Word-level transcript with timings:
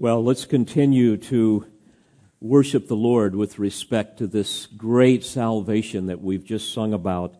Well, 0.00 0.22
let's 0.22 0.44
continue 0.44 1.16
to 1.16 1.66
worship 2.40 2.86
the 2.86 2.94
Lord 2.94 3.34
with 3.34 3.58
respect 3.58 4.18
to 4.18 4.28
this 4.28 4.66
great 4.66 5.24
salvation 5.24 6.06
that 6.06 6.20
we've 6.20 6.44
just 6.44 6.72
sung 6.72 6.92
about. 6.92 7.34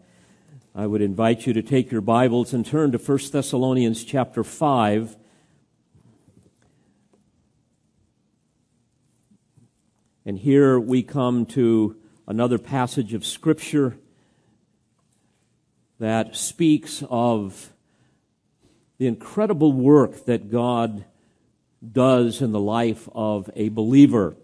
I 0.75 0.89
would 0.89 1.01
invite 1.01 1.47
you 1.47 1.53
to 1.53 1.63
take 1.63 1.93
your 1.93 2.01
Bibles 2.01 2.53
and 2.53 2.67
turn 2.67 2.91
to 2.91 2.99
1 2.99 3.19
Thessalonians 3.31 4.03
chapter 4.03 4.43
5. 4.43 5.17
And 10.27 10.37
here 10.37 10.81
we 10.81 11.05
come 11.05 11.47
to 11.47 11.95
another 12.27 12.59
passage 12.59 13.15
of 13.15 13.25
Scripture 13.25 13.97
that 16.01 16.35
speaks 16.35 17.05
of 17.09 17.73
the 18.99 19.07
incredible 19.07 19.73
work 19.73 20.25
that 20.25 20.51
God 20.51 21.05
does 21.93 22.41
in 22.43 22.53
the 22.53 22.61
life 22.61 23.09
of 23.15 23.51
a 23.55 23.69
believer. 23.69 24.37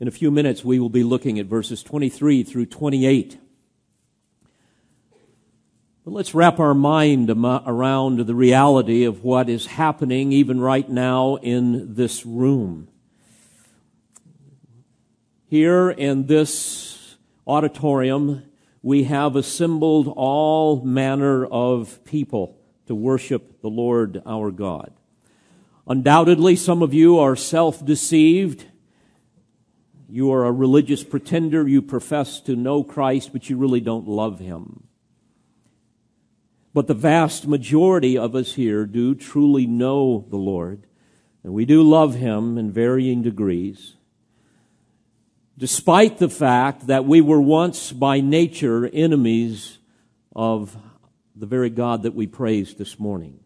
In 0.00 0.08
a 0.08 0.12
few 0.12 0.30
minutes, 0.30 0.64
we 0.64 0.78
will 0.78 0.90
be 0.90 1.04
looking 1.04 1.38
at 1.38 1.46
verses 1.46 1.82
23 1.82 2.42
through 2.42 2.66
28. 2.66 3.38
But 6.04 6.10
let's 6.10 6.34
wrap 6.34 6.60
our 6.60 6.74
mind 6.74 7.30
around 7.30 8.18
the 8.18 8.34
reality 8.34 9.04
of 9.04 9.24
what 9.24 9.48
is 9.48 9.66
happening 9.66 10.32
even 10.32 10.60
right 10.60 10.88
now 10.88 11.36
in 11.36 11.94
this 11.94 12.26
room. 12.26 12.88
Here 15.46 15.90
in 15.90 16.26
this 16.26 17.16
auditorium, 17.46 18.42
we 18.82 19.04
have 19.04 19.36
assembled 19.36 20.12
all 20.14 20.84
manner 20.84 21.46
of 21.46 22.04
people 22.04 22.58
to 22.86 22.94
worship 22.94 23.60
the 23.62 23.70
Lord 23.70 24.22
our 24.26 24.50
God. 24.50 24.92
Undoubtedly, 25.86 26.56
some 26.56 26.82
of 26.82 26.94
you 26.94 27.18
are 27.18 27.36
self 27.36 27.84
deceived. 27.84 28.66
You 30.08 30.32
are 30.32 30.44
a 30.44 30.52
religious 30.52 31.02
pretender. 31.02 31.66
You 31.66 31.82
profess 31.82 32.40
to 32.42 32.56
know 32.56 32.82
Christ, 32.82 33.32
but 33.32 33.50
you 33.50 33.56
really 33.56 33.80
don't 33.80 34.08
love 34.08 34.38
Him. 34.38 34.84
But 36.72 36.86
the 36.86 36.94
vast 36.94 37.46
majority 37.46 38.16
of 38.18 38.34
us 38.34 38.54
here 38.54 38.86
do 38.86 39.14
truly 39.14 39.66
know 39.66 40.26
the 40.28 40.36
Lord, 40.36 40.86
and 41.42 41.52
we 41.52 41.64
do 41.64 41.82
love 41.82 42.14
Him 42.14 42.58
in 42.58 42.72
varying 42.72 43.22
degrees. 43.22 43.94
Despite 45.56 46.18
the 46.18 46.28
fact 46.28 46.88
that 46.88 47.04
we 47.04 47.20
were 47.20 47.40
once 47.40 47.92
by 47.92 48.20
nature 48.20 48.88
enemies 48.92 49.78
of 50.34 50.76
the 51.36 51.46
very 51.46 51.70
God 51.70 52.04
that 52.04 52.14
we 52.14 52.26
praise 52.26 52.74
this 52.74 52.98
morning. 52.98 53.40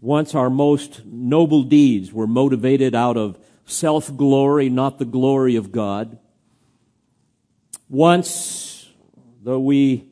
Once 0.00 0.34
our 0.34 0.50
most 0.50 1.04
noble 1.06 1.62
deeds 1.62 2.12
were 2.12 2.26
motivated 2.26 2.94
out 2.94 3.16
of 3.16 3.38
self 3.64 4.14
glory, 4.16 4.68
not 4.68 4.98
the 4.98 5.04
glory 5.04 5.56
of 5.56 5.72
God. 5.72 6.18
Once, 7.88 8.88
though 9.42 9.58
we 9.58 10.08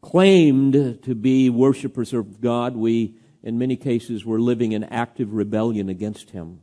claimed 0.00 1.02
to 1.02 1.14
be 1.14 1.50
worshipers 1.50 2.12
of 2.12 2.40
God, 2.40 2.74
we, 2.76 3.14
in 3.42 3.58
many 3.58 3.76
cases, 3.76 4.24
were 4.24 4.40
living 4.40 4.72
in 4.72 4.84
active 4.84 5.34
rebellion 5.34 5.88
against 5.88 6.30
Him. 6.30 6.60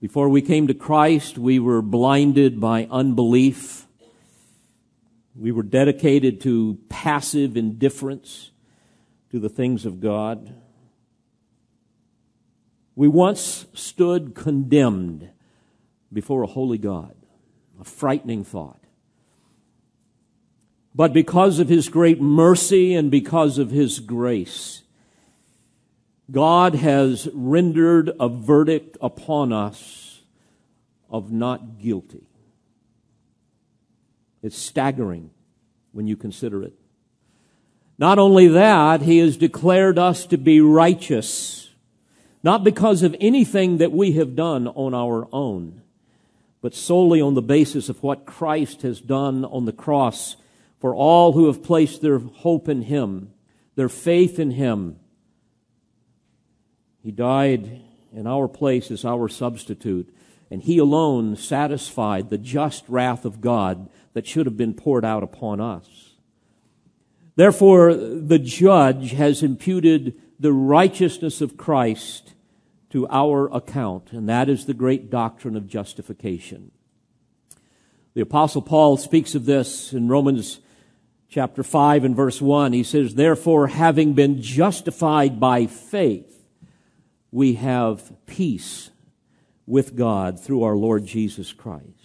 Before 0.00 0.28
we 0.28 0.42
came 0.42 0.66
to 0.66 0.74
Christ, 0.74 1.38
we 1.38 1.60
were 1.60 1.80
blinded 1.80 2.60
by 2.60 2.88
unbelief 2.90 3.81
we 5.34 5.52
were 5.52 5.62
dedicated 5.62 6.40
to 6.42 6.78
passive 6.88 7.56
indifference 7.56 8.50
to 9.30 9.38
the 9.38 9.48
things 9.48 9.86
of 9.86 10.00
God. 10.00 10.54
We 12.94 13.08
once 13.08 13.66
stood 13.72 14.34
condemned 14.34 15.30
before 16.12 16.42
a 16.42 16.46
holy 16.46 16.78
God, 16.78 17.14
a 17.80 17.84
frightening 17.84 18.44
thought. 18.44 18.78
But 20.94 21.14
because 21.14 21.58
of 21.58 21.70
His 21.70 21.88
great 21.88 22.20
mercy 22.20 22.94
and 22.94 23.10
because 23.10 23.56
of 23.56 23.70
His 23.70 23.98
grace, 23.98 24.82
God 26.30 26.74
has 26.74 27.28
rendered 27.32 28.10
a 28.20 28.28
verdict 28.28 28.98
upon 29.00 29.52
us 29.52 30.20
of 31.08 31.32
not 31.32 31.78
guilty. 31.78 32.26
It's 34.42 34.58
staggering 34.58 35.30
when 35.92 36.06
you 36.06 36.16
consider 36.16 36.62
it. 36.62 36.74
Not 37.98 38.18
only 38.18 38.48
that, 38.48 39.02
he 39.02 39.18
has 39.18 39.36
declared 39.36 39.98
us 39.98 40.26
to 40.26 40.36
be 40.36 40.60
righteous, 40.60 41.70
not 42.42 42.64
because 42.64 43.02
of 43.02 43.14
anything 43.20 43.78
that 43.78 43.92
we 43.92 44.12
have 44.12 44.34
done 44.34 44.66
on 44.66 44.94
our 44.94 45.28
own, 45.32 45.82
but 46.60 46.74
solely 46.74 47.20
on 47.20 47.34
the 47.34 47.42
basis 47.42 47.88
of 47.88 48.02
what 48.02 48.26
Christ 48.26 48.82
has 48.82 49.00
done 49.00 49.44
on 49.44 49.66
the 49.66 49.72
cross 49.72 50.36
for 50.80 50.94
all 50.94 51.32
who 51.32 51.46
have 51.46 51.62
placed 51.62 52.02
their 52.02 52.18
hope 52.18 52.68
in 52.68 52.82
him, 52.82 53.30
their 53.76 53.88
faith 53.88 54.40
in 54.40 54.50
him. 54.50 54.98
He 57.02 57.12
died 57.12 57.82
in 58.12 58.26
our 58.26 58.48
place 58.48 58.90
as 58.90 59.04
our 59.04 59.28
substitute, 59.28 60.12
and 60.50 60.62
he 60.62 60.78
alone 60.78 61.36
satisfied 61.36 62.30
the 62.30 62.38
just 62.38 62.84
wrath 62.88 63.24
of 63.24 63.40
God 63.40 63.88
that 64.14 64.26
should 64.26 64.46
have 64.46 64.56
been 64.56 64.74
poured 64.74 65.04
out 65.04 65.22
upon 65.22 65.60
us. 65.60 66.14
Therefore, 67.34 67.94
the 67.94 68.38
judge 68.38 69.12
has 69.12 69.42
imputed 69.42 70.14
the 70.38 70.52
righteousness 70.52 71.40
of 71.40 71.56
Christ 71.56 72.34
to 72.90 73.08
our 73.08 73.46
account, 73.54 74.12
and 74.12 74.28
that 74.28 74.48
is 74.48 74.66
the 74.66 74.74
great 74.74 75.08
doctrine 75.08 75.56
of 75.56 75.66
justification. 75.66 76.72
The 78.14 78.20
apostle 78.20 78.60
Paul 78.60 78.98
speaks 78.98 79.34
of 79.34 79.46
this 79.46 79.94
in 79.94 80.08
Romans 80.08 80.60
chapter 81.30 81.62
5 81.62 82.04
and 82.04 82.14
verse 82.14 82.42
1. 82.42 82.74
He 82.74 82.82
says, 82.82 83.14
Therefore, 83.14 83.68
having 83.68 84.12
been 84.12 84.42
justified 84.42 85.40
by 85.40 85.64
faith, 85.64 86.44
we 87.30 87.54
have 87.54 88.12
peace 88.26 88.90
with 89.66 89.96
God 89.96 90.38
through 90.38 90.62
our 90.62 90.76
Lord 90.76 91.06
Jesus 91.06 91.54
Christ. 91.54 92.01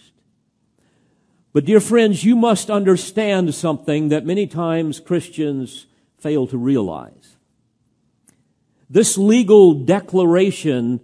But 1.52 1.64
dear 1.64 1.80
friends, 1.80 2.24
you 2.24 2.36
must 2.36 2.70
understand 2.70 3.54
something 3.54 4.10
that 4.10 4.26
many 4.26 4.46
times 4.46 5.00
Christians 5.00 5.86
fail 6.18 6.46
to 6.48 6.58
realize. 6.58 7.36
This 8.90 9.16
legal 9.16 9.74
declaration 9.74 11.00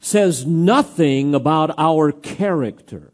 says 0.00 0.46
nothing 0.46 1.34
about 1.34 1.74
our 1.78 2.12
character. 2.12 3.12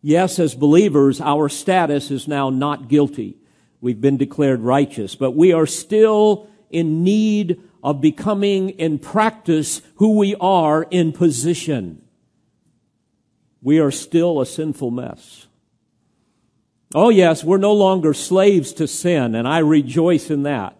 Yes, 0.00 0.38
as 0.38 0.54
believers, 0.54 1.20
our 1.20 1.48
status 1.48 2.10
is 2.10 2.28
now 2.28 2.50
not 2.50 2.88
guilty. 2.88 3.36
We've 3.80 4.00
been 4.00 4.16
declared 4.16 4.60
righteous, 4.60 5.14
but 5.14 5.32
we 5.32 5.52
are 5.52 5.66
still 5.66 6.48
in 6.70 7.02
need 7.02 7.60
of 7.82 8.00
becoming 8.00 8.70
in 8.70 8.98
practice 8.98 9.82
who 9.96 10.16
we 10.16 10.34
are 10.36 10.84
in 10.90 11.12
position 11.12 12.02
we 13.62 13.78
are 13.78 13.90
still 13.90 14.40
a 14.40 14.46
sinful 14.46 14.90
mess. 14.90 15.46
Oh 16.94 17.10
yes, 17.10 17.44
we're 17.44 17.58
no 17.58 17.72
longer 17.72 18.14
slaves 18.14 18.72
to 18.74 18.88
sin, 18.88 19.34
and 19.34 19.46
I 19.46 19.58
rejoice 19.58 20.30
in 20.30 20.44
that. 20.44 20.76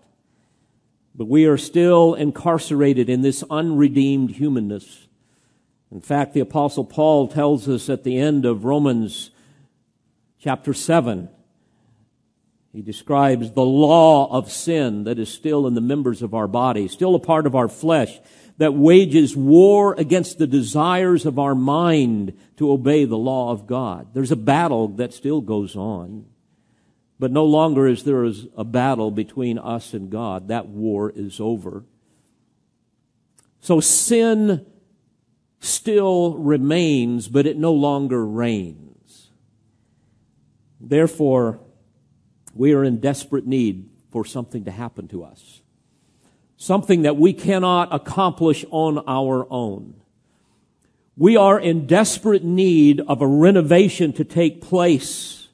But 1.14 1.26
we 1.26 1.46
are 1.46 1.58
still 1.58 2.14
incarcerated 2.14 3.10
in 3.10 3.22
this 3.22 3.44
unredeemed 3.50 4.30
humanness. 4.30 5.08
In 5.90 6.00
fact, 6.00 6.32
the 6.32 6.40
apostle 6.40 6.84
Paul 6.84 7.28
tells 7.28 7.68
us 7.68 7.88
at 7.88 8.04
the 8.04 8.18
end 8.18 8.44
of 8.44 8.64
Romans 8.64 9.30
chapter 10.38 10.72
7, 10.72 11.28
he 12.72 12.82
describes 12.82 13.52
the 13.52 13.64
law 13.64 14.30
of 14.30 14.52
sin 14.52 15.04
that 15.04 15.18
is 15.18 15.28
still 15.28 15.66
in 15.66 15.74
the 15.74 15.80
members 15.80 16.22
of 16.22 16.34
our 16.34 16.46
body, 16.46 16.86
still 16.86 17.14
a 17.14 17.20
part 17.20 17.46
of 17.46 17.54
our 17.54 17.68
flesh, 17.68 18.20
that 18.58 18.74
wages 18.74 19.36
war 19.36 19.94
against 19.96 20.38
the 20.38 20.46
desires 20.46 21.24
of 21.24 21.38
our 21.38 21.54
mind 21.54 22.36
to 22.56 22.70
obey 22.70 23.04
the 23.04 23.16
law 23.16 23.52
of 23.52 23.66
God. 23.66 24.08
There's 24.14 24.32
a 24.32 24.36
battle 24.36 24.88
that 24.88 25.14
still 25.14 25.40
goes 25.40 25.76
on. 25.76 26.26
But 27.20 27.32
no 27.32 27.44
longer 27.44 27.86
is 27.86 28.04
there 28.04 28.24
a 28.24 28.64
battle 28.64 29.10
between 29.10 29.58
us 29.58 29.94
and 29.94 30.10
God. 30.10 30.48
That 30.48 30.66
war 30.66 31.10
is 31.10 31.40
over. 31.40 31.84
So 33.60 33.80
sin 33.80 34.66
still 35.60 36.34
remains, 36.34 37.28
but 37.28 37.46
it 37.46 37.56
no 37.56 37.72
longer 37.72 38.24
reigns. 38.24 39.30
Therefore, 40.80 41.60
we 42.54 42.72
are 42.72 42.84
in 42.84 42.98
desperate 42.98 43.46
need 43.46 43.88
for 44.10 44.24
something 44.24 44.64
to 44.64 44.70
happen 44.70 45.08
to 45.08 45.24
us 45.24 45.57
something 46.58 47.02
that 47.02 47.16
we 47.16 47.32
cannot 47.32 47.94
accomplish 47.94 48.64
on 48.70 48.98
our 49.06 49.50
own. 49.50 49.94
We 51.16 51.36
are 51.36 51.58
in 51.58 51.86
desperate 51.86 52.44
need 52.44 53.00
of 53.00 53.22
a 53.22 53.26
renovation 53.26 54.12
to 54.14 54.24
take 54.24 54.60
place. 54.60 55.48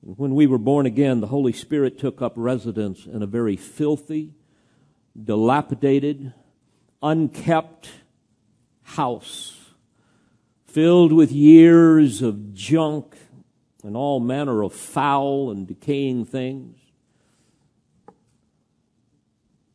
When 0.00 0.34
we 0.34 0.46
were 0.46 0.58
born 0.58 0.86
again, 0.86 1.20
the 1.20 1.26
Holy 1.26 1.52
Spirit 1.52 1.98
took 1.98 2.22
up 2.22 2.32
residence 2.36 3.04
in 3.04 3.22
a 3.22 3.26
very 3.26 3.56
filthy, 3.56 4.32
dilapidated, 5.22 6.32
unkept 7.02 7.90
house 8.82 9.56
filled 10.64 11.12
with 11.12 11.32
years 11.32 12.22
of 12.22 12.54
junk 12.54 13.16
and 13.82 13.96
all 13.96 14.20
manner 14.20 14.62
of 14.62 14.72
foul 14.72 15.50
and 15.50 15.66
decaying 15.66 16.24
things. 16.24 16.78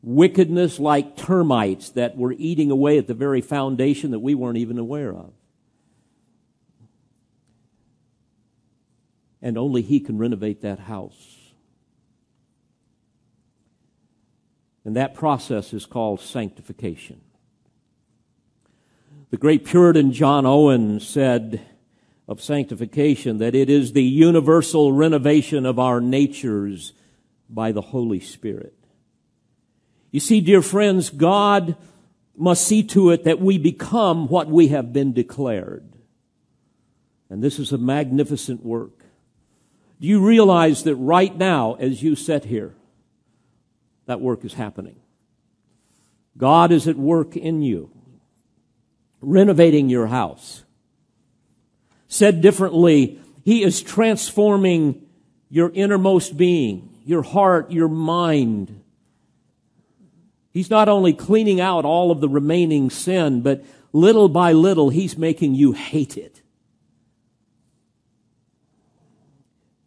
Wickedness 0.04 0.80
like 0.80 1.16
termites 1.16 1.90
that 1.92 2.18
were 2.18 2.36
eating 2.38 2.70
away 2.70 2.98
at 2.98 3.08
the 3.08 3.14
very 3.14 3.40
foundation 3.40 4.12
that 4.12 4.20
we 4.20 4.36
weren't 4.36 4.58
even 4.58 4.78
aware 4.78 5.14
of. 5.14 5.32
And 9.42 9.58
only 9.58 9.82
He 9.82 10.02
can 10.02 10.18
renovate 10.18 10.62
that 10.62 10.80
house. 10.80 11.38
And 14.84 14.98
that 14.98 15.14
process 15.14 15.74
is 15.74 15.86
called 15.86 16.20
sanctification. 16.20 17.22
The 19.30 19.38
great 19.38 19.64
Puritan 19.64 20.12
John 20.12 20.46
Owen 20.46 21.00
said 21.00 21.62
of 22.28 22.42
sanctification 22.42 23.38
that 23.38 23.56
it 23.56 23.70
is 23.70 23.94
the 23.94 24.04
universal 24.04 24.92
renovation 24.92 25.66
of 25.66 25.80
our 25.80 26.02
natures 26.02 26.92
by 27.50 27.72
the 27.72 27.82
Holy 27.82 28.20
Spirit. 28.20 28.82
You 30.13 30.19
see, 30.19 30.42
dear 30.42 30.62
friends, 30.62 31.10
God 31.10 31.75
must 32.38 32.68
see 32.68 32.83
to 32.83 33.10
it 33.10 33.24
that 33.24 33.42
we 33.42 33.57
become 33.57 34.27
what 34.27 34.48
we 34.48 34.68
have 34.68 34.94
been 34.94 35.12
declared. 35.12 35.92
And 37.31 37.44
this 37.44 37.57
is 37.57 37.71
a 37.71 37.80
magnificent 37.80 38.63
work. 38.63 39.04
Do 40.00 40.06
you 40.07 40.24
realize 40.24 40.83
that 40.83 40.95
right 40.98 41.36
now, 41.36 41.74
as 41.74 42.04
you 42.04 42.15
sit 42.15 42.45
here, 42.45 42.75
that 44.06 44.21
work 44.21 44.45
is 44.45 44.54
happening? 44.54 44.98
God 46.38 46.71
is 46.71 46.88
at 46.88 46.95
work 46.95 47.36
in 47.36 47.63
you 47.63 47.89
renovating 49.19 49.89
your 49.89 50.06
house. 50.07 50.63
Said 52.07 52.42
differently, 52.42 53.19
He 53.44 53.63
is 53.63 53.81
transforming 53.81 55.07
your 55.50 55.71
innermost 55.74 56.38
being, 56.38 57.00
your 57.04 57.24
heart, 57.24 57.71
your 57.71 57.88
mind. 57.88 58.82
He's 60.54 60.70
not 60.70 60.88
only 60.88 61.14
cleaning 61.14 61.60
out 61.60 61.84
all 61.84 62.12
of 62.12 62.22
the 62.22 62.30
remaining 62.30 62.92
sin, 62.92 63.42
but 63.42 63.66
little 63.92 64.30
by 64.30 64.52
little, 64.52 64.90
He's 64.90 65.18
making 65.18 65.56
you 65.56 65.72
hate 65.72 66.16
it. 66.16 66.44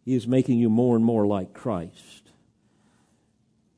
He 0.03 0.13
is 0.13 0.27
making 0.27 0.59
you 0.59 0.69
more 0.69 0.95
and 0.95 1.05
more 1.05 1.25
like 1.25 1.53
Christ. 1.53 2.31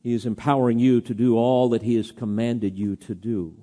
He 0.02 0.14
is 0.14 0.26
empowering 0.26 0.80
you 0.80 1.00
to 1.02 1.14
do 1.14 1.38
all 1.38 1.70
that 1.70 1.84
He 1.84 1.96
has 1.96 2.12
commanded 2.12 2.78
you 2.78 2.96
to 2.96 3.14
do. 3.14 3.56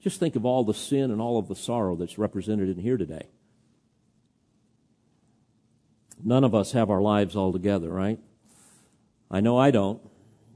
Just 0.00 0.20
think 0.20 0.36
of 0.36 0.44
all 0.44 0.64
the 0.64 0.74
sin 0.74 1.10
and 1.10 1.20
all 1.20 1.38
of 1.38 1.48
the 1.48 1.56
sorrow 1.56 1.96
that's 1.96 2.18
represented 2.18 2.68
in 2.68 2.78
here 2.78 2.96
today. 2.98 3.28
None 6.22 6.44
of 6.44 6.54
us 6.54 6.72
have 6.72 6.90
our 6.90 7.00
lives 7.00 7.36
all 7.36 7.52
together, 7.52 7.90
right? 7.90 8.18
I 9.30 9.40
know 9.40 9.58
I 9.58 9.70
don't. 9.70 10.00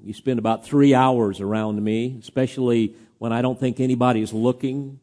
You 0.02 0.14
spend 0.14 0.38
about 0.38 0.64
three 0.64 0.94
hours 0.94 1.40
around 1.40 1.82
me, 1.82 2.16
especially 2.20 2.94
when 3.18 3.32
I 3.32 3.42
don't 3.42 3.58
think 3.58 3.80
anybody's 3.80 4.32
looking 4.32 5.00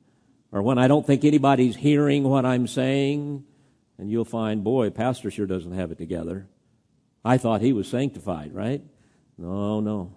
or 0.52 0.62
when 0.62 0.78
I 0.78 0.88
don't 0.88 1.06
think 1.06 1.24
anybody's 1.24 1.76
hearing 1.76 2.24
what 2.24 2.46
I'm 2.46 2.68
saying, 2.68 3.44
and 3.98 4.10
you'll 4.10 4.26
find, 4.26 4.64
boy, 4.64 4.90
Pastor 4.90 5.30
sure 5.30 5.46
doesn't 5.46 5.74
have 5.74 5.92
it 5.92 5.98
together. 5.98 6.48
I 7.24 7.38
thought 7.38 7.62
he 7.62 7.74
was 7.74 7.88
sanctified, 7.88 8.54
right? 8.54 8.82
No, 9.38 9.82
no. 9.82 10.14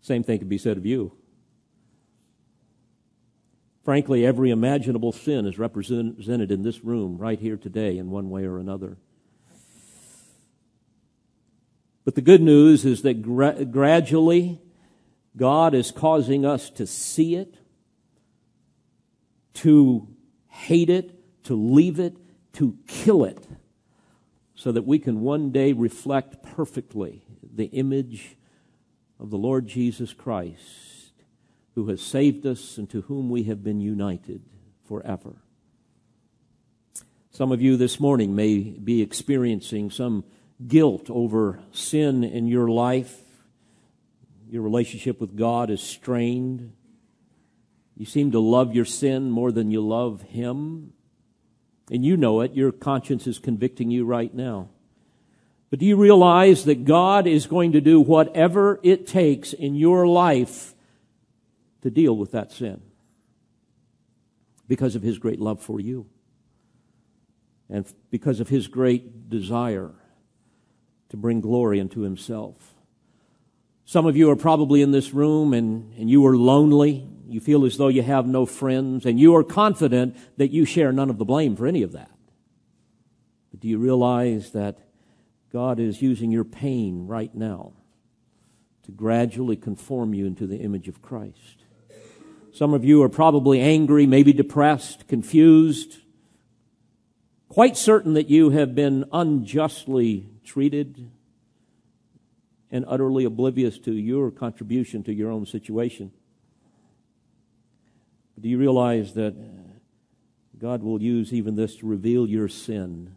Same 0.00 0.24
thing 0.24 0.40
could 0.40 0.48
be 0.48 0.58
said 0.58 0.76
of 0.76 0.84
you. 0.84 1.12
Frankly, 3.84 4.26
every 4.26 4.50
imaginable 4.50 5.12
sin 5.12 5.46
is 5.46 5.58
represented 5.58 6.50
in 6.50 6.62
this 6.62 6.84
room 6.84 7.18
right 7.18 7.38
here 7.38 7.56
today 7.56 7.98
in 7.98 8.10
one 8.10 8.30
way 8.30 8.44
or 8.44 8.58
another. 8.58 8.96
But 12.04 12.14
the 12.14 12.20
good 12.20 12.42
news 12.42 12.84
is 12.84 13.02
that 13.02 13.22
gra- 13.22 13.64
gradually 13.64 14.60
God 15.36 15.74
is 15.74 15.90
causing 15.90 16.44
us 16.44 16.68
to 16.70 16.86
see 16.86 17.36
it, 17.36 17.54
to 19.54 20.08
hate 20.48 20.90
it, 20.90 21.44
to 21.44 21.54
leave 21.54 21.98
it, 21.98 22.16
to 22.54 22.76
kill 22.86 23.24
it, 23.24 23.46
so 24.54 24.72
that 24.72 24.86
we 24.86 24.98
can 24.98 25.20
one 25.20 25.50
day 25.50 25.72
reflect 25.72 26.42
perfectly 26.42 27.24
the 27.42 27.66
image 27.66 28.36
of 29.18 29.30
the 29.30 29.38
Lord 29.38 29.66
Jesus 29.66 30.12
Christ 30.12 31.12
who 31.74 31.88
has 31.88 32.02
saved 32.02 32.46
us 32.46 32.76
and 32.76 32.88
to 32.90 33.02
whom 33.02 33.30
we 33.30 33.44
have 33.44 33.64
been 33.64 33.80
united 33.80 34.42
forever. 34.86 35.36
Some 37.30 37.50
of 37.50 37.62
you 37.62 37.76
this 37.78 37.98
morning 37.98 38.34
may 38.34 38.58
be 38.58 39.00
experiencing 39.00 39.90
some 39.90 40.24
guilt 40.68 41.10
over 41.10 41.60
sin 41.72 42.24
in 42.24 42.46
your 42.46 42.68
life. 42.68 43.18
Your 44.50 44.62
relationship 44.62 45.20
with 45.20 45.36
God 45.36 45.70
is 45.70 45.82
strained. 45.82 46.72
You 47.96 48.06
seem 48.06 48.32
to 48.32 48.40
love 48.40 48.74
your 48.74 48.84
sin 48.84 49.30
more 49.30 49.52
than 49.52 49.70
you 49.70 49.80
love 49.86 50.22
Him. 50.22 50.92
And 51.90 52.04
you 52.04 52.16
know 52.16 52.40
it. 52.40 52.54
Your 52.54 52.72
conscience 52.72 53.26
is 53.26 53.38
convicting 53.38 53.90
you 53.90 54.04
right 54.04 54.32
now. 54.32 54.68
But 55.70 55.78
do 55.78 55.86
you 55.86 55.96
realize 55.96 56.64
that 56.66 56.84
God 56.84 57.26
is 57.26 57.46
going 57.46 57.72
to 57.72 57.80
do 57.80 58.00
whatever 58.00 58.78
it 58.82 59.06
takes 59.06 59.52
in 59.54 59.74
your 59.74 60.06
life 60.06 60.74
to 61.80 61.90
deal 61.90 62.16
with 62.16 62.32
that 62.32 62.52
sin 62.52 62.82
because 64.68 64.94
of 64.94 65.02
his 65.02 65.18
great 65.18 65.40
love 65.40 65.62
for 65.62 65.80
you 65.80 66.06
and 67.68 67.86
because 68.10 68.38
of 68.40 68.48
his 68.48 68.68
great 68.68 69.30
desire 69.30 69.92
to 71.12 71.18
bring 71.18 71.42
glory 71.42 71.78
unto 71.78 72.00
himself. 72.00 72.74
Some 73.84 74.06
of 74.06 74.16
you 74.16 74.30
are 74.30 74.36
probably 74.36 74.80
in 74.80 74.92
this 74.92 75.12
room 75.12 75.52
and, 75.52 75.92
and 75.98 76.08
you 76.08 76.26
are 76.26 76.34
lonely. 76.34 77.06
You 77.28 77.38
feel 77.38 77.66
as 77.66 77.76
though 77.76 77.88
you 77.88 78.00
have 78.00 78.26
no 78.26 78.46
friends, 78.46 79.04
and 79.04 79.20
you 79.20 79.36
are 79.36 79.44
confident 79.44 80.16
that 80.38 80.52
you 80.52 80.64
share 80.64 80.90
none 80.90 81.10
of 81.10 81.18
the 81.18 81.26
blame 81.26 81.54
for 81.54 81.66
any 81.66 81.82
of 81.82 81.92
that. 81.92 82.10
But 83.50 83.60
do 83.60 83.68
you 83.68 83.76
realize 83.76 84.52
that 84.52 84.78
God 85.52 85.78
is 85.78 86.00
using 86.00 86.30
your 86.30 86.44
pain 86.44 87.06
right 87.06 87.34
now 87.34 87.74
to 88.84 88.90
gradually 88.90 89.56
conform 89.56 90.14
you 90.14 90.24
into 90.24 90.46
the 90.46 90.60
image 90.60 90.88
of 90.88 91.02
Christ? 91.02 91.64
Some 92.52 92.72
of 92.72 92.86
you 92.86 93.02
are 93.02 93.10
probably 93.10 93.60
angry, 93.60 94.06
maybe 94.06 94.32
depressed, 94.32 95.08
confused, 95.08 95.98
quite 97.50 97.76
certain 97.76 98.14
that 98.14 98.30
you 98.30 98.48
have 98.48 98.74
been 98.74 99.04
unjustly 99.12 100.31
treated 100.44 101.10
and 102.70 102.84
utterly 102.88 103.24
oblivious 103.24 103.78
to 103.78 103.92
your 103.92 104.30
contribution 104.30 105.02
to 105.04 105.12
your 105.12 105.30
own 105.30 105.44
situation. 105.44 106.10
Do 108.40 108.48
you 108.48 108.58
realize 108.58 109.14
that 109.14 109.34
God 110.58 110.82
will 110.82 111.02
use 111.02 111.32
even 111.32 111.54
this 111.54 111.76
to 111.76 111.86
reveal 111.86 112.26
your 112.26 112.48
sin 112.48 113.16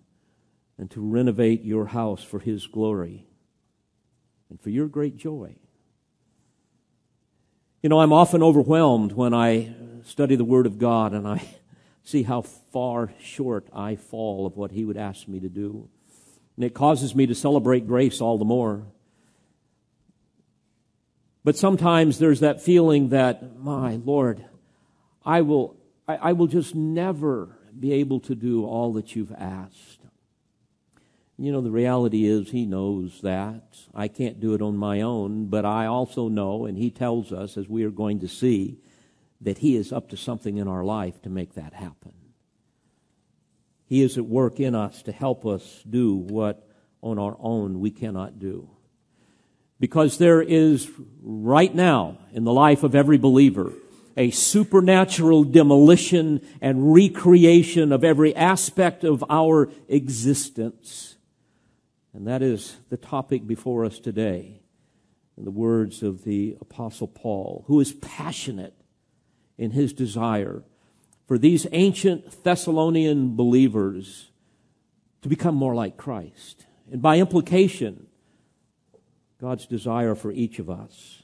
and 0.77 0.91
to 0.91 1.01
renovate 1.01 1.63
your 1.63 1.88
house 1.88 2.24
for 2.24 2.39
His 2.39 2.67
glory 2.67 3.25
and 4.50 4.60
for 4.60 4.70
your 4.70 4.88
great 4.88 5.15
joy? 5.15 5.55
You 7.82 7.89
know, 7.89 8.01
I'm 8.01 8.13
often 8.13 8.44
overwhelmed 8.44 9.13
when 9.13 9.34
I 9.34 9.74
study 10.03 10.36
the 10.36 10.44
Word 10.44 10.65
of 10.65 10.77
God 10.77 11.13
and 11.13 11.27
I 11.27 11.44
see 12.03 12.24
how 12.24 12.41
far 12.41 13.13
short 13.22 13.67
I 13.72 13.96
fall 13.96 14.46
of 14.46 14.58
what 14.58 14.72
He 14.72 14.84
would 14.84 14.98
ask 14.98 15.27
me 15.27 15.39
to 15.39 15.50
do. 15.50 15.88
And 16.55 16.63
it 16.63 16.74
causes 16.74 17.15
me 17.15 17.25
to 17.27 17.35
celebrate 17.35 17.88
grace 17.88 18.21
all 18.21 18.38
the 18.38 18.45
more. 18.45 18.85
But 21.43 21.57
sometimes 21.57 22.17
there's 22.17 22.39
that 22.39 22.62
feeling 22.62 23.09
that, 23.09 23.57
my 23.59 24.00
Lord, 24.03 24.43
I 25.24 25.41
will, 25.41 25.77
I, 26.07 26.15
I 26.15 26.33
will 26.33 26.47
just 26.47 26.74
never 26.74 27.57
be 27.77 27.93
able 27.93 28.19
to 28.21 28.35
do 28.35 28.65
all 28.65 28.93
that 28.93 29.15
you've 29.15 29.33
asked. 29.33 30.00
You 31.38 31.51
know, 31.51 31.62
the 31.62 31.69
reality 31.69 32.25
is 32.25 32.50
he 32.50 32.65
knows 32.65 33.19
that. 33.21 33.77
I 33.93 34.07
can't 34.07 34.39
do 34.39 34.53
it 34.53 34.62
on 34.62 34.77
my 34.77 35.01
own, 35.01 35.47
but 35.47 35.65
I 35.65 35.85
also 35.85 36.29
know, 36.29 36.65
and 36.65 36.77
he 36.77 36.89
tells 36.89 37.33
us, 37.33 37.57
as 37.57 37.67
we 37.67 37.83
are 37.83 37.91
going 37.91 38.21
to 38.21 38.27
see, 38.27 38.79
that 39.41 39.57
he 39.57 39.75
is 39.75 39.91
up 39.91 40.09
to 40.09 40.17
something 40.17 40.57
in 40.57 40.67
our 40.67 40.85
life 40.85 41.21
to 41.24 41.29
make 41.29 41.53
that 41.55 41.74
happen. 41.74 42.13
He 43.86 44.01
is 44.01 44.18
at 44.18 44.25
work 44.25 44.60
in 44.60 44.75
us 44.75 45.04
to 45.04 45.12
help 45.12 45.46
us 45.46 45.84
do 45.88 46.15
what 46.15 46.68
on 47.01 47.20
our 47.20 47.38
own 47.39 47.80
we 47.80 47.92
cannot 47.92 48.39
do. 48.39 48.70
Because 49.80 50.18
there 50.18 50.42
is 50.42 50.89
right 51.22 51.74
now 51.74 52.18
in 52.32 52.44
the 52.44 52.54
life 52.54 52.84
of 52.84 52.96
every 52.96 53.18
believer, 53.18 53.74
a 54.18 54.32
supernatural 54.32 55.44
demolition 55.44 56.42
and 56.62 56.94
recreation 56.94 57.92
of 57.92 58.04
every 58.04 58.36
aspect 58.36 59.04
of 59.04 59.24
our 59.30 59.70
existence. 59.88 61.15
And 62.13 62.25
that 62.27 62.42
is 62.42 62.77
the 62.89 62.98
topic 62.98 63.46
before 63.46 63.86
us 63.86 64.00
today. 64.00 64.62
In 65.38 65.44
the 65.44 65.51
words 65.51 66.01
of 66.01 66.24
the 66.24 66.56
Apostle 66.62 67.10
Paul, 67.10 67.65
who 67.68 67.82
is 67.82 67.92
passionate 67.92 68.74
in 69.58 69.72
his 69.72 69.92
desire 69.92 70.63
for 71.27 71.38
these 71.38 71.67
ancient 71.72 72.44
Thessalonian 72.44 73.36
believers 73.36 74.32
to 75.22 75.29
become 75.29 75.55
more 75.55 75.74
like 75.74 75.98
Christ. 75.98 76.65
And 76.91 77.01
by 77.01 77.17
implication, 77.17 78.08
God's 79.41 79.65
desire 79.65 80.15
for 80.15 80.32
each 80.32 80.60
of 80.60 80.70
us. 80.70 81.24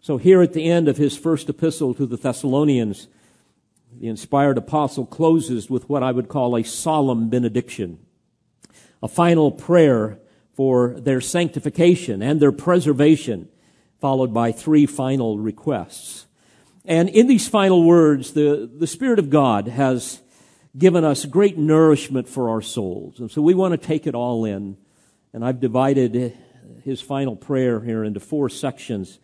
So, 0.00 0.16
here 0.18 0.42
at 0.42 0.52
the 0.52 0.68
end 0.68 0.88
of 0.88 0.96
his 0.96 1.16
first 1.16 1.48
epistle 1.48 1.94
to 1.94 2.06
the 2.06 2.16
Thessalonians, 2.16 3.08
the 3.98 4.08
inspired 4.08 4.58
apostle 4.58 5.06
closes 5.06 5.70
with 5.70 5.88
what 5.88 6.02
I 6.02 6.12
would 6.12 6.28
call 6.28 6.56
a 6.56 6.64
solemn 6.64 7.28
benediction, 7.28 7.98
a 9.02 9.08
final 9.08 9.50
prayer 9.50 10.18
for 10.54 10.98
their 10.98 11.20
sanctification 11.20 12.22
and 12.22 12.40
their 12.40 12.52
preservation, 12.52 13.48
followed 14.00 14.34
by 14.34 14.52
three 14.52 14.86
final 14.86 15.38
requests. 15.38 16.26
And 16.84 17.08
in 17.08 17.26
these 17.28 17.48
final 17.48 17.84
words, 17.84 18.32
the, 18.32 18.68
the 18.72 18.86
Spirit 18.86 19.18
of 19.18 19.30
God 19.30 19.68
has 19.68 20.20
given 20.76 21.04
us 21.04 21.24
great 21.24 21.58
nourishment 21.58 22.28
for 22.28 22.48
our 22.48 22.62
souls. 22.62 23.20
And 23.20 23.30
so 23.30 23.42
we 23.42 23.54
want 23.54 23.72
to 23.72 23.86
take 23.86 24.06
it 24.06 24.14
all 24.14 24.44
in. 24.44 24.76
And 25.32 25.44
I've 25.44 25.60
divided 25.60 26.36
his 26.82 27.00
final 27.00 27.36
prayer 27.36 27.80
here 27.80 28.04
into 28.04 28.20
four 28.20 28.48
sections 28.48 29.18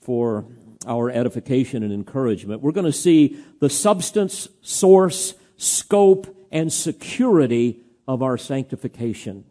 for 0.00 0.46
our 0.86 1.10
edification 1.10 1.82
and 1.82 1.92
encouragement. 1.92 2.62
We're 2.62 2.72
going 2.72 2.86
to 2.86 2.92
see 2.92 3.38
the 3.60 3.70
substance, 3.70 4.48
source, 4.62 5.34
scope, 5.56 6.34
and 6.50 6.72
security 6.72 7.80
of 8.06 8.22
our 8.22 8.38
sanctification. 8.38 9.44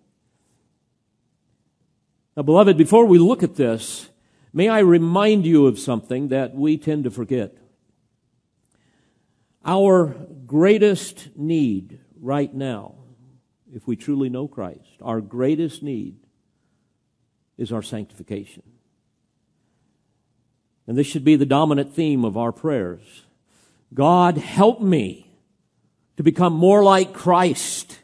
Now, 2.35 2.43
beloved, 2.43 2.77
before 2.77 3.05
we 3.05 3.17
look 3.17 3.43
at 3.43 3.55
this, 3.55 4.09
may 4.53 4.69
I 4.69 4.79
remind 4.79 5.45
you 5.45 5.67
of 5.67 5.79
something 5.79 6.29
that 6.29 6.55
we 6.55 6.77
tend 6.77 7.03
to 7.03 7.11
forget. 7.11 7.57
Our 9.65 10.15
greatest 10.45 11.29
need 11.35 11.99
right 12.19 12.53
now, 12.53 12.95
if 13.73 13.87
we 13.87 13.95
truly 13.95 14.29
know 14.29 14.47
Christ, 14.47 15.01
our 15.01 15.21
greatest 15.21 15.83
need 15.83 16.17
is 17.57 17.71
our 17.71 17.81
sanctification. 17.81 18.63
And 20.87 20.97
this 20.97 21.07
should 21.07 21.25
be 21.25 21.35
the 21.35 21.45
dominant 21.45 21.93
theme 21.93 22.23
of 22.23 22.37
our 22.37 22.53
prayers. 22.53 23.23
God, 23.93 24.37
help 24.37 24.81
me 24.81 25.33
to 26.15 26.23
become 26.23 26.53
more 26.53 26.83
like 26.83 27.13
Christ 27.13 27.99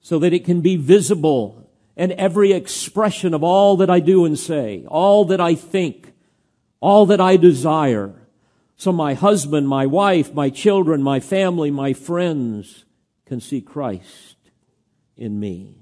so 0.00 0.18
that 0.20 0.32
it 0.32 0.44
can 0.44 0.60
be 0.60 0.76
visible 0.76 1.63
in 1.96 2.12
every 2.12 2.52
expression 2.52 3.34
of 3.34 3.42
all 3.42 3.76
that 3.76 3.90
I 3.90 4.00
do 4.00 4.24
and 4.24 4.38
say, 4.38 4.84
all 4.88 5.24
that 5.26 5.40
I 5.40 5.54
think, 5.54 6.12
all 6.80 7.06
that 7.06 7.20
I 7.20 7.36
desire. 7.36 8.14
So 8.76 8.92
my 8.92 9.14
husband, 9.14 9.68
my 9.68 9.86
wife, 9.86 10.34
my 10.34 10.50
children, 10.50 11.02
my 11.02 11.20
family, 11.20 11.70
my 11.70 11.92
friends 11.92 12.84
can 13.26 13.40
see 13.40 13.60
Christ 13.60 14.36
in 15.16 15.38
me. 15.38 15.78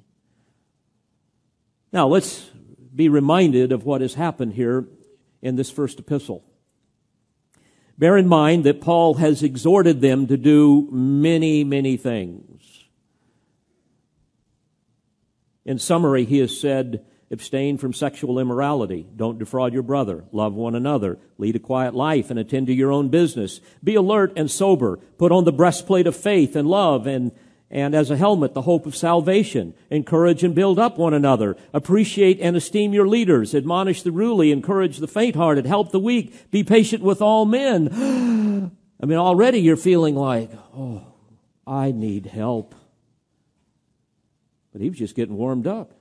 Now 1.92 2.06
let's 2.08 2.50
be 2.94 3.08
reminded 3.08 3.72
of 3.72 3.84
what 3.84 4.00
has 4.00 4.14
happened 4.14 4.54
here 4.54 4.86
in 5.40 5.56
this 5.56 5.70
first 5.70 5.98
epistle. 5.98 6.44
Bear 7.98 8.16
in 8.16 8.28
mind 8.28 8.64
that 8.64 8.80
Paul 8.80 9.14
has 9.14 9.42
exhorted 9.42 10.00
them 10.00 10.26
to 10.26 10.36
do 10.36 10.88
many, 10.90 11.64
many 11.64 11.96
things. 11.96 12.71
In 15.64 15.78
summary, 15.78 16.24
he 16.24 16.38
has 16.38 16.58
said, 16.58 17.04
abstain 17.30 17.78
from 17.78 17.92
sexual 17.92 18.38
immorality, 18.38 19.06
don't 19.16 19.38
defraud 19.38 19.72
your 19.72 19.82
brother, 19.82 20.24
love 20.32 20.54
one 20.54 20.74
another, 20.74 21.18
lead 21.38 21.56
a 21.56 21.58
quiet 21.58 21.94
life 21.94 22.30
and 22.30 22.38
attend 22.38 22.66
to 22.66 22.74
your 22.74 22.92
own 22.92 23.08
business, 23.08 23.60
be 23.82 23.94
alert 23.94 24.32
and 24.36 24.50
sober, 24.50 24.98
put 25.16 25.32
on 25.32 25.44
the 25.44 25.52
breastplate 25.52 26.06
of 26.06 26.14
faith 26.14 26.54
and 26.54 26.68
love 26.68 27.06
and 27.06 27.32
and 27.72 27.94
as 27.94 28.10
a 28.10 28.18
helmet, 28.18 28.52
the 28.52 28.60
hope 28.60 28.84
of 28.84 28.94
salvation. 28.94 29.72
Encourage 29.88 30.44
and 30.44 30.54
build 30.54 30.78
up 30.78 30.98
one 30.98 31.14
another. 31.14 31.56
Appreciate 31.72 32.38
and 32.38 32.54
esteem 32.54 32.92
your 32.92 33.08
leaders. 33.08 33.54
Admonish 33.54 34.02
the 34.02 34.12
ruly. 34.12 34.52
Encourage 34.52 34.98
the 34.98 35.08
faint-hearted. 35.08 35.64
Help 35.64 35.90
the 35.90 35.98
weak. 35.98 36.50
Be 36.50 36.62
patient 36.64 37.02
with 37.02 37.22
all 37.22 37.46
men. 37.46 37.88
I 39.02 39.06
mean, 39.06 39.16
already 39.16 39.60
you're 39.60 39.78
feeling 39.78 40.14
like, 40.14 40.50
oh, 40.76 41.14
I 41.66 41.92
need 41.92 42.26
help. 42.26 42.74
But 44.72 44.80
he 44.80 44.88
was 44.88 44.98
just 44.98 45.14
getting 45.14 45.36
warmed 45.36 45.66
up. 45.66 45.92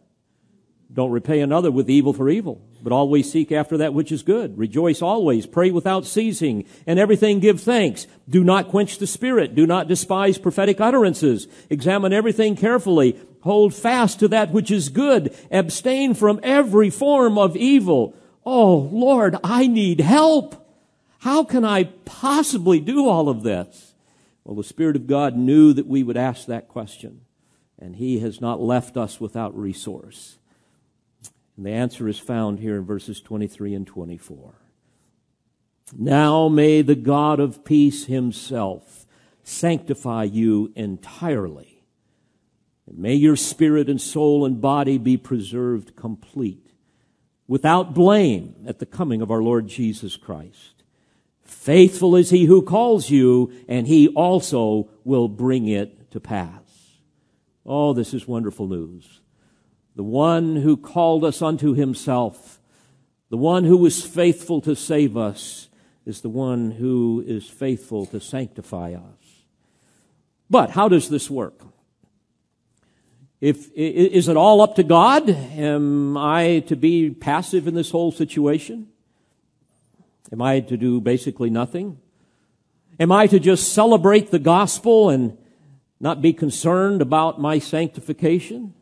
Don't 0.93 1.11
repay 1.11 1.39
another 1.39 1.71
with 1.71 1.89
evil 1.89 2.11
for 2.11 2.29
evil, 2.29 2.61
but 2.81 2.91
always 2.91 3.31
seek 3.31 3.51
after 3.51 3.77
that 3.77 3.93
which 3.93 4.11
is 4.11 4.23
good. 4.23 4.57
Rejoice 4.57 5.01
always. 5.01 5.45
Pray 5.45 5.71
without 5.71 6.05
ceasing. 6.05 6.65
And 6.85 6.99
everything 6.99 7.39
give 7.39 7.61
thanks. 7.61 8.07
Do 8.27 8.43
not 8.43 8.67
quench 8.67 8.97
the 8.97 9.07
spirit. 9.07 9.55
Do 9.55 9.65
not 9.65 9.87
despise 9.87 10.37
prophetic 10.37 10.81
utterances. 10.81 11.47
Examine 11.69 12.11
everything 12.11 12.57
carefully. 12.57 13.17
Hold 13.41 13.73
fast 13.73 14.19
to 14.19 14.27
that 14.29 14.51
which 14.51 14.69
is 14.69 14.89
good. 14.89 15.33
Abstain 15.49 16.13
from 16.13 16.41
every 16.43 16.89
form 16.89 17.37
of 17.37 17.55
evil. 17.55 18.13
Oh, 18.45 18.75
Lord, 18.75 19.37
I 19.45 19.67
need 19.67 20.01
help. 20.01 20.57
How 21.19 21.43
can 21.43 21.63
I 21.63 21.85
possibly 22.03 22.79
do 22.79 23.07
all 23.07 23.29
of 23.29 23.43
this? 23.43 23.93
Well, 24.43 24.55
the 24.55 24.63
Spirit 24.63 24.95
of 24.95 25.07
God 25.07 25.37
knew 25.37 25.71
that 25.71 25.87
we 25.87 26.03
would 26.03 26.17
ask 26.17 26.47
that 26.47 26.67
question, 26.67 27.21
and 27.81 27.95
He 27.95 28.19
has 28.19 28.39
not 28.39 28.61
left 28.61 28.95
us 28.95 29.19
without 29.19 29.57
resource. 29.57 30.37
And 31.57 31.65
the 31.65 31.71
answer 31.71 32.07
is 32.07 32.19
found 32.19 32.59
here 32.59 32.77
in 32.77 32.85
verses 32.85 33.19
23 33.19 33.73
and 33.73 33.85
24. 33.85 34.53
Now 35.97 36.47
may 36.47 36.81
the 36.81 36.95
God 36.95 37.39
of 37.39 37.65
peace 37.65 38.05
himself 38.05 39.05
sanctify 39.43 40.23
you 40.23 40.71
entirely. 40.75 41.83
And 42.87 42.97
may 42.97 43.15
your 43.15 43.35
spirit 43.35 43.89
and 43.89 43.99
soul 43.99 44.45
and 44.45 44.61
body 44.61 44.97
be 44.97 45.17
preserved 45.17 45.95
complete, 45.95 46.71
without 47.47 47.93
blame 47.93 48.55
at 48.65 48.79
the 48.79 48.85
coming 48.85 49.21
of 49.21 49.31
our 49.31 49.41
Lord 49.41 49.67
Jesus 49.67 50.15
Christ. 50.15 50.83
Faithful 51.43 52.15
is 52.15 52.29
he 52.29 52.45
who 52.45 52.61
calls 52.61 53.09
you, 53.09 53.51
and 53.67 53.87
he 53.87 54.07
also 54.09 54.89
will 55.03 55.27
bring 55.27 55.67
it 55.67 56.09
to 56.11 56.19
pass. 56.19 56.60
Oh, 57.65 57.93
this 57.93 58.13
is 58.13 58.27
wonderful 58.27 58.67
news 58.67 59.21
the 59.95 60.03
one 60.03 60.55
who 60.55 60.77
called 60.77 61.25
us 61.25 61.41
unto 61.41 61.73
himself, 61.73 62.59
the 63.29 63.37
one 63.37 63.65
who 63.65 63.77
was 63.77 64.03
faithful 64.03 64.61
to 64.61 64.75
save 64.75 65.17
us, 65.17 65.69
is 66.05 66.21
the 66.21 66.29
one 66.29 66.71
who 66.71 67.23
is 67.27 67.47
faithful 67.47 68.05
to 68.07 68.19
sanctify 68.19 68.93
us. 68.93 69.43
But 70.49 70.71
how 70.71 70.87
does 70.87 71.09
this 71.09 71.29
work? 71.29 71.61
If, 73.39 73.71
is 73.75 74.27
it 74.27 74.37
all 74.37 74.61
up 74.61 74.75
to 74.75 74.83
God? 74.83 75.29
Am 75.29 76.17
I 76.17 76.59
to 76.67 76.75
be 76.75 77.09
passive 77.09 77.67
in 77.67 77.73
this 77.73 77.91
whole 77.91 78.11
situation? 78.11 78.87
Am 80.31 80.41
I 80.41 80.59
to 80.61 80.77
do 80.77 81.01
basically 81.01 81.49
nothing? 81.49 81.99
Am 82.99 83.11
I 83.11 83.27
to 83.27 83.39
just 83.39 83.73
celebrate 83.73 84.31
the 84.31 84.39
gospel 84.39 85.09
and 85.09 85.37
not 86.01 86.21
be 86.21 86.33
concerned 86.33 87.01
about 87.01 87.39
my 87.39 87.59
sanctification? 87.59 88.73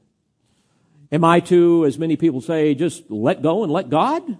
Am 1.11 1.23
I 1.23 1.41
to, 1.41 1.85
as 1.85 1.99
many 1.99 2.15
people 2.15 2.39
say, 2.39 2.73
just 2.73 3.11
let 3.11 3.41
go 3.41 3.63
and 3.63 3.71
let 3.71 3.89
God? 3.89 4.37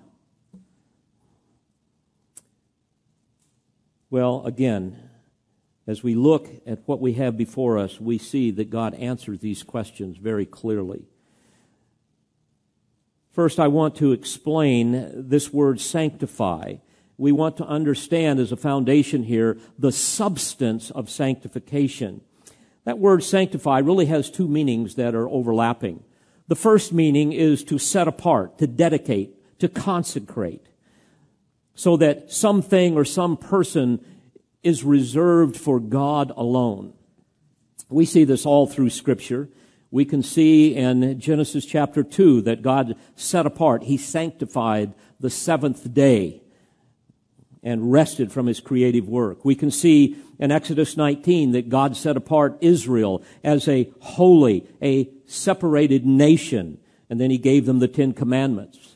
Well, 4.10 4.44
again, 4.46 5.10
as 5.88 6.04
we 6.04 6.16
look 6.16 6.48
at 6.66 6.80
what 6.86 7.02
we 7.02 7.14
have 7.14 7.38
before 7.38 7.78
us, 7.78 8.00
we 8.00 8.18
see 8.18 8.50
that 8.52 8.70
God 8.70 8.94
answers 8.94 9.40
these 9.40 9.62
questions 9.62 10.18
very 10.18 10.46
clearly. 10.46 11.04
First, 13.32 13.60
I 13.60 13.68
want 13.68 13.96
to 13.98 14.14
explain 14.14 15.12
this 15.14 15.52
word 15.52 15.82
sanctify. 15.82 16.76
We 17.18 17.32
want 17.32 17.58
to 17.58 17.66
understand 17.66 18.40
as 18.40 18.52
a 18.52 18.58
foundation 18.58 19.24
here 19.24 19.58
the 19.78 19.92
substance 19.92 20.92
of 20.92 21.10
sanctification. 21.10 22.22
That 22.86 23.00
word 23.00 23.24
sanctify 23.24 23.80
really 23.80 24.08
has 24.08 24.30
two 24.30 24.48
meanings 24.48 24.96
that 24.96 25.16
are 25.16 25.30
overlapping. 25.30 26.04
The 26.48 26.56
first 26.56 26.92
meaning 26.94 27.32
is 27.32 27.64
to 27.66 27.78
set 27.78 28.08
apart, 28.08 28.58
to 28.58 28.68
dedicate, 28.68 29.60
to 29.60 29.68
consecrate, 29.68 30.66
so 31.76 31.98
that 31.98 32.32
something 32.32 32.96
or 32.96 33.06
some 33.06 33.38
person 33.38 34.04
is 34.64 34.84
reserved 34.84 35.56
for 35.56 35.80
God 35.80 36.32
alone. 36.36 36.94
We 37.90 38.06
see 38.06 38.24
this 38.24 38.46
all 38.46 38.68
through 38.68 38.90
scripture. 38.90 39.50
We 39.92 40.06
can 40.06 40.22
see 40.22 40.76
in 40.76 41.20
Genesis 41.20 41.66
chapter 41.66 42.04
2 42.04 42.42
that 42.42 42.62
God 42.62 42.96
set 43.16 43.46
apart, 43.46 43.84
He 43.84 43.98
sanctified 43.98 44.94
the 45.20 45.30
seventh 45.30 45.94
day 45.94 46.42
and 47.64 47.92
rested 47.92 48.32
from 48.32 48.48
his 48.48 48.60
creative 48.60 49.08
work. 49.08 49.44
We 49.44 49.56
can 49.56 49.72
see 49.72 50.18
in 50.40 50.52
Exodus 50.52 50.96
19 50.96 51.52
that 51.52 51.70
God 51.70 51.96
set 51.96 52.18
apart 52.18 52.58
Israel 52.62 53.22
as 53.44 53.68
a 53.68 53.92
holy, 54.00 54.66
a 54.82 55.10
separated 55.26 56.06
nation, 56.06 56.80
and 57.10 57.20
then 57.20 57.30
he 57.30 57.38
gave 57.38 57.66
them 57.66 57.80
the 57.80 57.88
Ten 57.88 58.14
Commandments. 58.14 58.96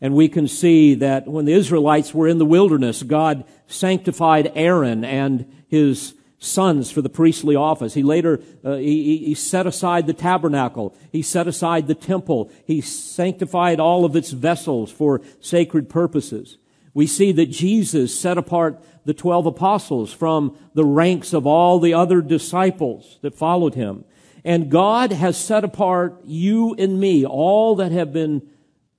And 0.00 0.14
we 0.14 0.28
can 0.28 0.48
see 0.48 0.94
that 0.94 1.28
when 1.28 1.44
the 1.44 1.52
Israelites 1.52 2.14
were 2.14 2.26
in 2.26 2.38
the 2.38 2.46
wilderness, 2.46 3.02
God 3.02 3.44
sanctified 3.66 4.50
Aaron 4.54 5.04
and 5.04 5.46
his 5.68 6.14
sons 6.38 6.90
for 6.90 7.02
the 7.02 7.10
priestly 7.10 7.54
office. 7.54 7.92
He 7.92 8.02
later, 8.02 8.40
uh, 8.64 8.76
he, 8.76 9.18
he 9.18 9.34
set 9.34 9.66
aside 9.66 10.06
the 10.06 10.14
tabernacle. 10.14 10.96
He 11.12 11.20
set 11.20 11.46
aside 11.46 11.86
the 11.86 11.94
temple. 11.94 12.50
He 12.64 12.80
sanctified 12.80 13.78
all 13.78 14.06
of 14.06 14.16
its 14.16 14.30
vessels 14.30 14.90
for 14.90 15.20
sacred 15.40 15.90
purposes. 15.90 16.56
We 16.94 17.06
see 17.06 17.30
that 17.32 17.46
Jesus 17.46 18.18
set 18.18 18.38
apart 18.38 18.82
the 19.04 19.14
twelve 19.14 19.46
apostles 19.46 20.12
from 20.12 20.56
the 20.74 20.84
ranks 20.84 21.32
of 21.32 21.46
all 21.46 21.78
the 21.78 21.94
other 21.94 22.20
disciples 22.20 23.18
that 23.22 23.34
followed 23.34 23.74
him. 23.74 24.04
And 24.44 24.70
God 24.70 25.12
has 25.12 25.36
set 25.36 25.64
apart 25.64 26.20
you 26.24 26.74
and 26.78 26.98
me, 26.98 27.24
all 27.24 27.76
that 27.76 27.92
have 27.92 28.12
been 28.12 28.42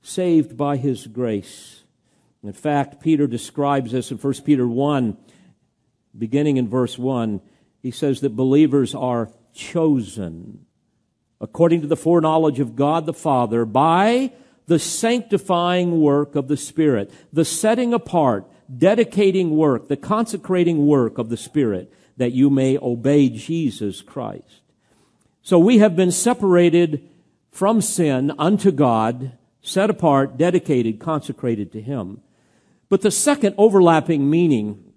saved 0.02 0.58
by 0.58 0.78
his 0.78 1.08
grace. 1.08 1.84
In 2.44 2.54
fact, 2.54 3.02
Peter 3.02 3.28
describes 3.28 3.92
this 3.92 4.12
in 4.12 4.18
1 4.18 4.34
Peter 4.46 4.68
1, 4.68 5.18
beginning 6.18 6.58
in 6.58 6.68
verse 6.68 6.98
1. 6.98 7.42
He 7.80 7.92
says 7.92 8.22
that 8.22 8.36
believers 8.36 8.96
are 8.96 9.30
chosen 9.54 10.66
according 11.40 11.82
to 11.82 11.88
the 11.88 11.98
foreknowledge 11.98 12.60
of 12.60 12.76
God 12.76 13.06
the 13.06 13.14
Father 13.14 13.66
by 13.66 14.32
the 14.68 14.80
sanctifying 14.80 16.00
work 16.00 16.36
of 16.36 16.48
the 16.48 16.56
Spirit, 16.56 17.12
the 17.34 17.44
setting 17.44 17.94
apart, 17.94 18.50
dedicating 18.78 19.56
work, 19.56 19.88
the 19.88 19.98
consecrating 19.98 20.86
work 20.86 21.18
of 21.18 21.30
the 21.30 21.38
Spirit, 21.38 21.92
that 22.18 22.32
you 22.32 22.50
may 22.50 22.78
obey 22.78 23.30
Jesus 23.30 24.02
Christ. 24.02 24.62
So 25.42 25.58
we 25.58 25.80
have 25.80 25.96
been 25.96 26.12
separated 26.12 27.10
from 27.52 27.82
sin 27.82 28.32
unto 28.38 28.72
God, 28.72 29.38
set 29.62 29.90
apart, 29.90 30.38
dedicated, 30.38 31.00
consecrated 31.00 31.72
to 31.74 31.82
Him. 31.82 32.22
But 32.90 33.02
the 33.02 33.12
second 33.12 33.56
overlapping 33.58 34.30
meaning 34.30 34.94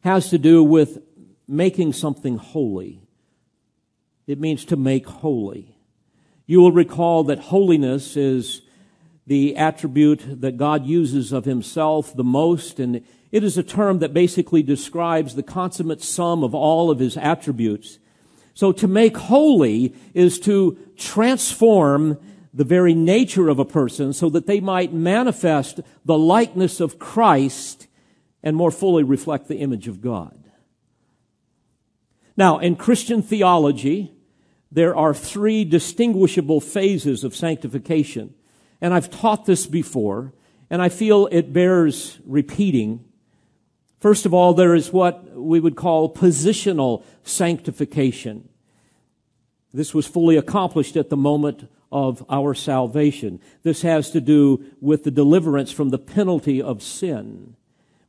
has 0.00 0.30
to 0.30 0.38
do 0.38 0.62
with 0.62 1.02
making 1.46 1.92
something 1.92 2.36
holy. 2.36 3.00
It 4.26 4.40
means 4.40 4.64
to 4.66 4.76
make 4.76 5.06
holy. 5.06 5.76
You 6.46 6.60
will 6.60 6.72
recall 6.72 7.24
that 7.24 7.38
holiness 7.38 8.16
is 8.16 8.62
the 9.26 9.56
attribute 9.56 10.40
that 10.40 10.56
God 10.56 10.84
uses 10.86 11.32
of 11.32 11.44
himself 11.44 12.14
the 12.14 12.24
most, 12.24 12.78
and 12.78 13.02
it 13.32 13.42
is 13.42 13.56
a 13.56 13.62
term 13.62 14.00
that 14.00 14.12
basically 14.12 14.62
describes 14.62 15.34
the 15.34 15.42
consummate 15.42 16.02
sum 16.02 16.44
of 16.44 16.54
all 16.54 16.90
of 16.90 16.98
his 16.98 17.16
attributes. 17.16 17.98
So 18.52 18.70
to 18.72 18.86
make 18.86 19.16
holy 19.16 19.94
is 20.12 20.38
to 20.40 20.78
transform 20.96 22.18
the 22.52 22.64
very 22.64 22.94
nature 22.94 23.48
of 23.48 23.58
a 23.58 23.64
person 23.64 24.12
so 24.12 24.30
that 24.30 24.46
they 24.46 24.60
might 24.60 24.92
manifest 24.92 25.80
the 26.04 26.16
likeness 26.16 26.78
of 26.78 27.00
Christ 27.00 27.88
and 28.44 28.54
more 28.54 28.70
fully 28.70 29.02
reflect 29.02 29.48
the 29.48 29.58
image 29.58 29.88
of 29.88 30.00
God. 30.00 30.38
Now, 32.36 32.58
in 32.58 32.76
Christian 32.76 33.22
theology, 33.22 34.12
there 34.70 34.94
are 34.94 35.14
three 35.14 35.64
distinguishable 35.64 36.60
phases 36.60 37.24
of 37.24 37.34
sanctification 37.34 38.34
and 38.84 38.92
I've 38.92 39.08
taught 39.08 39.46
this 39.46 39.64
before, 39.64 40.34
and 40.68 40.82
I 40.82 40.90
feel 40.90 41.26
it 41.32 41.54
bears 41.54 42.18
repeating. 42.26 43.02
First 43.98 44.26
of 44.26 44.34
all, 44.34 44.52
there 44.52 44.74
is 44.74 44.92
what 44.92 45.34
we 45.34 45.58
would 45.58 45.74
call 45.74 46.12
positional 46.12 47.02
sanctification. 47.22 48.46
This 49.72 49.94
was 49.94 50.06
fully 50.06 50.36
accomplished 50.36 50.98
at 50.98 51.08
the 51.08 51.16
moment 51.16 51.66
of 51.90 52.26
our 52.28 52.52
salvation. 52.52 53.40
This 53.62 53.80
has 53.80 54.10
to 54.10 54.20
do 54.20 54.62
with 54.82 55.04
the 55.04 55.10
deliverance 55.10 55.72
from 55.72 55.88
the 55.88 55.98
penalty 55.98 56.60
of 56.60 56.82
sin. 56.82 57.56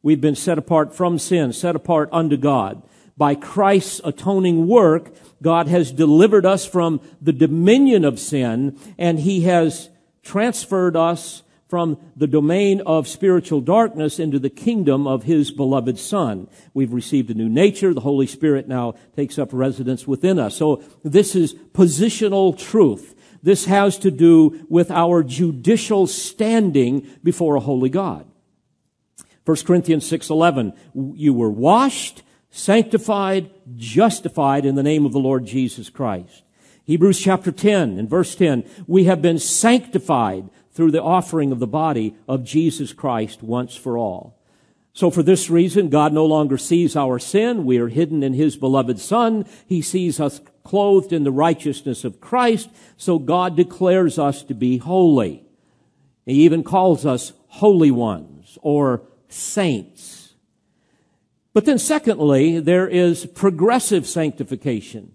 We've 0.03 0.19
been 0.19 0.35
set 0.35 0.57
apart 0.57 0.93
from 0.93 1.19
sin, 1.19 1.53
set 1.53 1.77
apart 1.77 2.09
unto 2.11 2.35
God. 2.35 2.83
By 3.15 3.35
Christ's 3.35 4.01
atoning 4.03 4.67
work, 4.67 5.15
God 5.41 5.69
has 5.69 5.93
delivered 5.93 6.45
us 6.45 6.65
from 6.65 6.99
the 7.21 7.31
dominion 7.31 8.03
of 8.03 8.19
sin, 8.19 8.77
and 8.97 9.21
He 9.21 9.43
has 9.43 9.89
transferred 10.25 10.97
us 10.97 11.43
from 11.67 11.97
the 12.15 12.27
domain 12.27 12.81
of 12.85 13.07
spiritual 13.07 13.61
darkness 13.61 14.19
into 14.19 14.39
the 14.39 14.49
kingdom 14.49 15.07
of 15.07 15.23
his 15.23 15.51
beloved 15.51 15.97
son. 15.97 16.47
We've 16.73 16.93
received 16.93 17.29
a 17.29 17.33
new 17.33 17.49
nature. 17.49 17.93
The 17.93 18.01
Holy 18.01 18.27
Spirit 18.27 18.67
now 18.67 18.95
takes 19.15 19.39
up 19.39 19.49
residence 19.51 20.07
within 20.07 20.37
us. 20.37 20.55
So 20.55 20.83
this 21.03 21.35
is 21.35 21.53
positional 21.53 22.57
truth. 22.57 23.15
This 23.41 23.65
has 23.65 23.97
to 23.99 24.11
do 24.11 24.65
with 24.69 24.91
our 24.91 25.23
judicial 25.23 26.07
standing 26.07 27.07
before 27.23 27.55
a 27.55 27.59
holy 27.59 27.89
God. 27.89 28.25
1 29.45 29.57
Corinthians 29.65 30.05
6:11 30.05 30.73
you 31.15 31.33
were 31.33 31.51
washed, 31.51 32.23
sanctified, 32.49 33.51
justified 33.75 34.65
in 34.65 34.75
the 34.75 34.83
name 34.83 35.05
of 35.05 35.13
the 35.13 35.19
Lord 35.19 35.45
Jesus 35.45 35.89
Christ. 35.89 36.44
Hebrews 36.85 37.19
chapter 37.19 37.51
10 37.51 37.97
and 37.97 38.09
verse 38.09 38.35
10, 38.35 38.63
we 38.85 39.05
have 39.05 39.21
been 39.21 39.39
sanctified 39.39 40.49
through 40.71 40.91
the 40.91 41.01
offering 41.01 41.51
of 41.51 41.59
the 41.59 41.67
body 41.67 42.15
of 42.27 42.43
Jesus 42.43 42.93
Christ 42.93 43.41
once 43.41 43.75
for 43.75 43.97
all. 43.97 44.39
So 44.93 45.09
for 45.09 45.23
this 45.23 45.49
reason, 45.49 45.89
God 45.89 46.13
no 46.13 46.25
longer 46.25 46.57
sees 46.57 46.95
our 46.95 47.17
sin. 47.17 47.65
We 47.65 47.79
are 47.79 47.87
hidden 47.87 48.21
in 48.21 48.33
His 48.33 48.55
beloved 48.55 48.99
Son. 48.99 49.45
He 49.65 49.81
sees 49.81 50.19
us 50.19 50.41
clothed 50.63 51.11
in 51.11 51.23
the 51.23 51.31
righteousness 51.31 52.03
of 52.03 52.21
Christ. 52.21 52.69
So 52.97 53.17
God 53.17 53.55
declares 53.55 54.19
us 54.19 54.43
to 54.43 54.53
be 54.53 54.77
holy. 54.77 55.43
He 56.25 56.43
even 56.43 56.63
calls 56.63 57.05
us 57.05 57.33
holy 57.47 57.91
ones 57.91 58.57
or 58.61 59.01
saints. 59.27 60.35
But 61.53 61.65
then 61.65 61.79
secondly, 61.79 62.59
there 62.59 62.87
is 62.87 63.25
progressive 63.25 64.05
sanctification. 64.05 65.14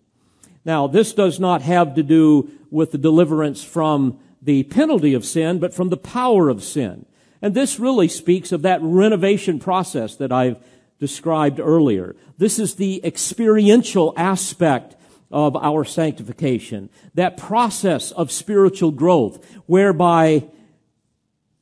Now, 0.64 0.87
this 0.87 1.12
does 1.12 1.40
not 1.40 1.62
have 1.62 1.94
to 1.94 2.03
do 2.03 2.51
with 2.70 2.92
the 2.92 2.99
deliverance 2.99 3.62
from 3.64 4.18
the 4.42 4.62
penalty 4.64 5.14
of 5.14 5.25
sin, 5.25 5.59
but 5.59 5.75
from 5.75 5.88
the 5.88 5.96
power 5.96 6.49
of 6.49 6.62
sin. 6.62 7.07
And 7.42 7.55
this 7.55 7.81
really 7.81 8.09
speaks 8.09 8.53
of 8.53 8.62
that 8.62 8.81
renovation 8.83 9.59
process 9.59 10.16
that 10.16 10.33
I've 10.33 10.59
described 10.99 11.59
earlier. 11.59 12.14
This 12.38 12.59
is 12.59 12.75
the 12.75 13.05
experiential 13.05 14.12
aspect 14.16 14.96
of 15.31 15.57
our 15.57 15.85
sanctification. 15.85 16.90
That 17.14 17.37
process 17.37 18.12
of 18.12 18.31
spiritual 18.31 18.90
growth 18.90 19.44
whereby 19.66 20.44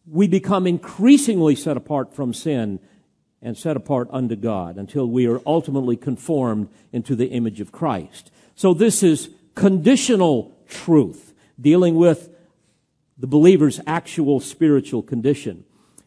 we 0.06 0.26
become 0.26 0.66
increasingly 0.66 1.54
set 1.54 1.76
apart 1.76 2.14
from 2.14 2.32
sin 2.32 2.80
and 3.42 3.56
set 3.56 3.76
apart 3.76 4.08
unto 4.10 4.34
God 4.34 4.76
until 4.76 5.06
we 5.06 5.28
are 5.28 5.40
ultimately 5.46 5.96
conformed 5.96 6.68
into 6.92 7.14
the 7.14 7.28
image 7.28 7.60
of 7.60 7.70
Christ. 7.70 8.32
So 8.58 8.74
this 8.74 9.04
is 9.04 9.30
conditional 9.54 10.52
truth 10.66 11.32
dealing 11.60 11.94
with 11.94 12.34
the 13.16 13.28
believer's 13.28 13.80
actual 13.86 14.40
spiritual 14.40 15.00
condition. 15.00 15.64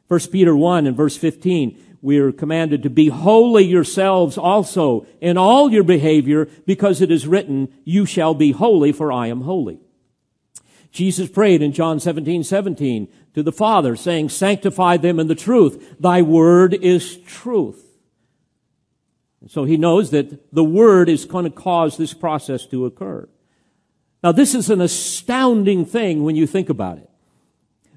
1 0.10 0.20
Peter 0.34 0.54
1 0.54 0.86
and 0.86 0.98
verse 0.98 1.16
15, 1.16 1.98
we 2.02 2.18
are 2.18 2.34
commanded 2.34 2.84
to 2.84 2.90
be 2.90 3.08
holy 3.08 3.64
yourselves 3.64 4.38
also 4.38 5.08
in 5.22 5.38
all 5.38 5.72
your 5.72 5.86
behavior 5.86 6.50
because 6.66 7.00
it 7.00 7.10
is 7.10 7.26
written, 7.26 7.74
you 7.86 8.06
shall 8.06 8.34
be 8.34 8.52
holy 8.52 8.92
for 8.92 9.14
I 9.14 9.28
am 9.28 9.44
holy. 9.44 9.80
Jesus 10.92 11.30
prayed 11.30 11.62
in 11.62 11.72
John 11.72 12.02
17, 12.02 12.44
17 12.44 13.08
to 13.34 13.44
the 13.44 13.54
Father 13.54 13.96
saying, 13.96 14.28
sanctify 14.28 14.98
them 14.98 15.22
in 15.22 15.28
the 15.28 15.36
truth. 15.36 15.96
Thy 16.02 16.22
word 16.22 16.74
is 16.74 17.18
truth. 17.20 17.90
So 19.47 19.63
he 19.63 19.77
knows 19.77 20.12
that 20.12 20.54
the 20.54 20.63
Word 20.63 21.10
is 21.10 21.25
going 21.25 21.45
to 21.45 21.51
cause 21.51 21.97
this 21.97 22.13
process 22.13 22.65
to 22.67 22.86
occur. 22.86 23.27
Now 24.23 24.32
this 24.32 24.54
is 24.54 24.69
an 24.69 24.82
astounding 24.82 25.86
thing 25.86 26.23
when 26.23 26.36
you 26.36 26.45
think 26.45 26.69
about 26.69 26.99
it. 26.99 27.10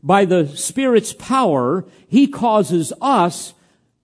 By 0.02 0.24
the 0.24 0.46
Spirit's 0.48 1.12
power, 1.14 1.86
He 2.08 2.26
causes 2.26 2.92
us 3.00 3.54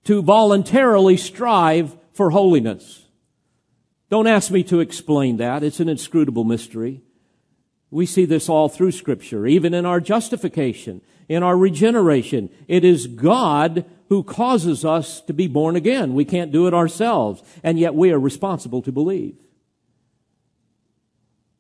to 0.04 0.22
voluntarily 0.22 1.16
strive 1.16 1.96
for 2.12 2.30
holiness. 2.30 3.06
Don't 4.10 4.26
ask 4.26 4.50
me 4.50 4.62
to 4.64 4.80
explain 4.80 5.36
that. 5.36 5.62
It's 5.62 5.80
an 5.80 5.88
inscrutable 5.88 6.44
mystery. 6.44 7.02
We 7.90 8.06
see 8.06 8.24
this 8.24 8.48
all 8.48 8.68
through 8.68 8.92
scripture, 8.92 9.46
even 9.46 9.74
in 9.74 9.84
our 9.84 10.00
justification, 10.00 11.00
in 11.28 11.42
our 11.42 11.56
regeneration. 11.56 12.50
It 12.66 12.84
is 12.84 13.06
God 13.06 13.84
who 14.10 14.24
causes 14.24 14.84
us 14.84 15.20
to 15.22 15.32
be 15.32 15.46
born 15.46 15.76
again. 15.76 16.14
We 16.14 16.24
can't 16.24 16.50
do 16.50 16.66
it 16.66 16.74
ourselves, 16.74 17.42
and 17.62 17.78
yet 17.78 17.94
we 17.94 18.10
are 18.10 18.18
responsible 18.18 18.82
to 18.82 18.92
believe. 18.92 19.36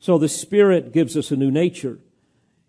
So 0.00 0.18
the 0.18 0.28
Spirit 0.28 0.92
gives 0.92 1.16
us 1.16 1.30
a 1.30 1.36
new 1.36 1.50
nature. 1.50 1.98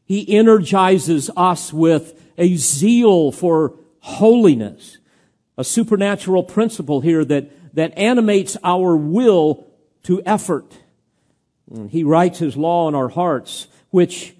He 0.05 0.37
energizes 0.37 1.31
us 1.35 1.73
with 1.73 2.13
a 2.37 2.55
zeal 2.57 3.31
for 3.31 3.73
holiness, 4.01 4.99
a 5.57 5.63
supernatural 5.63 6.43
principle 6.43 7.01
here 7.01 7.25
that, 7.25 7.75
that 7.75 7.97
animates 7.97 8.57
our 8.63 8.95
will 8.95 9.65
to 10.03 10.21
effort. 10.27 10.77
He 11.89 12.03
writes 12.03 12.37
his 12.37 12.55
law 12.55 12.87
in 12.87 12.93
our 12.93 13.09
hearts, 13.09 13.67
which 13.89 14.35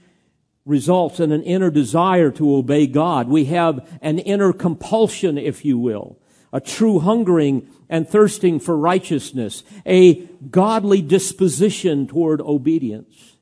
results 0.65 1.19
in 1.19 1.31
an 1.31 1.43
inner 1.43 1.71
desire 1.71 2.31
to 2.31 2.55
obey 2.55 2.87
God. 2.87 3.27
We 3.27 3.45
have 3.45 3.87
an 4.01 4.19
inner 4.19 4.53
compulsion, 4.53 5.37
if 5.37 5.65
you 5.65 5.77
will, 5.77 6.19
a 6.53 6.59
true 6.59 6.99
hungering 6.99 7.67
and 7.89 8.07
thirsting 8.07 8.59
for 8.59 8.77
righteousness, 8.77 9.63
a 9.85 10.15
godly 10.49 11.01
disposition 11.01 12.07
toward 12.07 12.41
obedience. 12.41 13.37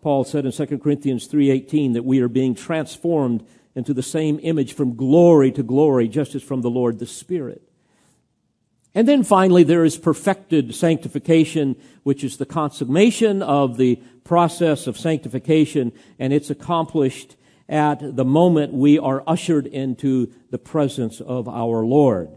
Paul 0.00 0.24
said 0.24 0.46
in 0.46 0.52
2 0.52 0.78
Corinthians 0.78 1.26
3:18 1.26 1.92
that 1.92 2.04
we 2.04 2.20
are 2.20 2.28
being 2.28 2.54
transformed 2.54 3.44
into 3.74 3.92
the 3.92 4.02
same 4.02 4.40
image 4.42 4.72
from 4.72 4.96
glory 4.96 5.52
to 5.52 5.62
glory 5.62 6.08
just 6.08 6.34
as 6.34 6.42
from 6.42 6.62
the 6.62 6.70
Lord 6.70 6.98
the 6.98 7.06
Spirit. 7.06 7.62
And 8.94 9.06
then 9.06 9.22
finally 9.22 9.62
there 9.62 9.84
is 9.84 9.96
perfected 9.96 10.74
sanctification 10.74 11.76
which 12.02 12.24
is 12.24 12.36
the 12.36 12.46
consummation 12.46 13.42
of 13.42 13.76
the 13.76 14.00
process 14.28 14.86
of 14.86 14.98
sanctification 14.98 15.90
and 16.18 16.34
it's 16.34 16.50
accomplished 16.50 17.34
at 17.66 18.14
the 18.14 18.24
moment 18.26 18.74
we 18.74 18.98
are 18.98 19.24
ushered 19.26 19.66
into 19.66 20.30
the 20.50 20.58
presence 20.58 21.22
of 21.22 21.48
our 21.48 21.82
Lord. 21.84 22.28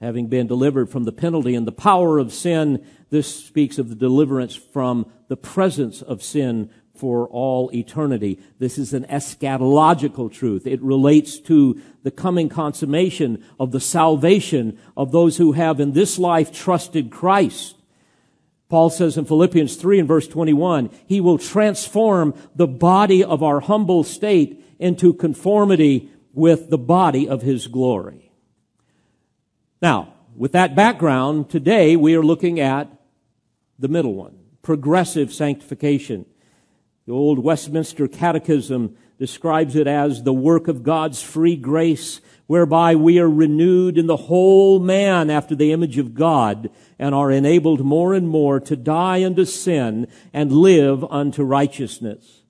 Having 0.00 0.28
been 0.28 0.46
delivered 0.46 0.88
from 0.88 1.04
the 1.04 1.12
penalty 1.12 1.54
and 1.54 1.66
the 1.66 1.72
power 1.72 2.18
of 2.18 2.32
sin, 2.32 2.82
this 3.10 3.44
speaks 3.44 3.76
of 3.76 3.90
the 3.90 3.94
deliverance 3.94 4.56
from 4.56 5.04
the 5.28 5.36
presence 5.36 6.00
of 6.00 6.22
sin 6.22 6.70
for 6.94 7.28
all 7.28 7.70
eternity. 7.74 8.40
This 8.58 8.78
is 8.78 8.94
an 8.94 9.04
eschatological 9.04 10.32
truth. 10.32 10.66
It 10.66 10.80
relates 10.80 11.38
to 11.40 11.78
the 12.04 12.10
coming 12.10 12.48
consummation 12.48 13.44
of 13.60 13.72
the 13.72 13.80
salvation 13.80 14.78
of 14.96 15.12
those 15.12 15.36
who 15.36 15.52
have 15.52 15.78
in 15.78 15.92
this 15.92 16.18
life 16.18 16.50
trusted 16.52 17.10
Christ. 17.10 17.77
Paul 18.68 18.90
says 18.90 19.16
in 19.16 19.24
Philippians 19.24 19.76
3 19.76 20.00
and 20.00 20.08
verse 20.08 20.28
21, 20.28 20.90
He 21.06 21.20
will 21.20 21.38
transform 21.38 22.34
the 22.54 22.66
body 22.66 23.24
of 23.24 23.42
our 23.42 23.60
humble 23.60 24.04
state 24.04 24.64
into 24.78 25.14
conformity 25.14 26.10
with 26.34 26.68
the 26.68 26.78
body 26.78 27.28
of 27.28 27.42
His 27.42 27.66
glory. 27.66 28.30
Now, 29.80 30.14
with 30.36 30.52
that 30.52 30.76
background, 30.76 31.50
today 31.50 31.96
we 31.96 32.14
are 32.14 32.22
looking 32.22 32.60
at 32.60 32.90
the 33.78 33.88
middle 33.88 34.14
one, 34.14 34.38
progressive 34.62 35.32
sanctification. 35.32 36.26
The 37.06 37.12
old 37.12 37.38
Westminster 37.38 38.06
Catechism 38.06 38.96
describes 39.18 39.76
it 39.76 39.86
as 39.86 40.22
the 40.22 40.32
work 40.32 40.68
of 40.68 40.82
God's 40.82 41.22
free 41.22 41.56
grace, 41.56 42.20
whereby 42.48 42.96
we 42.96 43.18
are 43.20 43.28
renewed 43.28 43.98
in 43.98 44.06
the 44.06 44.16
whole 44.16 44.80
man 44.80 45.28
after 45.28 45.54
the 45.54 45.70
image 45.70 45.98
of 45.98 46.14
God 46.14 46.70
and 46.98 47.14
are 47.14 47.30
enabled 47.30 47.84
more 47.84 48.14
and 48.14 48.26
more 48.26 48.58
to 48.58 48.74
die 48.74 49.22
unto 49.22 49.44
sin 49.44 50.08
and 50.32 50.50
live 50.50 51.04
unto 51.04 51.44
righteousness. 51.44 52.42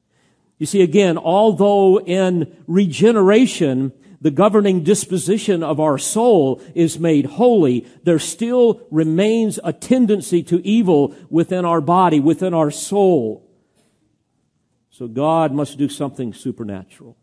You 0.56 0.66
see, 0.66 0.82
again, 0.82 1.18
although 1.18 1.98
in 2.00 2.56
regeneration, 2.68 3.92
the 4.20 4.30
governing 4.30 4.84
disposition 4.84 5.64
of 5.64 5.80
our 5.80 5.98
soul 5.98 6.62
is 6.76 7.00
made 7.00 7.26
holy, 7.26 7.84
there 8.04 8.20
still 8.20 8.86
remains 8.92 9.58
a 9.64 9.72
tendency 9.72 10.44
to 10.44 10.64
evil 10.64 11.12
within 11.28 11.64
our 11.64 11.80
body, 11.80 12.20
within 12.20 12.54
our 12.54 12.70
soul. 12.70 13.44
So 14.90 15.08
God 15.08 15.52
must 15.52 15.76
do 15.76 15.88
something 15.88 16.32
supernatural. 16.32 17.16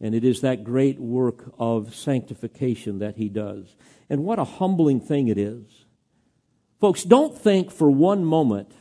And 0.00 0.14
it 0.14 0.24
is 0.24 0.40
that 0.40 0.64
great 0.64 0.98
work 0.98 1.52
of 1.58 1.94
sanctification 1.94 3.00
that 3.00 3.16
He 3.16 3.28
does. 3.28 3.76
And 4.08 4.24
what 4.24 4.38
a 4.38 4.44
humbling 4.44 5.00
thing 5.00 5.28
it 5.28 5.38
is. 5.38 5.84
Folks, 6.80 7.04
don't 7.04 7.36
think 7.36 7.70
for 7.70 7.90
one 7.90 8.24
moment 8.24 8.72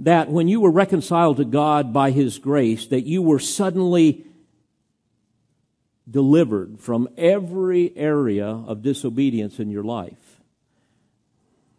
that 0.00 0.30
when 0.30 0.46
you 0.46 0.60
were 0.60 0.70
reconciled 0.70 1.38
to 1.38 1.44
God 1.44 1.92
by 1.92 2.10
His 2.10 2.38
grace, 2.38 2.86
that 2.88 3.06
you 3.06 3.22
were 3.22 3.38
suddenly 3.38 4.26
delivered 6.08 6.80
from 6.80 7.08
every 7.16 7.96
area 7.96 8.46
of 8.46 8.82
disobedience 8.82 9.58
in 9.58 9.70
your 9.70 9.82
life. 9.82 10.40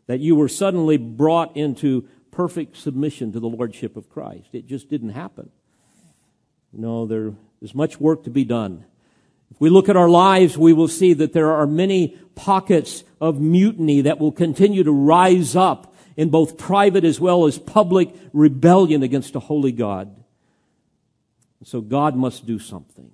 That 0.08 0.20
you 0.20 0.36
were 0.36 0.50
suddenly 0.50 0.98
brought 0.98 1.56
into 1.56 2.08
perfect 2.32 2.78
submission 2.78 3.32
to 3.34 3.40
the 3.40 3.48
Lordship 3.48 3.96
of 3.96 4.10
Christ. 4.10 4.50
It 4.54 4.68
just 4.68 4.90
didn't 4.90 5.10
happen. 5.10 5.52
No, 6.74 7.06
there 7.06 7.34
is 7.62 7.76
much 7.76 8.00
work 8.00 8.24
to 8.24 8.30
be 8.30 8.44
done. 8.44 8.86
If 9.52 9.60
we 9.60 9.70
look 9.70 9.90
at 9.90 9.98
our 9.98 10.10
lives, 10.10 10.58
we 10.58 10.74
will 10.74 10.88
see 10.88 11.14
that 11.14 11.34
there 11.34 11.52
are 11.52 11.68
many 11.68 12.18
pockets 12.36 13.04
of 13.20 13.42
mutiny 13.42 14.02
that 14.02 14.20
will 14.20 14.32
continue 14.32 14.84
to 14.84 14.92
rise 14.92 15.56
up 15.56 15.94
in 16.16 16.30
both 16.30 16.58
private 16.58 17.04
as 17.04 17.20
well 17.20 17.46
as 17.46 17.58
public 17.58 18.14
rebellion 18.34 19.04
against 19.04 19.36
a 19.36 19.40
holy 19.40 19.72
God. 19.72 20.16
So 21.64 21.82
God 21.82 22.16
must 22.16 22.46
do 22.46 22.60
something. 22.60 23.12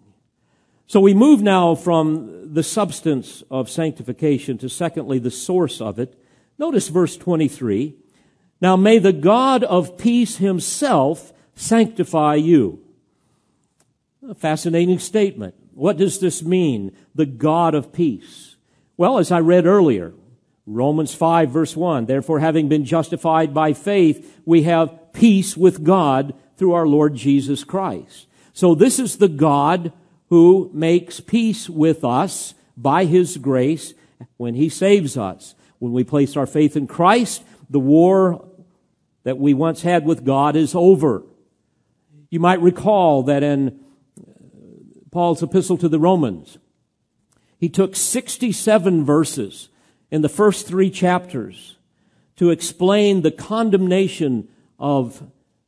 So 0.87 0.99
we 0.99 1.15
move 1.15 1.41
now 1.41 1.73
from 1.73 2.53
the 2.53 2.61
substance 2.61 3.43
of 3.49 3.69
sanctification 3.69 4.59
to 4.59 4.69
secondly, 4.69 5.17
the 5.17 5.31
source 5.31 5.81
of 5.81 5.97
it. 5.97 6.19
Notice 6.59 6.89
verse 6.89 7.17
23. 7.17 7.95
Now 8.61 8.75
may 8.75 8.99
the 8.99 9.13
God 9.13 9.63
of 9.63 9.97
peace 9.97 10.37
himself 10.37 11.33
sanctify 11.55 12.35
you. 12.35 12.84
A 14.27 14.33
fascinating 14.33 14.97
statement. 14.97 15.53
What 15.73 15.97
does 15.97 16.19
this 16.19 16.41
mean? 16.41 16.95
The 17.13 17.27
God 17.27 17.75
of 17.75 17.93
peace. 17.93 18.55
Well, 18.97 19.19
as 19.19 19.31
I 19.31 19.39
read 19.39 19.67
earlier, 19.67 20.13
Romans 20.65 21.13
5 21.13 21.51
verse 21.51 21.75
1, 21.75 22.07
therefore 22.07 22.39
having 22.39 22.67
been 22.67 22.85
justified 22.85 23.53
by 23.53 23.73
faith, 23.73 24.41
we 24.43 24.63
have 24.63 25.13
peace 25.13 25.55
with 25.55 25.83
God 25.83 26.33
through 26.57 26.73
our 26.73 26.87
Lord 26.87 27.13
Jesus 27.13 27.63
Christ. 27.63 28.25
So 28.51 28.73
this 28.73 28.97
is 28.97 29.17
the 29.17 29.27
God 29.27 29.93
who 30.29 30.71
makes 30.73 31.19
peace 31.19 31.69
with 31.69 32.03
us 32.03 32.55
by 32.75 33.05
His 33.05 33.37
grace 33.37 33.93
when 34.37 34.55
He 34.55 34.69
saves 34.69 35.17
us. 35.17 35.53
When 35.77 35.91
we 35.91 36.03
place 36.03 36.35
our 36.35 36.47
faith 36.47 36.75
in 36.75 36.87
Christ, 36.87 37.43
the 37.69 37.79
war 37.79 38.47
that 39.23 39.37
we 39.37 39.53
once 39.53 39.83
had 39.83 40.03
with 40.03 40.25
God 40.25 40.55
is 40.55 40.73
over. 40.73 41.23
You 42.31 42.39
might 42.39 42.61
recall 42.61 43.23
that 43.23 43.43
in 43.43 43.84
Paul's 45.15 45.41
epistle 45.41 45.77
to 45.77 45.87
the 45.87 45.97
Romans, 45.97 46.57
he 47.57 47.69
took 47.69 47.95
67 47.95 49.05
verses 49.05 49.69
in 50.11 50.21
the 50.21 50.27
first 50.27 50.67
three 50.67 50.89
chapters 50.89 51.77
to 52.35 52.49
explain 52.49 53.21
the 53.21 53.31
condemnation 53.31 54.49
of 54.77 55.23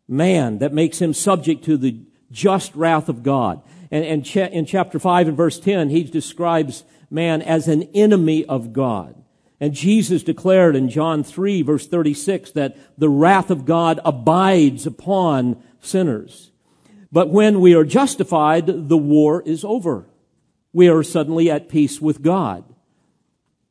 man 0.05 0.57
that 0.57 0.73
makes 0.73 1.01
him 1.01 1.13
subject 1.13 1.63
to 1.63 1.77
the 1.77 1.97
just 2.29 2.75
wrath 2.75 3.07
of 3.07 3.23
God. 3.23 3.61
And, 3.89 4.03
and 4.03 4.25
cha- 4.25 4.47
in 4.47 4.65
chapter 4.65 4.99
5 4.99 5.29
and 5.29 5.37
verse 5.37 5.61
10, 5.61 5.91
he 5.91 6.03
describes 6.03 6.83
man 7.09 7.41
as 7.41 7.69
an 7.69 7.83
enemy 7.93 8.43
of 8.43 8.73
God. 8.73 9.15
And 9.61 9.73
Jesus 9.73 10.23
declared 10.23 10.75
in 10.75 10.89
John 10.89 11.23
3 11.23 11.61
verse 11.61 11.87
36 11.87 12.51
that 12.51 12.75
the 12.99 13.07
wrath 13.07 13.49
of 13.49 13.63
God 13.63 14.01
abides 14.03 14.85
upon 14.85 15.63
sinners. 15.79 16.51
But 17.11 17.29
when 17.29 17.61
we 17.61 17.73
are 17.73 17.83
justified, 17.83 18.89
the 18.89 18.97
war 18.97 19.41
is 19.45 19.63
over. 19.63 20.05
We 20.73 20.89
are 20.89 21.03
suddenly 21.03 21.49
at 21.49 21.69
peace 21.69 22.01
with 22.01 22.21
God. 22.21 22.63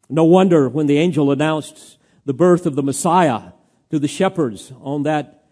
No 0.08 0.24
wonder 0.24 0.68
when 0.68 0.86
the 0.86 0.98
angel 0.98 1.30
announced 1.30 1.98
the 2.24 2.34
birth 2.34 2.66
of 2.66 2.74
the 2.74 2.82
Messiah 2.82 3.52
to 3.90 3.98
the 3.98 4.08
shepherds 4.08 4.72
on 4.80 5.02
that 5.04 5.44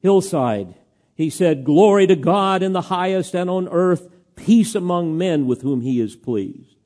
hillside, 0.00 0.74
he 1.14 1.30
said, 1.30 1.64
Glory 1.64 2.06
to 2.06 2.16
God 2.16 2.62
in 2.62 2.72
the 2.72 2.82
highest 2.82 3.34
and 3.34 3.50
on 3.50 3.68
earth, 3.68 4.08
peace 4.34 4.74
among 4.74 5.16
men 5.16 5.46
with 5.46 5.62
whom 5.62 5.80
he 5.80 6.00
is 6.00 6.14
pleased. 6.14 6.76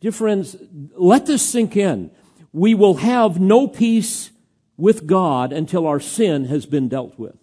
Dear 0.00 0.12
friends, 0.12 0.56
let 0.94 1.26
this 1.26 1.46
sink 1.46 1.76
in. 1.76 2.10
We 2.52 2.74
will 2.74 2.94
have 2.94 3.40
no 3.40 3.66
peace 3.66 4.30
with 4.76 5.06
God 5.06 5.52
until 5.52 5.86
our 5.86 6.00
sin 6.00 6.44
has 6.46 6.66
been 6.66 6.88
dealt 6.88 7.18
with. 7.18 7.37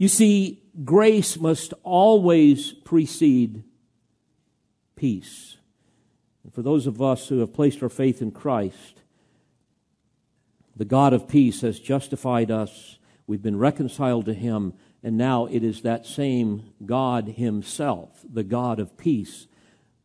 You 0.00 0.08
see, 0.08 0.62
grace 0.82 1.38
must 1.38 1.74
always 1.82 2.72
precede 2.72 3.64
peace. 4.96 5.58
And 6.42 6.54
for 6.54 6.62
those 6.62 6.86
of 6.86 7.02
us 7.02 7.28
who 7.28 7.40
have 7.40 7.52
placed 7.52 7.82
our 7.82 7.90
faith 7.90 8.22
in 8.22 8.30
Christ, 8.30 9.02
the 10.74 10.86
God 10.86 11.12
of 11.12 11.28
peace 11.28 11.60
has 11.60 11.78
justified 11.78 12.50
us. 12.50 12.96
We've 13.26 13.42
been 13.42 13.58
reconciled 13.58 14.24
to 14.24 14.32
Him, 14.32 14.72
and 15.02 15.18
now 15.18 15.44
it 15.44 15.62
is 15.62 15.82
that 15.82 16.06
same 16.06 16.72
God 16.86 17.28
Himself, 17.28 18.24
the 18.26 18.42
God 18.42 18.80
of 18.80 18.96
peace, 18.96 19.48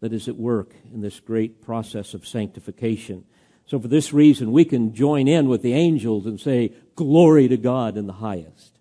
that 0.02 0.12
is 0.12 0.28
at 0.28 0.36
work 0.36 0.76
in 0.94 1.00
this 1.00 1.22
great 1.22 1.62
process 1.62 2.14
of 2.14 2.28
sanctification. 2.28 3.24
So 3.66 3.80
for 3.80 3.88
this 3.88 4.12
reason, 4.12 4.52
we 4.52 4.66
can 4.66 4.94
join 4.94 5.30
in 5.30 5.48
with 5.48 5.62
the 5.62 5.74
angels 5.74 6.26
and 6.26 6.38
say, 6.38 6.74
glory 6.98 7.48
to 7.48 7.56
God 7.56 7.96
in 7.96 8.08
the 8.08 8.14
highest. 8.14 8.75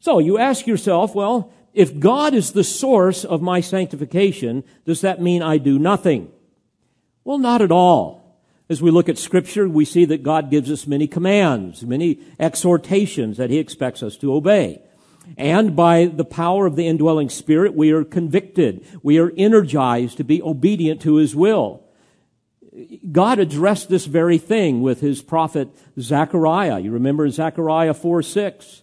So 0.00 0.18
you 0.18 0.38
ask 0.38 0.66
yourself, 0.66 1.14
well, 1.14 1.52
If 1.78 2.00
God 2.00 2.34
is 2.34 2.52
the 2.52 2.64
source 2.64 3.24
of 3.24 3.40
my 3.40 3.60
sanctification, 3.60 4.64
does 4.84 5.02
that 5.02 5.22
mean 5.22 5.42
I 5.42 5.58
do 5.58 5.78
nothing? 5.78 6.32
Well, 7.22 7.38
not 7.38 7.62
at 7.62 7.70
all. 7.70 8.36
As 8.68 8.82
we 8.82 8.90
look 8.90 9.08
at 9.08 9.16
scripture, 9.16 9.68
we 9.68 9.84
see 9.84 10.04
that 10.06 10.24
God 10.24 10.50
gives 10.50 10.72
us 10.72 10.88
many 10.88 11.06
commands, 11.06 11.84
many 11.84 12.18
exhortations 12.40 13.36
that 13.36 13.50
he 13.50 13.58
expects 13.58 14.02
us 14.02 14.16
to 14.16 14.34
obey. 14.34 14.82
And 15.36 15.76
by 15.76 16.06
the 16.06 16.24
power 16.24 16.66
of 16.66 16.74
the 16.74 16.88
indwelling 16.88 17.28
spirit, 17.28 17.74
we 17.74 17.92
are 17.92 18.02
convicted. 18.02 18.84
We 19.04 19.18
are 19.18 19.32
energized 19.36 20.16
to 20.16 20.24
be 20.24 20.42
obedient 20.42 21.00
to 21.02 21.14
his 21.16 21.36
will. 21.36 21.84
God 23.12 23.38
addressed 23.38 23.88
this 23.88 24.06
very 24.06 24.38
thing 24.38 24.82
with 24.82 25.00
his 25.00 25.22
prophet 25.22 25.68
Zechariah. 26.00 26.80
You 26.80 26.92
remember 26.92 27.28
Zechariah 27.28 27.94
4 27.94 28.22
6. 28.22 28.82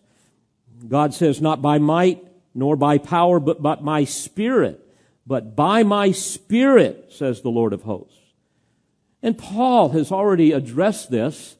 God 0.87 1.13
says, 1.13 1.41
Not 1.41 1.61
by 1.61 1.77
might 1.77 2.25
nor 2.53 2.75
by 2.75 2.97
power, 2.97 3.39
but 3.39 3.61
by 3.61 3.77
my 3.81 4.05
spirit. 4.05 4.81
But 5.27 5.55
by 5.55 5.83
my 5.83 6.11
spirit, 6.11 7.11
says 7.11 7.41
the 7.41 7.49
Lord 7.49 7.73
of 7.73 7.81
hosts. 7.83 8.17
And 9.21 9.37
Paul 9.37 9.89
has 9.89 10.11
already 10.11 10.51
addressed 10.51 11.09
this 11.09 11.55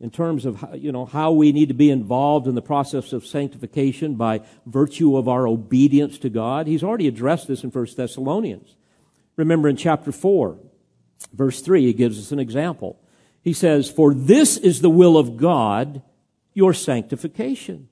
in 0.00 0.10
terms 0.10 0.44
of 0.44 0.62
you 0.74 0.92
know 0.92 1.06
how 1.06 1.32
we 1.32 1.52
need 1.52 1.68
to 1.68 1.74
be 1.74 1.90
involved 1.90 2.46
in 2.46 2.54
the 2.54 2.60
process 2.60 3.12
of 3.12 3.24
sanctification 3.24 4.16
by 4.16 4.40
virtue 4.66 5.16
of 5.16 5.28
our 5.28 5.46
obedience 5.46 6.18
to 6.18 6.28
God. 6.28 6.66
He's 6.66 6.82
already 6.82 7.08
addressed 7.08 7.46
this 7.46 7.64
in 7.64 7.70
1 7.70 7.86
Thessalonians. 7.96 8.74
Remember 9.36 9.68
in 9.68 9.76
chapter 9.76 10.12
4, 10.12 10.58
verse 11.32 11.60
3, 11.60 11.86
he 11.86 11.92
gives 11.92 12.18
us 12.18 12.32
an 12.32 12.38
example. 12.38 13.00
He 13.40 13.52
says, 13.52 13.90
For 13.90 14.12
this 14.12 14.56
is 14.56 14.80
the 14.80 14.90
will 14.90 15.16
of 15.16 15.36
God, 15.36 16.02
your 16.54 16.72
sanctification. 16.72 17.88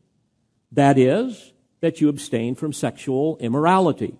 That 0.70 0.96
is, 0.96 1.53
that 1.81 2.01
you 2.01 2.09
abstain 2.09 2.55
from 2.55 2.72
sexual 2.72 3.37
immorality. 3.38 4.14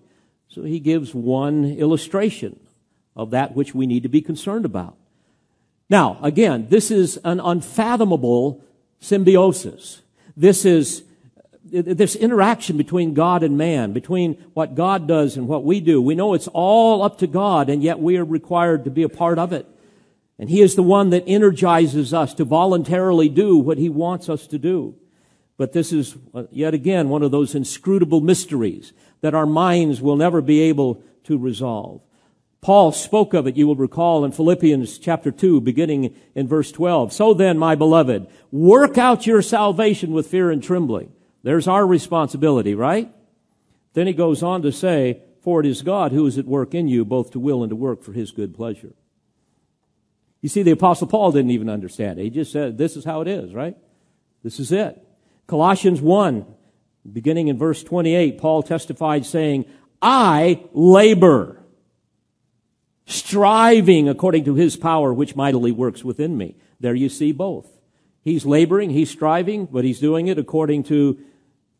So 0.49 0.63
he 0.63 0.79
gives 0.79 1.15
one 1.15 1.65
illustration 1.65 2.59
of 3.15 3.31
that 3.31 3.55
which 3.55 3.73
we 3.73 3.87
need 3.87 4.03
to 4.03 4.09
be 4.09 4.21
concerned 4.21 4.65
about. 4.65 4.95
Now, 5.89 6.19
again, 6.21 6.67
this 6.69 6.91
is 6.91 7.17
an 7.23 7.39
unfathomable 7.39 8.63
symbiosis. 8.99 10.01
This 10.35 10.65
is 10.65 11.03
this 11.63 12.15
interaction 12.15 12.77
between 12.77 13.13
God 13.13 13.41
and 13.41 13.57
man, 13.57 13.93
between 13.93 14.33
what 14.53 14.75
God 14.75 15.07
does 15.07 15.37
and 15.37 15.47
what 15.47 15.63
we 15.63 15.79
do. 15.79 16.01
We 16.01 16.13
know 16.13 16.33
it's 16.33 16.49
all 16.49 17.01
up 17.01 17.17
to 17.19 17.27
God, 17.27 17.69
and 17.69 17.81
yet 17.81 17.99
we 17.99 18.17
are 18.17 18.25
required 18.25 18.83
to 18.83 18.91
be 18.91 19.01
a 19.01 19.09
part 19.09 19.39
of 19.39 19.53
it. 19.53 19.65
And 20.39 20.49
He 20.49 20.61
is 20.61 20.75
the 20.75 20.83
one 20.83 21.09
that 21.11 21.23
energizes 21.27 22.13
us 22.13 22.33
to 22.35 22.45
voluntarily 22.45 23.29
do 23.29 23.57
what 23.57 23.77
He 23.77 23.89
wants 23.89 24.29
us 24.29 24.47
to 24.47 24.57
do. 24.57 24.95
But 25.57 25.73
this 25.73 25.93
is 25.93 26.15
uh, 26.33 26.43
yet 26.51 26.73
again 26.73 27.09
one 27.09 27.23
of 27.23 27.31
those 27.31 27.55
inscrutable 27.55 28.21
mysteries 28.21 28.93
that 29.21 29.35
our 29.35 29.45
minds 29.45 30.01
will 30.01 30.15
never 30.15 30.41
be 30.41 30.61
able 30.61 31.03
to 31.25 31.37
resolve. 31.37 32.01
Paul 32.63 32.93
spoke 32.93 33.33
of 33.33 33.45
it, 33.45 33.57
you 33.57 33.67
will 33.67 33.75
recall, 33.75 34.23
in 34.23 34.31
Philippians 34.31 34.97
chapter 34.97 35.31
2, 35.31 35.59
beginning 35.59 36.15
in 36.33 36.47
verse 36.47 36.71
12. 36.71 37.11
So 37.11 37.33
then, 37.33 37.57
my 37.57 37.75
beloved, 37.75 38.25
work 38.51 38.97
out 38.97 39.27
your 39.27 39.41
salvation 39.41 40.13
with 40.13 40.27
fear 40.27 40.49
and 40.49 40.63
trembling. 40.63 41.11
There's 41.43 41.67
our 41.67 41.85
responsibility, 41.85 42.73
right? 42.73 43.13
Then 43.93 44.07
he 44.07 44.13
goes 44.13 44.41
on 44.41 44.61
to 44.61 44.71
say, 44.71 45.21
For 45.41 45.59
it 45.59 45.65
is 45.65 45.81
God 45.81 46.13
who 46.13 46.25
is 46.25 46.37
at 46.37 46.45
work 46.45 46.73
in 46.73 46.87
you, 46.87 47.03
both 47.03 47.31
to 47.31 47.39
will 47.39 47.63
and 47.63 47.69
to 47.69 47.75
work 47.75 48.01
for 48.01 48.13
his 48.13 48.31
good 48.31 48.55
pleasure. 48.55 48.93
You 50.43 50.49
see, 50.49 50.61
the 50.61 50.71
Apostle 50.71 51.07
Paul 51.07 51.31
didn't 51.31 51.51
even 51.51 51.69
understand 51.69 52.19
it. 52.19 52.23
He 52.23 52.29
just 52.29 52.51
said, 52.51 52.77
This 52.77 52.97
is 52.97 53.05
how 53.05 53.21
it 53.21 53.29
is, 53.29 53.53
right? 53.53 53.77
This 54.43 54.59
is 54.59 54.73
it. 54.73 55.01
Colossians 55.47 56.01
1, 56.01 56.45
beginning 57.11 57.47
in 57.47 57.57
verse 57.57 57.81
28, 57.81 58.37
Paul 58.39 58.61
testified 58.61 59.25
saying, 59.25 59.63
I 60.01 60.65
labor, 60.73 61.63
striving 63.05 64.09
according 64.09 64.43
to 64.43 64.55
his 64.55 64.75
power, 64.75 65.13
which 65.13 65.33
mightily 65.33 65.71
works 65.71 66.03
within 66.03 66.37
me. 66.37 66.57
There 66.77 66.93
you 66.93 67.07
see 67.07 67.31
both. 67.31 67.79
He's 68.21 68.45
laboring, 68.45 68.89
he's 68.89 69.09
striving, 69.09 69.65
but 69.65 69.85
he's 69.85 70.01
doing 70.01 70.27
it 70.27 70.37
according 70.37 70.83
to 70.83 71.19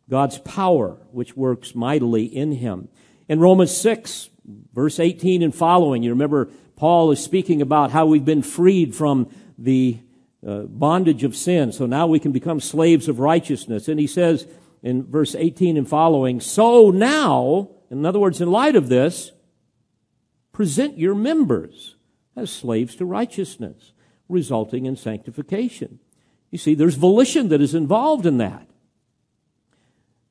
God's 0.09 0.37
power, 0.39 1.01
which 1.11 1.35
works 1.35 1.75
mightily 1.75 2.23
in 2.23 2.53
him. 2.53 2.87
In 3.27 3.41
Romans 3.41 3.75
6, 3.75 4.29
verse 4.73 5.01
18 5.01 5.43
and 5.43 5.53
following, 5.53 6.01
you 6.01 6.11
remember 6.11 6.49
Paul 6.75 7.11
is 7.11 7.23
speaking 7.23 7.61
about 7.61 7.91
how 7.91 8.05
we've 8.05 8.25
been 8.25 8.41
freed 8.41 8.95
from 8.95 9.29
the 9.57 9.99
uh, 10.45 10.61
bondage 10.63 11.23
of 11.23 11.35
sin, 11.35 11.71
so 11.71 11.85
now 11.85 12.07
we 12.07 12.19
can 12.19 12.31
become 12.31 12.59
slaves 12.59 13.07
of 13.07 13.19
righteousness. 13.19 13.87
And 13.87 13.99
he 13.99 14.07
says 14.07 14.47
in 14.81 15.05
verse 15.05 15.35
18 15.35 15.77
and 15.77 15.87
following, 15.87 16.39
So 16.39 16.91
now, 16.91 17.69
in 17.89 18.05
other 18.05 18.19
words, 18.19 18.41
in 18.41 18.51
light 18.51 18.75
of 18.75 18.89
this, 18.89 19.31
present 20.51 20.97
your 20.97 21.15
members 21.15 21.95
as 22.35 22.51
slaves 22.51 22.95
to 22.97 23.05
righteousness, 23.05 23.93
resulting 24.27 24.85
in 24.85 24.95
sanctification. 24.95 25.99
You 26.51 26.57
see, 26.57 26.75
there's 26.75 26.95
volition 26.95 27.49
that 27.49 27.61
is 27.61 27.73
involved 27.73 28.25
in 28.25 28.37
that. 28.37 28.67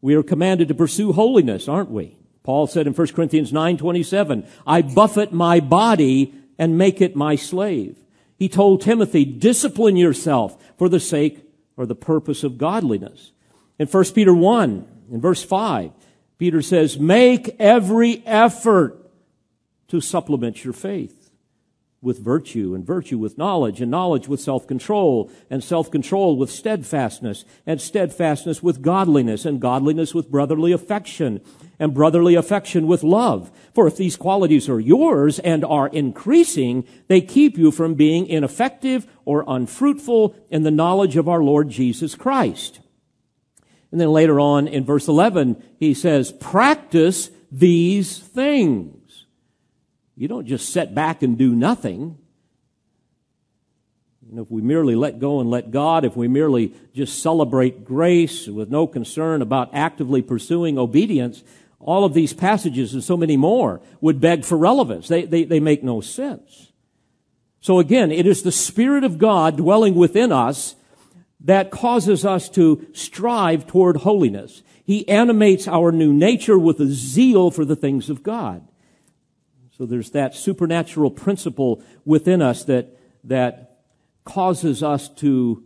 We 0.00 0.14
are 0.14 0.22
commanded 0.22 0.68
to 0.68 0.74
pursue 0.74 1.12
holiness, 1.12 1.68
aren't 1.68 1.90
we? 1.90 2.18
Paul 2.42 2.66
said 2.66 2.86
in 2.86 2.94
1 2.94 3.14
Corinthians 3.14 3.52
9:27, 3.52 4.44
"I 4.66 4.82
buffet 4.82 5.32
my 5.32 5.60
body 5.60 6.34
and 6.58 6.76
make 6.76 7.00
it 7.00 7.14
my 7.14 7.36
slave." 7.36 7.96
He 8.36 8.48
told 8.48 8.80
Timothy, 8.80 9.24
"Discipline 9.24 9.96
yourself 9.96 10.56
for 10.76 10.88
the 10.88 11.00
sake 11.00 11.44
or 11.76 11.86
the 11.86 11.94
purpose 11.94 12.42
of 12.42 12.58
godliness." 12.58 13.32
In 13.78 13.86
1 13.86 14.14
Peter 14.14 14.34
1, 14.34 14.84
in 15.10 15.20
verse 15.20 15.42
5, 15.42 15.92
Peter 16.38 16.62
says, 16.62 16.98
"Make 16.98 17.54
every 17.60 18.22
effort 18.26 19.10
to 19.88 20.00
supplement 20.00 20.64
your 20.64 20.72
faith." 20.72 21.21
With 22.02 22.18
virtue, 22.18 22.74
and 22.74 22.84
virtue 22.84 23.16
with 23.16 23.38
knowledge, 23.38 23.80
and 23.80 23.90
knowledge 23.90 24.26
with 24.26 24.40
self-control, 24.40 25.30
and 25.48 25.62
self-control 25.62 26.36
with 26.36 26.50
steadfastness, 26.50 27.44
and 27.64 27.80
steadfastness 27.80 28.62
with 28.62 28.82
godliness, 28.82 29.44
and 29.44 29.60
godliness 29.60 30.12
with 30.12 30.30
brotherly 30.30 30.72
affection, 30.72 31.40
and 31.78 31.94
brotherly 31.94 32.34
affection 32.34 32.86
with 32.86 33.02
love. 33.02 33.50
For 33.72 33.86
if 33.86 33.96
these 33.96 34.16
qualities 34.16 34.68
are 34.68 34.80
yours 34.80 35.38
and 35.38 35.64
are 35.64 35.88
increasing, 35.88 36.84
they 37.06 37.20
keep 37.20 37.56
you 37.56 37.70
from 37.70 37.94
being 37.94 38.26
ineffective 38.26 39.06
or 39.24 39.44
unfruitful 39.46 40.34
in 40.50 40.64
the 40.64 40.70
knowledge 40.70 41.16
of 41.16 41.28
our 41.28 41.42
Lord 41.42 41.68
Jesus 41.68 42.14
Christ. 42.16 42.80
And 43.92 44.00
then 44.00 44.10
later 44.10 44.40
on 44.40 44.66
in 44.66 44.84
verse 44.84 45.06
11, 45.06 45.62
he 45.78 45.94
says, 45.94 46.32
practice 46.32 47.30
these 47.52 48.18
things. 48.18 49.01
You 50.16 50.28
don't 50.28 50.46
just 50.46 50.70
sit 50.70 50.94
back 50.94 51.22
and 51.22 51.38
do 51.38 51.54
nothing. 51.54 52.18
You 54.28 54.36
know, 54.36 54.42
if 54.42 54.50
we 54.50 54.62
merely 54.62 54.94
let 54.94 55.18
go 55.18 55.40
and 55.40 55.50
let 55.50 55.70
God, 55.70 56.04
if 56.04 56.16
we 56.16 56.28
merely 56.28 56.74
just 56.94 57.22
celebrate 57.22 57.84
grace 57.84 58.46
with 58.46 58.70
no 58.70 58.86
concern 58.86 59.42
about 59.42 59.70
actively 59.72 60.22
pursuing 60.22 60.78
obedience, 60.78 61.42
all 61.80 62.04
of 62.04 62.14
these 62.14 62.32
passages 62.32 62.94
and 62.94 63.02
so 63.02 63.16
many 63.16 63.36
more 63.36 63.80
would 64.00 64.20
beg 64.20 64.44
for 64.44 64.56
relevance. 64.56 65.08
They, 65.08 65.24
they, 65.24 65.44
they 65.44 65.60
make 65.60 65.82
no 65.82 66.00
sense. 66.00 66.72
So 67.60 67.78
again, 67.78 68.10
it 68.10 68.26
is 68.26 68.42
the 68.42 68.52
Spirit 68.52 69.04
of 69.04 69.18
God 69.18 69.56
dwelling 69.56 69.94
within 69.94 70.32
us 70.32 70.76
that 71.40 71.70
causes 71.70 72.24
us 72.24 72.48
to 72.50 72.86
strive 72.92 73.66
toward 73.66 73.98
holiness. 73.98 74.62
He 74.84 75.08
animates 75.08 75.66
our 75.66 75.92
new 75.92 76.12
nature 76.12 76.58
with 76.58 76.80
a 76.80 76.86
zeal 76.86 77.50
for 77.50 77.64
the 77.64 77.76
things 77.76 78.10
of 78.10 78.22
God. 78.22 78.66
So 79.76 79.86
there's 79.86 80.10
that 80.10 80.34
supernatural 80.34 81.10
principle 81.10 81.82
within 82.04 82.42
us 82.42 82.64
that, 82.64 82.98
that 83.24 83.80
causes 84.24 84.82
us 84.82 85.08
to 85.08 85.64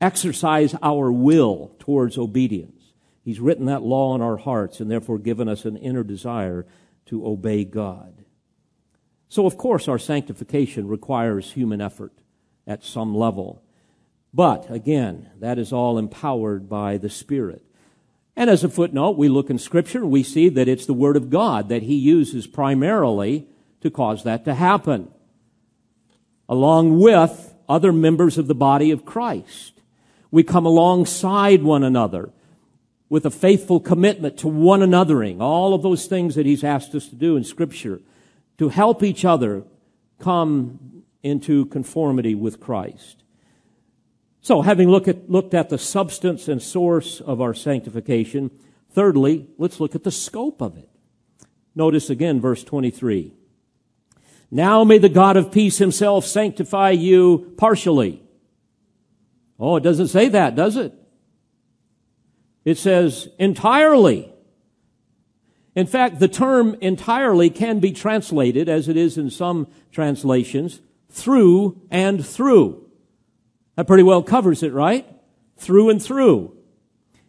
exercise 0.00 0.74
our 0.82 1.12
will 1.12 1.74
towards 1.78 2.18
obedience. 2.18 2.92
He's 3.22 3.40
written 3.40 3.66
that 3.66 3.82
law 3.82 4.14
in 4.14 4.22
our 4.22 4.36
hearts 4.36 4.80
and 4.80 4.90
therefore 4.90 5.18
given 5.18 5.48
us 5.48 5.64
an 5.64 5.76
inner 5.76 6.04
desire 6.04 6.66
to 7.06 7.26
obey 7.26 7.64
God. 7.64 8.24
So, 9.28 9.46
of 9.46 9.56
course, 9.56 9.88
our 9.88 9.98
sanctification 9.98 10.86
requires 10.86 11.52
human 11.52 11.80
effort 11.80 12.12
at 12.66 12.84
some 12.84 13.14
level. 13.14 13.62
But, 14.32 14.70
again, 14.70 15.30
that 15.40 15.58
is 15.58 15.72
all 15.72 15.98
empowered 15.98 16.68
by 16.68 16.98
the 16.98 17.10
Spirit. 17.10 17.65
And 18.36 18.50
as 18.50 18.62
a 18.62 18.68
footnote, 18.68 19.16
we 19.16 19.28
look 19.28 19.48
in 19.48 19.58
Scripture 19.58 20.04
we 20.04 20.22
see 20.22 20.50
that 20.50 20.68
it's 20.68 20.84
the 20.84 20.92
Word 20.92 21.16
of 21.16 21.30
God 21.30 21.70
that 21.70 21.82
He 21.82 21.94
uses 21.94 22.46
primarily 22.46 23.46
to 23.80 23.90
cause 23.90 24.24
that 24.24 24.44
to 24.44 24.54
happen, 24.54 25.10
along 26.48 27.00
with 27.00 27.54
other 27.68 27.92
members 27.92 28.36
of 28.36 28.46
the 28.46 28.54
body 28.54 28.90
of 28.90 29.06
Christ. 29.06 29.80
We 30.30 30.42
come 30.42 30.66
alongside 30.66 31.62
one 31.62 31.82
another 31.82 32.30
with 33.08 33.24
a 33.24 33.30
faithful 33.30 33.80
commitment 33.80 34.36
to 34.38 34.48
one 34.48 34.80
anothering, 34.80 35.40
all 35.40 35.72
of 35.72 35.82
those 35.82 36.06
things 36.06 36.34
that 36.34 36.44
He's 36.44 36.64
asked 36.64 36.94
us 36.94 37.08
to 37.08 37.14
do 37.14 37.36
in 37.36 37.44
Scripture, 37.44 38.00
to 38.58 38.68
help 38.68 39.02
each 39.02 39.24
other 39.24 39.64
come 40.18 41.04
into 41.22 41.66
conformity 41.66 42.34
with 42.34 42.60
Christ. 42.60 43.22
So, 44.46 44.62
having 44.62 44.88
look 44.88 45.08
at, 45.08 45.28
looked 45.28 45.54
at 45.54 45.70
the 45.70 45.76
substance 45.76 46.46
and 46.46 46.62
source 46.62 47.20
of 47.20 47.40
our 47.40 47.52
sanctification, 47.52 48.52
thirdly, 48.92 49.48
let's 49.58 49.80
look 49.80 49.96
at 49.96 50.04
the 50.04 50.12
scope 50.12 50.62
of 50.62 50.78
it. 50.78 50.88
Notice 51.74 52.10
again 52.10 52.40
verse 52.40 52.62
23. 52.62 53.34
Now 54.52 54.84
may 54.84 54.98
the 54.98 55.08
God 55.08 55.36
of 55.36 55.50
peace 55.50 55.78
himself 55.78 56.24
sanctify 56.24 56.90
you 56.90 57.54
partially. 57.56 58.22
Oh, 59.58 59.74
it 59.74 59.82
doesn't 59.82 60.06
say 60.06 60.28
that, 60.28 60.54
does 60.54 60.76
it? 60.76 60.94
It 62.64 62.78
says 62.78 63.28
entirely. 63.40 64.32
In 65.74 65.88
fact, 65.88 66.20
the 66.20 66.28
term 66.28 66.76
entirely 66.80 67.50
can 67.50 67.80
be 67.80 67.90
translated, 67.90 68.68
as 68.68 68.86
it 68.86 68.96
is 68.96 69.18
in 69.18 69.28
some 69.28 69.66
translations, 69.90 70.82
through 71.10 71.82
and 71.90 72.24
through. 72.24 72.85
That 73.76 73.86
pretty 73.86 74.02
well 74.02 74.22
covers 74.22 74.62
it, 74.62 74.72
right? 74.72 75.06
Through 75.58 75.90
and 75.90 76.02
through. 76.02 76.56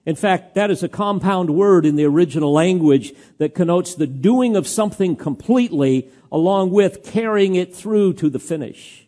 In 0.06 0.16
fact, 0.16 0.56
that 0.56 0.72
is 0.72 0.84
a 0.84 0.90
compound 0.90 1.50
word 1.50 1.86
in 1.86 1.98
the 1.98 2.06
original 2.06 2.54
language 2.54 3.14
that 3.40 3.54
connotes 3.54 3.94
the 3.94 4.08
doing 4.08 4.56
of 4.56 4.66
something 4.66 5.18
completely 5.18 6.10
along 6.32 6.72
with 6.72 7.04
carrying 7.04 7.56
it 7.56 7.76
through 7.76 8.14
to 8.14 8.30
the 8.30 8.40
finish. 8.40 9.06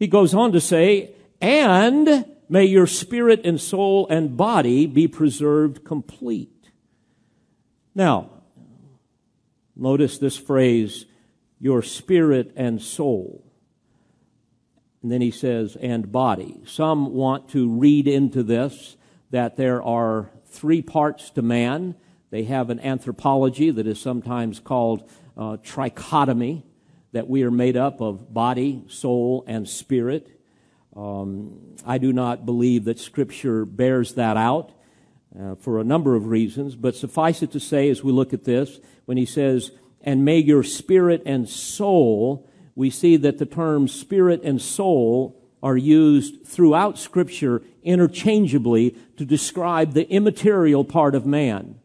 He 0.00 0.08
goes 0.08 0.34
on 0.34 0.50
to 0.52 0.60
say, 0.60 1.14
and 1.40 2.26
may 2.48 2.64
your 2.64 2.88
spirit 2.88 3.42
and 3.44 3.60
soul 3.60 4.08
and 4.08 4.36
body 4.36 4.86
be 4.86 5.06
preserved 5.06 5.84
complete. 5.84 6.68
Now, 7.94 8.30
notice 9.76 10.18
this 10.18 10.36
phrase, 10.36 11.06
your 11.60 11.82
spirit 11.82 12.52
and 12.56 12.82
soul. 12.82 13.49
And 15.02 15.10
then 15.10 15.20
he 15.20 15.30
says, 15.30 15.76
and 15.76 16.12
body. 16.12 16.60
Some 16.66 17.14
want 17.14 17.48
to 17.50 17.68
read 17.68 18.06
into 18.06 18.42
this 18.42 18.96
that 19.30 19.56
there 19.56 19.82
are 19.82 20.30
three 20.46 20.82
parts 20.82 21.30
to 21.30 21.42
man. 21.42 21.94
They 22.30 22.44
have 22.44 22.70
an 22.70 22.80
anthropology 22.80 23.70
that 23.70 23.86
is 23.86 24.00
sometimes 24.00 24.60
called 24.60 25.08
uh, 25.36 25.56
trichotomy, 25.58 26.64
that 27.12 27.28
we 27.28 27.42
are 27.42 27.50
made 27.50 27.76
up 27.76 28.00
of 28.00 28.32
body, 28.32 28.84
soul, 28.88 29.44
and 29.46 29.68
spirit. 29.68 30.28
Um, 30.94 31.76
I 31.86 31.98
do 31.98 32.12
not 32.12 32.44
believe 32.44 32.84
that 32.84 32.98
Scripture 32.98 33.64
bears 33.64 34.14
that 34.14 34.36
out 34.36 34.72
uh, 35.38 35.54
for 35.54 35.80
a 35.80 35.84
number 35.84 36.14
of 36.14 36.26
reasons, 36.26 36.74
but 36.74 36.94
suffice 36.94 37.42
it 37.42 37.52
to 37.52 37.60
say, 37.60 37.88
as 37.88 38.02
we 38.04 38.12
look 38.12 38.32
at 38.32 38.44
this, 38.44 38.80
when 39.06 39.16
he 39.16 39.26
says, 39.26 39.70
and 40.02 40.24
may 40.24 40.38
your 40.38 40.62
spirit 40.62 41.22
and 41.26 41.48
soul 41.48 42.49
we 42.80 42.88
see 42.88 43.16
that 43.18 43.36
the 43.36 43.44
terms 43.44 43.92
spirit 43.92 44.42
and 44.42 44.60
soul 44.60 45.38
are 45.62 45.76
used 45.76 46.46
throughout 46.46 46.98
Scripture 46.98 47.62
interchangeably 47.82 48.96
to 49.18 49.26
describe 49.26 49.92
the 49.92 50.08
immaterial 50.08 50.82
part 50.82 51.14
of 51.14 51.26
man. 51.26 51.78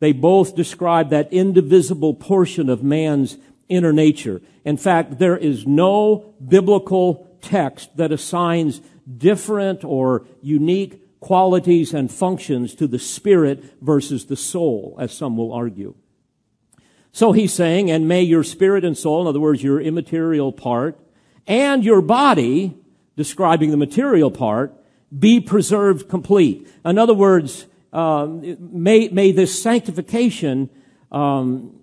They 0.00 0.12
both 0.12 0.54
describe 0.54 1.08
that 1.08 1.32
indivisible 1.32 2.12
portion 2.12 2.68
of 2.68 2.82
man's 2.82 3.38
inner 3.70 3.94
nature. 3.94 4.42
In 4.66 4.76
fact, 4.76 5.18
there 5.18 5.38
is 5.38 5.66
no 5.66 6.34
biblical 6.46 7.38
text 7.40 7.96
that 7.96 8.12
assigns 8.12 8.82
different 9.16 9.82
or 9.82 10.26
unique 10.42 11.20
qualities 11.20 11.94
and 11.94 12.12
functions 12.12 12.74
to 12.74 12.86
the 12.86 12.98
spirit 12.98 13.64
versus 13.80 14.26
the 14.26 14.36
soul, 14.36 14.94
as 15.00 15.10
some 15.10 15.38
will 15.38 15.54
argue. 15.54 15.94
So 17.16 17.32
he's 17.32 17.54
saying, 17.54 17.90
and 17.90 18.06
may 18.06 18.20
your 18.20 18.44
spirit 18.44 18.84
and 18.84 18.94
soul, 18.94 19.22
in 19.22 19.26
other 19.26 19.40
words, 19.40 19.62
your 19.62 19.80
immaterial 19.80 20.52
part, 20.52 21.00
and 21.46 21.82
your 21.82 22.02
body, 22.02 22.76
describing 23.16 23.70
the 23.70 23.78
material 23.78 24.30
part, 24.30 24.74
be 25.18 25.40
preserved 25.40 26.10
complete. 26.10 26.68
In 26.84 26.98
other 26.98 27.14
words, 27.14 27.64
um, 27.90 28.58
may, 28.60 29.08
may 29.08 29.32
this 29.32 29.62
sanctification 29.62 30.68
um, 31.10 31.80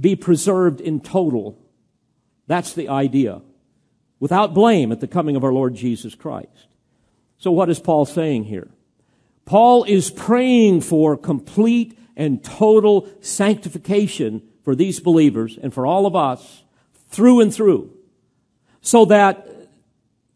be 0.00 0.16
preserved 0.16 0.80
in 0.80 0.98
total. 0.98 1.56
That's 2.48 2.72
the 2.72 2.88
idea. 2.88 3.42
Without 4.18 4.52
blame 4.52 4.90
at 4.90 4.98
the 4.98 5.06
coming 5.06 5.36
of 5.36 5.44
our 5.44 5.52
Lord 5.52 5.76
Jesus 5.76 6.16
Christ. 6.16 6.66
So 7.38 7.52
what 7.52 7.70
is 7.70 7.78
Paul 7.78 8.04
saying 8.04 8.46
here? 8.46 8.66
Paul 9.44 9.84
is 9.84 10.10
praying 10.10 10.80
for 10.80 11.16
complete 11.16 11.96
and 12.20 12.44
total 12.44 13.08
sanctification 13.22 14.42
for 14.62 14.74
these 14.74 15.00
believers 15.00 15.58
and 15.60 15.72
for 15.72 15.86
all 15.86 16.04
of 16.04 16.14
us 16.14 16.62
through 17.08 17.40
and 17.40 17.52
through 17.52 17.90
so 18.82 19.06
that 19.06 19.48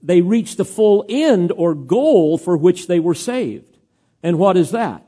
they 0.03 0.23
reach 0.23 0.57
the 0.57 0.64
full 0.64 1.05
end 1.11 1.53
or 1.55 1.75
goal 1.75 2.38
for 2.38 2.57
which 2.57 2.87
they 2.87 2.99
were 2.99 3.14
saved. 3.14 3.77
And 4.23 4.38
what 4.38 4.57
is 4.57 4.70
that? 4.70 5.05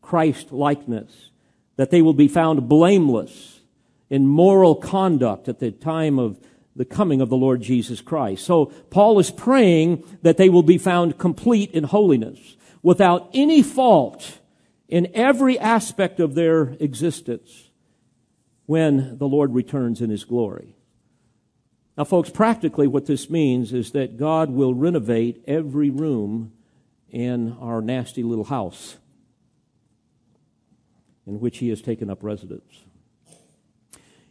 Christ 0.00 0.50
likeness. 0.50 1.28
That 1.76 1.90
they 1.90 2.00
will 2.00 2.14
be 2.14 2.28
found 2.28 2.70
blameless 2.70 3.60
in 4.08 4.26
moral 4.26 4.76
conduct 4.76 5.46
at 5.46 5.58
the 5.58 5.72
time 5.72 6.18
of 6.18 6.40
the 6.74 6.86
coming 6.86 7.20
of 7.20 7.28
the 7.28 7.36
Lord 7.36 7.60
Jesus 7.60 8.00
Christ. 8.00 8.46
So 8.46 8.66
Paul 8.88 9.18
is 9.18 9.30
praying 9.30 10.04
that 10.22 10.38
they 10.38 10.48
will 10.48 10.62
be 10.62 10.78
found 10.78 11.18
complete 11.18 11.70
in 11.72 11.84
holiness 11.84 12.56
without 12.82 13.28
any 13.34 13.62
fault 13.62 14.38
in 14.88 15.08
every 15.14 15.58
aspect 15.58 16.20
of 16.20 16.34
their 16.34 16.76
existence 16.80 17.70
when 18.66 19.18
the 19.18 19.26
Lord 19.28 19.54
returns 19.54 20.00
in 20.00 20.10
his 20.10 20.24
glory. 20.24 20.76
Now, 21.96 22.04
folks, 22.04 22.28
practically 22.30 22.86
what 22.86 23.06
this 23.06 23.30
means 23.30 23.72
is 23.72 23.92
that 23.92 24.18
God 24.18 24.50
will 24.50 24.74
renovate 24.74 25.42
every 25.46 25.88
room 25.88 26.52
in 27.10 27.56
our 27.60 27.80
nasty 27.80 28.22
little 28.22 28.44
house 28.44 28.96
in 31.26 31.40
which 31.40 31.58
he 31.58 31.70
has 31.70 31.80
taken 31.80 32.10
up 32.10 32.22
residence, 32.22 32.84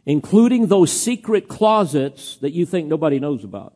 including 0.06 0.68
those 0.68 0.92
secret 0.92 1.48
closets 1.48 2.36
that 2.36 2.52
you 2.52 2.64
think 2.64 2.86
nobody 2.86 3.18
knows 3.18 3.44
about, 3.44 3.74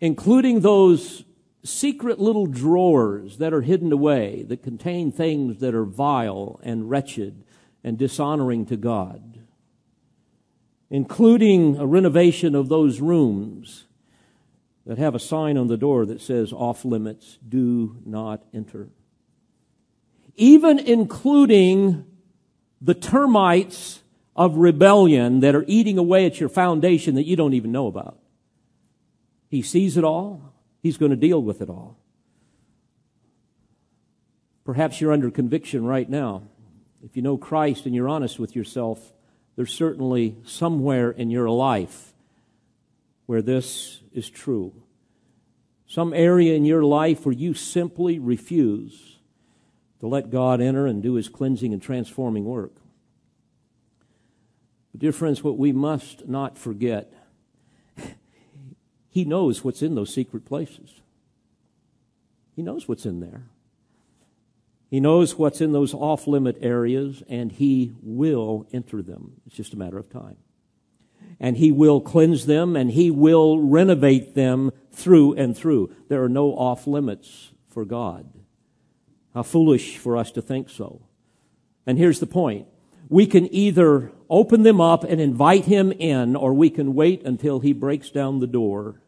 including 0.00 0.60
those 0.60 1.24
secret 1.64 2.18
little 2.18 2.46
drawers 2.46 3.38
that 3.38 3.52
are 3.52 3.62
hidden 3.62 3.92
away 3.92 4.44
that 4.44 4.62
contain 4.62 5.10
things 5.10 5.58
that 5.60 5.74
are 5.74 5.84
vile 5.84 6.60
and 6.62 6.88
wretched 6.88 7.44
and 7.82 7.98
dishonoring 7.98 8.66
to 8.66 8.76
God, 8.76 9.40
including 10.90 11.76
a 11.76 11.86
renovation 11.86 12.54
of 12.54 12.68
those 12.68 13.00
rooms 13.00 13.86
that 14.86 14.98
have 14.98 15.14
a 15.14 15.20
sign 15.20 15.58
on 15.58 15.66
the 15.66 15.76
door 15.76 16.06
that 16.06 16.20
says 16.20 16.52
off 16.52 16.84
limits, 16.84 17.38
do 17.46 17.96
not 18.06 18.42
enter. 18.54 18.88
Even 20.36 20.78
including 20.78 22.06
the 22.80 22.94
termites 22.94 24.02
of 24.34 24.56
rebellion 24.56 25.40
that 25.40 25.54
are 25.54 25.64
eating 25.66 25.98
away 25.98 26.24
at 26.24 26.40
your 26.40 26.48
foundation 26.48 27.16
that 27.16 27.26
you 27.26 27.36
don't 27.36 27.54
even 27.54 27.72
know 27.72 27.88
about. 27.88 28.18
He 29.48 29.62
sees 29.62 29.96
it 29.96 30.04
all. 30.04 30.47
He's 30.88 30.96
going 30.96 31.10
to 31.10 31.16
deal 31.16 31.42
with 31.42 31.60
it 31.60 31.68
all. 31.68 31.98
Perhaps 34.64 35.02
you're 35.02 35.12
under 35.12 35.30
conviction 35.30 35.84
right 35.84 36.08
now. 36.08 36.44
If 37.04 37.14
you 37.14 37.20
know 37.20 37.36
Christ 37.36 37.84
and 37.84 37.94
you're 37.94 38.08
honest 38.08 38.38
with 38.38 38.56
yourself, 38.56 39.12
there's 39.54 39.70
certainly 39.70 40.38
somewhere 40.46 41.10
in 41.10 41.28
your 41.28 41.50
life 41.50 42.14
where 43.26 43.42
this 43.42 44.00
is 44.14 44.30
true. 44.30 44.72
Some 45.86 46.14
area 46.14 46.54
in 46.54 46.64
your 46.64 46.84
life 46.84 47.26
where 47.26 47.34
you 47.34 47.52
simply 47.52 48.18
refuse 48.18 49.18
to 50.00 50.06
let 50.06 50.30
God 50.30 50.62
enter 50.62 50.86
and 50.86 51.02
do 51.02 51.16
his 51.16 51.28
cleansing 51.28 51.74
and 51.74 51.82
transforming 51.82 52.46
work. 52.46 52.72
But, 54.92 55.02
dear 55.02 55.12
friends, 55.12 55.44
what 55.44 55.58
we 55.58 55.70
must 55.70 56.26
not 56.26 56.56
forget, 56.56 57.12
he 59.10 59.24
knows 59.24 59.64
what's 59.64 59.82
in 59.82 59.94
those 59.94 60.12
secret 60.12 60.44
places. 60.44 61.00
He 62.54 62.62
knows 62.62 62.88
what's 62.88 63.06
in 63.06 63.20
there. 63.20 63.44
He 64.90 65.00
knows 65.00 65.36
what's 65.36 65.60
in 65.60 65.72
those 65.72 65.92
off 65.92 66.26
limit 66.26 66.56
areas, 66.60 67.22
and 67.28 67.52
He 67.52 67.92
will 68.02 68.66
enter 68.72 69.02
them. 69.02 69.40
It's 69.46 69.56
just 69.56 69.74
a 69.74 69.78
matter 69.78 69.98
of 69.98 70.10
time. 70.10 70.38
And 71.38 71.56
He 71.56 71.70
will 71.70 72.00
cleanse 72.00 72.46
them, 72.46 72.74
and 72.74 72.90
He 72.90 73.10
will 73.10 73.58
renovate 73.58 74.34
them 74.34 74.72
through 74.90 75.34
and 75.34 75.56
through. 75.56 75.94
There 76.08 76.22
are 76.24 76.28
no 76.28 76.52
off 76.52 76.86
limits 76.86 77.50
for 77.68 77.84
God. 77.84 78.32
How 79.34 79.42
foolish 79.42 79.98
for 79.98 80.16
us 80.16 80.32
to 80.32 80.42
think 80.42 80.70
so. 80.70 81.02
And 81.86 81.98
here's 81.98 82.18
the 82.18 82.26
point. 82.26 82.66
We 83.08 83.26
can 83.26 83.52
either 83.52 84.12
open 84.28 84.62
them 84.62 84.80
up 84.80 85.04
and 85.04 85.20
invite 85.20 85.64
Him 85.64 85.92
in, 85.92 86.36
or 86.36 86.52
we 86.52 86.70
can 86.70 86.94
wait 86.94 87.24
until 87.24 87.60
He 87.60 87.72
breaks 87.72 88.10
down 88.10 88.40
the 88.40 88.46
door. 88.46 89.00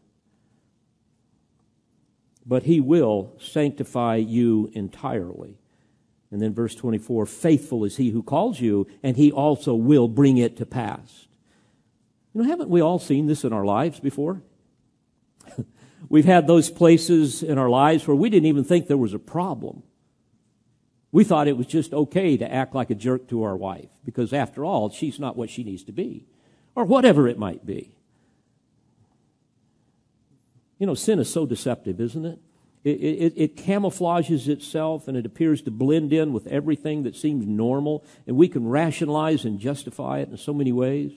But 2.45 2.63
He 2.63 2.79
will 2.79 3.33
sanctify 3.39 4.15
you 4.15 4.71
entirely. 4.73 5.61
And 6.31 6.41
then 6.41 6.53
verse 6.53 6.73
24, 6.75 7.25
faithful 7.25 7.83
is 7.83 7.97
he 7.97 8.09
who 8.09 8.23
calls 8.23 8.61
you, 8.61 8.87
and 9.03 9.17
he 9.17 9.31
also 9.31 9.75
will 9.75 10.07
bring 10.07 10.37
it 10.37 10.55
to 10.57 10.65
pass. 10.65 11.27
You 12.33 12.41
know, 12.41 12.49
haven't 12.49 12.69
we 12.69 12.79
all 12.79 12.99
seen 12.99 13.27
this 13.27 13.43
in 13.43 13.51
our 13.51 13.65
lives 13.65 13.99
before? 13.99 14.41
We've 16.09 16.25
had 16.25 16.47
those 16.47 16.71
places 16.71 17.43
in 17.43 17.57
our 17.57 17.69
lives 17.69 18.07
where 18.07 18.15
we 18.15 18.29
didn't 18.29 18.47
even 18.47 18.63
think 18.63 18.87
there 18.87 18.95
was 18.95 19.13
a 19.13 19.19
problem. 19.19 19.83
We 21.11 21.23
thought 21.23 21.47
it 21.47 21.57
was 21.57 21.67
just 21.67 21.93
okay 21.93 22.37
to 22.37 22.51
act 22.51 22.73
like 22.73 22.89
a 22.89 22.95
jerk 22.95 23.27
to 23.29 23.43
our 23.43 23.55
wife 23.55 23.89
because, 24.05 24.31
after 24.31 24.63
all, 24.63 24.89
she's 24.89 25.19
not 25.19 25.35
what 25.35 25.49
she 25.49 25.63
needs 25.63 25.83
to 25.83 25.91
be, 25.91 26.25
or 26.73 26.85
whatever 26.85 27.27
it 27.27 27.37
might 27.37 27.65
be. 27.65 27.95
You 30.79 30.87
know, 30.87 30.95
sin 30.95 31.19
is 31.19 31.29
so 31.29 31.45
deceptive, 31.45 31.99
isn't 31.99 32.25
it? 32.25 32.39
It, 32.83 32.89
it, 32.89 33.33
it, 33.35 33.55
camouflages 33.57 34.47
itself 34.47 35.07
and 35.07 35.15
it 35.15 35.27
appears 35.27 35.61
to 35.63 35.71
blend 35.71 36.11
in 36.11 36.33
with 36.33 36.47
everything 36.47 37.03
that 37.03 37.15
seems 37.15 37.45
normal, 37.45 38.03
and 38.25 38.35
we 38.35 38.47
can 38.47 38.67
rationalize 38.67 39.45
and 39.45 39.59
justify 39.59 40.19
it 40.19 40.29
in 40.29 40.37
so 40.37 40.51
many 40.51 40.71
ways. 40.71 41.11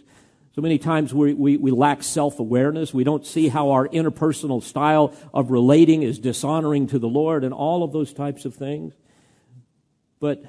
So 0.55 0.61
many 0.61 0.77
times 0.79 1.15
we, 1.15 1.33
we, 1.33 1.57
we 1.57 1.71
lack 1.71 2.03
self 2.03 2.39
awareness. 2.39 2.93
We 2.93 3.05
don't 3.05 3.27
see 3.27 3.49
how 3.49 3.71
our 3.71 3.89
interpersonal 3.89 4.63
style 4.63 5.15
of 5.33 5.51
relating 5.51 6.03
is 6.03 6.19
dishonoring 6.19 6.89
to 6.89 6.99
the 6.99 7.09
Lord 7.09 7.43
and 7.43 7.55
all 7.55 7.83
of 7.83 7.93
those 7.93 8.13
types 8.13 8.45
of 8.45 8.55
things. 8.55 8.93
But 10.25 10.43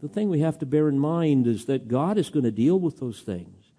the 0.00 0.08
thing 0.08 0.30
we 0.30 0.40
have 0.40 0.58
to 0.58 0.66
bear 0.66 0.88
in 0.88 0.98
mind 0.98 1.46
is 1.46 1.66
that 1.66 1.86
God 1.86 2.18
is 2.18 2.28
going 2.28 2.42
to 2.42 2.50
deal 2.50 2.80
with 2.80 2.98
those 2.98 3.20
things. 3.20 3.70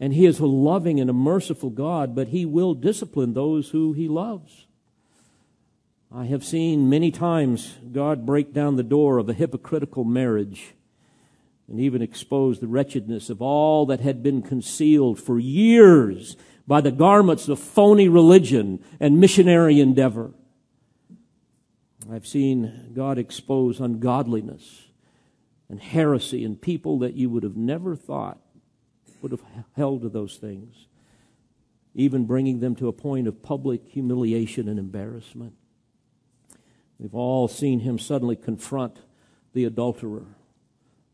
And 0.00 0.14
He 0.14 0.24
is 0.24 0.40
a 0.40 0.46
loving 0.46 0.98
and 0.98 1.10
a 1.10 1.12
merciful 1.12 1.68
God, 1.68 2.14
but 2.14 2.28
He 2.28 2.46
will 2.46 2.72
discipline 2.72 3.34
those 3.34 3.68
who 3.68 3.92
He 3.92 4.08
loves. 4.08 4.64
I 6.10 6.24
have 6.24 6.42
seen 6.42 6.88
many 6.88 7.10
times 7.10 7.74
God 7.92 8.24
break 8.24 8.54
down 8.54 8.76
the 8.76 8.82
door 8.82 9.18
of 9.18 9.28
a 9.28 9.34
hypocritical 9.34 10.04
marriage 10.04 10.72
and 11.68 11.78
even 11.78 12.00
expose 12.00 12.60
the 12.60 12.66
wretchedness 12.66 13.28
of 13.28 13.42
all 13.42 13.84
that 13.84 14.00
had 14.00 14.22
been 14.22 14.40
concealed 14.40 15.20
for 15.20 15.38
years 15.38 16.34
by 16.66 16.80
the 16.80 16.92
garments 16.92 17.46
of 17.46 17.58
phony 17.58 18.08
religion 18.08 18.82
and 19.00 19.20
missionary 19.20 19.80
endeavor. 19.80 20.32
I've 22.10 22.26
seen 22.26 22.92
God 22.94 23.18
expose 23.18 23.80
ungodliness 23.80 24.86
and 25.68 25.80
heresy 25.80 26.42
in 26.42 26.56
people 26.56 26.98
that 27.00 27.14
you 27.14 27.28
would 27.28 27.42
have 27.42 27.56
never 27.56 27.94
thought 27.94 28.38
would 29.20 29.32
have 29.32 29.42
held 29.76 30.02
to 30.02 30.08
those 30.08 30.36
things, 30.36 30.86
even 31.94 32.24
bringing 32.24 32.60
them 32.60 32.74
to 32.76 32.88
a 32.88 32.92
point 32.92 33.26
of 33.26 33.42
public 33.42 33.86
humiliation 33.88 34.68
and 34.68 34.78
embarrassment. 34.78 35.54
We've 36.98 37.14
all 37.14 37.48
seen 37.48 37.80
him 37.80 37.98
suddenly 37.98 38.36
confront 38.36 38.98
the 39.52 39.64
adulterer, 39.64 40.26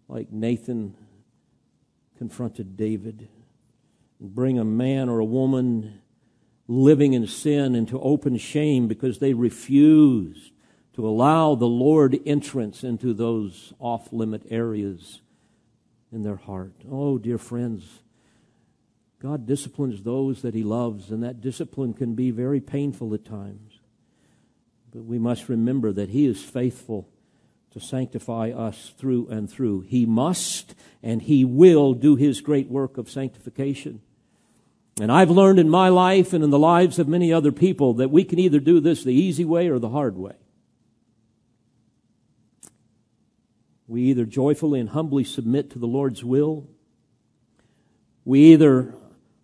like 0.09 0.31
Nathan 0.31 0.97
confronted 2.17 2.77
David, 2.77 3.29
and 4.21 4.35
bring 4.35 4.59
a 4.59 4.65
man 4.65 5.09
or 5.09 5.19
a 5.19 5.25
woman 5.25 6.01
living 6.69 7.13
in 7.13 7.27
sin 7.27 7.75
into 7.75 8.01
open 8.01 8.37
shame 8.37 8.87
because 8.87 9.19
they 9.19 9.35
refused 9.35 10.54
to 10.95 11.07
allow 11.07 11.55
the 11.55 11.67
Lord 11.67 12.19
entrance 12.25 12.85
into 12.85 13.13
those 13.13 13.73
off 13.79 14.13
limit 14.13 14.43
areas 14.51 15.21
in 16.13 16.23
their 16.23 16.37
heart. 16.37 16.75
Oh, 16.91 17.19
dear 17.19 17.39
friends, 17.39 18.01
God 19.21 19.47
disciplines 19.47 20.03
those 20.03 20.43
that 20.43 20.55
He 20.55 20.63
loves, 20.63 21.11
and 21.11 21.23
that 21.23 21.41
discipline 21.41 21.95
can 21.95 22.15
be 22.15 22.31
very 22.31 22.61
painful 22.61 23.13
at 23.15 23.25
times. 23.25 23.81
But 24.93 25.05
we 25.05 25.19
must 25.19 25.49
remember 25.49 25.93
that 25.93 26.11
He 26.11 26.27
is 26.27 26.43
faithful 26.43 27.09
to 27.73 27.81
sanctify 27.81 28.51
us 28.51 28.93
through 28.97 29.27
and 29.29 29.51
through. 29.51 29.81
He 29.81 30.07
must 30.07 30.77
and 31.03 31.23
He 31.23 31.45
will 31.45 31.95
do 31.95 32.15
His 32.15 32.41
great 32.41 32.69
work 32.69 32.99
of 32.99 33.11
sanctification. 33.11 34.01
And 35.01 35.11
I've 35.11 35.31
learned 35.31 35.59
in 35.59 35.69
my 35.69 35.89
life 35.89 36.33
and 36.33 36.45
in 36.45 36.51
the 36.51 36.59
lives 36.59 37.01
of 37.01 37.09
many 37.09 37.33
other 37.33 37.51
people 37.51 37.95
that 37.95 38.13
we 38.13 38.23
can 38.23 38.39
either 38.39 38.61
do 38.61 38.79
this 38.79 39.03
the 39.03 39.13
easy 39.13 39.45
way 39.45 39.69
or 39.69 39.81
the 39.81 39.89
hard 39.89 40.17
way. 40.17 40.35
We 43.87 44.03
either 44.03 44.25
joyfully 44.25 44.81
and 44.81 44.89
humbly 44.89 45.25
submit 45.25 45.71
to 45.71 45.79
the 45.79 45.87
Lord's 45.87 46.25
will. 46.25 46.67
We 48.25 48.53
either 48.53 48.95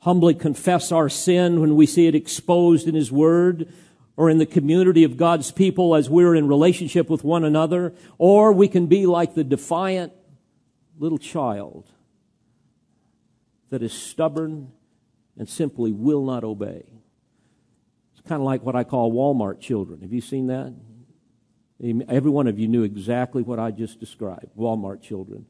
humbly 0.01 0.35
confess 0.35 0.93
our 0.93 1.09
sin 1.09 1.61
when 1.61 1.77
we 1.77 1.87
see 1.87 2.07
it 2.07 2.15
exposed 2.15 2.89
in 2.89 2.95
His 2.95 3.13
Word 3.13 3.71
or 4.17 4.31
in 4.31 4.39
the 4.39 4.47
community 4.47 5.05
of 5.05 5.17
God's 5.17 5.51
people 5.51 5.95
as 5.95 6.11
we're 6.11 6.35
in 6.35 6.49
relationship 6.49 7.09
with 7.09 7.25
one 7.25 7.45
another, 7.45 7.95
or 8.19 8.53
we 8.53 8.69
can 8.69 8.87
be 8.87 9.07
like 9.07 9.35
the 9.35 9.45
defiant 9.45 10.13
little 10.99 11.19
child 11.19 11.87
that 13.71 13.83
is 13.83 13.93
stubborn 13.93 14.73
and 15.39 15.49
simply 15.49 15.93
will 15.93 16.25
not 16.25 16.45
obey. 16.45 16.85
It's 18.13 18.29
kind 18.29 18.41
of 18.41 18.45
like 18.45 18.63
what 18.63 18.77
I 18.77 18.85
call 18.85 19.13
Walmart 19.13 19.61
children. 19.61 20.03
Have 20.03 20.13
you 20.13 20.21
seen 20.21 20.49
that? 20.49 20.75
Every 21.83 22.31
one 22.31 22.47
of 22.47 22.59
you 22.59 22.69
knew 22.69 22.83
exactly 22.83 23.43
what 23.43 23.59
I 23.59 23.71
just 23.71 24.01
described 24.01 24.55
Walmart 24.57 25.01
children. 25.01 25.47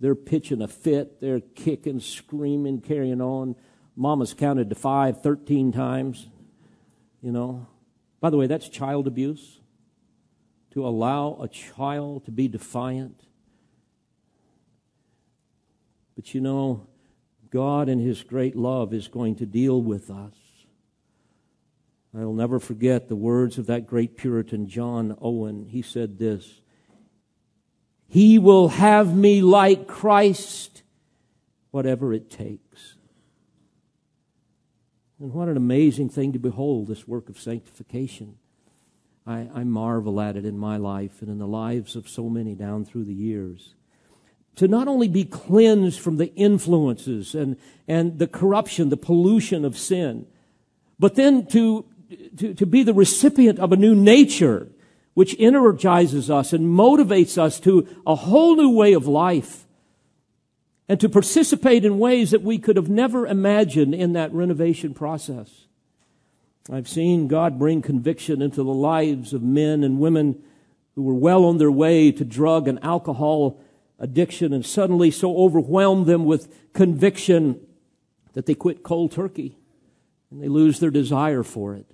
They're 0.00 0.14
pitching 0.14 0.62
a 0.62 0.68
fit, 0.68 1.20
they're 1.20 1.40
kicking, 1.40 2.00
screaming, 2.00 2.80
carrying 2.80 3.20
on. 3.20 3.56
Mama's 3.94 4.32
counted 4.32 4.70
to 4.70 4.74
five 4.74 5.22
13 5.22 5.72
times, 5.72 6.28
you 7.20 7.30
know. 7.30 7.66
By 8.20 8.30
the 8.30 8.38
way, 8.38 8.46
that's 8.46 8.68
child 8.68 9.06
abuse. 9.06 9.58
To 10.72 10.86
allow 10.86 11.36
a 11.40 11.48
child 11.48 12.26
to 12.26 12.30
be 12.30 12.46
defiant. 12.46 13.20
But 16.14 16.32
you 16.32 16.40
know, 16.40 16.86
God 17.50 17.88
in 17.88 17.98
His 17.98 18.22
great 18.22 18.54
love 18.54 18.94
is 18.94 19.08
going 19.08 19.34
to 19.36 19.46
deal 19.46 19.82
with 19.82 20.10
us. 20.10 20.49
I'll 22.16 22.32
never 22.32 22.58
forget 22.58 23.08
the 23.08 23.16
words 23.16 23.56
of 23.56 23.66
that 23.66 23.86
great 23.86 24.16
Puritan, 24.16 24.68
John 24.68 25.16
Owen. 25.20 25.66
He 25.66 25.82
said 25.82 26.18
this 26.18 26.60
He 28.08 28.38
will 28.38 28.68
have 28.68 29.14
me 29.14 29.42
like 29.42 29.86
Christ, 29.86 30.82
whatever 31.70 32.12
it 32.12 32.30
takes. 32.30 32.96
And 35.20 35.34
what 35.34 35.48
an 35.48 35.56
amazing 35.56 36.08
thing 36.08 36.32
to 36.32 36.38
behold 36.38 36.86
this 36.86 37.06
work 37.06 37.28
of 37.28 37.38
sanctification. 37.38 38.36
I, 39.26 39.50
I, 39.54 39.64
marvel 39.64 40.18
at 40.18 40.36
it 40.36 40.46
in 40.46 40.56
my 40.56 40.78
life 40.78 41.20
and 41.20 41.30
in 41.30 41.38
the 41.38 41.46
lives 41.46 41.94
of 41.94 42.08
so 42.08 42.30
many 42.30 42.54
down 42.54 42.86
through 42.86 43.04
the 43.04 43.14
years. 43.14 43.74
To 44.56 44.66
not 44.66 44.88
only 44.88 45.08
be 45.08 45.24
cleansed 45.24 46.00
from 46.00 46.16
the 46.16 46.34
influences 46.34 47.34
and, 47.34 47.58
and 47.86 48.18
the 48.18 48.26
corruption, 48.26 48.88
the 48.88 48.96
pollution 48.96 49.66
of 49.66 49.76
sin, 49.76 50.26
but 50.98 51.14
then 51.14 51.46
to, 51.48 51.84
to, 52.36 52.54
to 52.54 52.66
be 52.66 52.82
the 52.82 52.94
recipient 52.94 53.58
of 53.58 53.72
a 53.72 53.76
new 53.76 53.94
nature 53.94 54.68
which 55.14 55.36
energizes 55.38 56.30
us 56.30 56.52
and 56.52 56.66
motivates 56.66 57.36
us 57.36 57.60
to 57.60 57.86
a 58.06 58.14
whole 58.14 58.56
new 58.56 58.70
way 58.70 58.92
of 58.92 59.06
life 59.06 59.66
and 60.88 60.98
to 61.00 61.08
participate 61.08 61.84
in 61.84 61.98
ways 61.98 62.30
that 62.30 62.42
we 62.42 62.58
could 62.58 62.76
have 62.76 62.88
never 62.88 63.26
imagined 63.26 63.94
in 63.94 64.12
that 64.14 64.32
renovation 64.32 64.94
process. 64.94 65.66
I've 66.70 66.88
seen 66.88 67.28
God 67.28 67.58
bring 67.58 67.82
conviction 67.82 68.42
into 68.42 68.62
the 68.62 68.74
lives 68.74 69.32
of 69.32 69.42
men 69.42 69.84
and 69.84 69.98
women 69.98 70.42
who 70.94 71.02
were 71.02 71.14
well 71.14 71.44
on 71.44 71.58
their 71.58 71.70
way 71.70 72.12
to 72.12 72.24
drug 72.24 72.68
and 72.68 72.82
alcohol 72.82 73.60
addiction 73.98 74.52
and 74.52 74.64
suddenly 74.64 75.10
so 75.10 75.36
overwhelmed 75.36 76.06
them 76.06 76.24
with 76.24 76.72
conviction 76.72 77.60
that 78.32 78.46
they 78.46 78.54
quit 78.54 78.82
cold 78.82 79.12
turkey 79.12 79.56
and 80.30 80.42
they 80.42 80.48
lose 80.48 80.80
their 80.80 80.90
desire 80.90 81.42
for 81.42 81.74
it. 81.74 81.86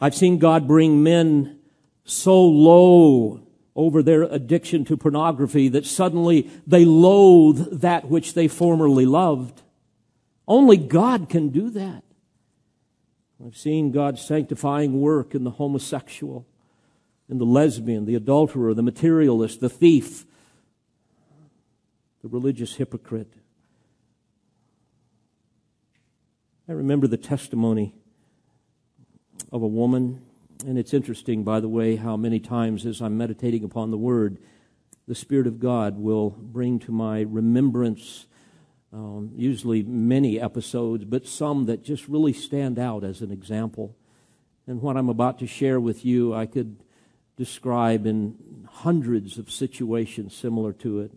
I've 0.00 0.14
seen 0.14 0.38
God 0.38 0.68
bring 0.68 1.02
men 1.02 1.58
so 2.04 2.44
low 2.44 3.42
over 3.74 4.02
their 4.02 4.22
addiction 4.22 4.84
to 4.84 4.96
pornography 4.96 5.68
that 5.68 5.86
suddenly 5.86 6.50
they 6.66 6.84
loathe 6.84 7.80
that 7.80 8.08
which 8.08 8.34
they 8.34 8.48
formerly 8.48 9.06
loved. 9.06 9.62
Only 10.46 10.76
God 10.76 11.28
can 11.28 11.50
do 11.50 11.70
that. 11.70 12.02
I've 13.44 13.56
seen 13.56 13.92
God's 13.92 14.20
sanctifying 14.20 15.00
work 15.00 15.34
in 15.34 15.44
the 15.44 15.52
homosexual, 15.52 16.46
in 17.28 17.38
the 17.38 17.44
lesbian, 17.44 18.04
the 18.04 18.16
adulterer, 18.16 18.74
the 18.74 18.82
materialist, 18.82 19.60
the 19.60 19.68
thief, 19.68 20.26
the 22.22 22.28
religious 22.28 22.76
hypocrite. 22.76 23.32
I 26.68 26.72
remember 26.72 27.06
the 27.06 27.16
testimony 27.16 27.94
of 29.50 29.62
a 29.62 29.66
woman 29.66 30.22
and 30.66 30.76
it's 30.76 30.92
interesting, 30.92 31.44
by 31.44 31.60
the 31.60 31.68
way, 31.68 31.96
how 31.96 32.16
many 32.16 32.40
times 32.40 32.84
as 32.84 33.00
I'm 33.00 33.16
meditating 33.16 33.62
upon 33.62 33.90
the 33.90 33.98
Word, 33.98 34.38
the 35.06 35.14
Spirit 35.14 35.46
of 35.46 35.60
God 35.60 35.98
will 35.98 36.30
bring 36.30 36.80
to 36.80 36.92
my 36.92 37.20
remembrance, 37.20 38.26
um, 38.92 39.30
usually 39.36 39.84
many 39.84 40.40
episodes, 40.40 41.04
but 41.04 41.26
some 41.26 41.66
that 41.66 41.84
just 41.84 42.08
really 42.08 42.32
stand 42.32 42.78
out 42.78 43.04
as 43.04 43.20
an 43.20 43.30
example. 43.30 43.94
And 44.66 44.82
what 44.82 44.96
I'm 44.96 45.08
about 45.08 45.38
to 45.38 45.46
share 45.46 45.78
with 45.78 46.04
you, 46.04 46.34
I 46.34 46.46
could 46.46 46.82
describe 47.36 48.04
in 48.04 48.66
hundreds 48.68 49.38
of 49.38 49.52
situations 49.52 50.34
similar 50.34 50.72
to 50.72 51.00
it. 51.00 51.12